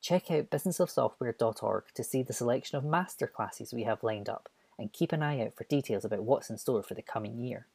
Check 0.00 0.30
out 0.30 0.50
businessofsoftware.org 0.50 1.84
to 1.94 2.04
see 2.04 2.22
the 2.22 2.32
selection 2.32 2.78
of 2.78 2.84
masterclasses 2.84 3.74
we 3.74 3.82
have 3.82 4.02
lined 4.02 4.28
up 4.28 4.48
and 4.78 4.92
keep 4.92 5.12
an 5.12 5.22
eye 5.22 5.40
out 5.40 5.54
for 5.54 5.64
details 5.64 6.04
about 6.04 6.22
what's 6.22 6.50
in 6.50 6.58
store 6.58 6.82
for 6.82 6.94
the 6.94 7.02
coming 7.02 7.38
year. 7.38 7.66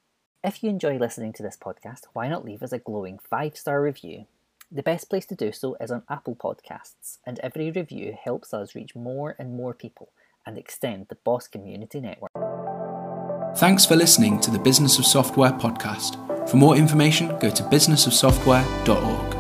If 0.44 0.64
you 0.64 0.70
enjoy 0.70 0.98
listening 0.98 1.34
to 1.34 1.44
this 1.44 1.58
podcast, 1.58 2.02
why 2.14 2.28
not 2.28 2.46
leave 2.46 2.64
us 2.64 2.74
a 2.74 2.80
glowing 2.80 3.20
five 3.20 3.58
star 3.58 3.82
review? 3.82 4.26
The 4.72 4.84
best 4.84 5.10
place 5.10 5.26
to 5.28 5.36
do 5.36 5.52
so 5.52 5.76
is 5.80 5.92
on 5.92 6.04
Apple 6.10 6.36
Podcasts, 6.36 7.20
and 7.26 7.40
every 7.40 7.70
review 7.70 8.18
helps 8.22 8.54
us 8.54 8.76
reach 8.76 8.96
more 8.96 9.36
and 9.38 9.56
more 9.56 9.74
people 9.74 10.10
and 10.46 10.58
extend 10.58 11.08
the 11.10 11.16
BoS 11.16 11.50
Community 11.50 12.02
Network. 12.02 12.32
Thanks 13.58 13.86
for 13.86 13.96
listening 13.96 14.40
to 14.42 14.52
the 14.52 14.60
Business 14.60 14.98
of 14.98 15.06
Software 15.06 15.52
podcast. 15.52 16.18
For 16.50 16.58
more 16.58 16.76
information, 16.76 17.38
go 17.40 17.50
to 17.50 17.64
businessofsoftware.org. 17.64 19.33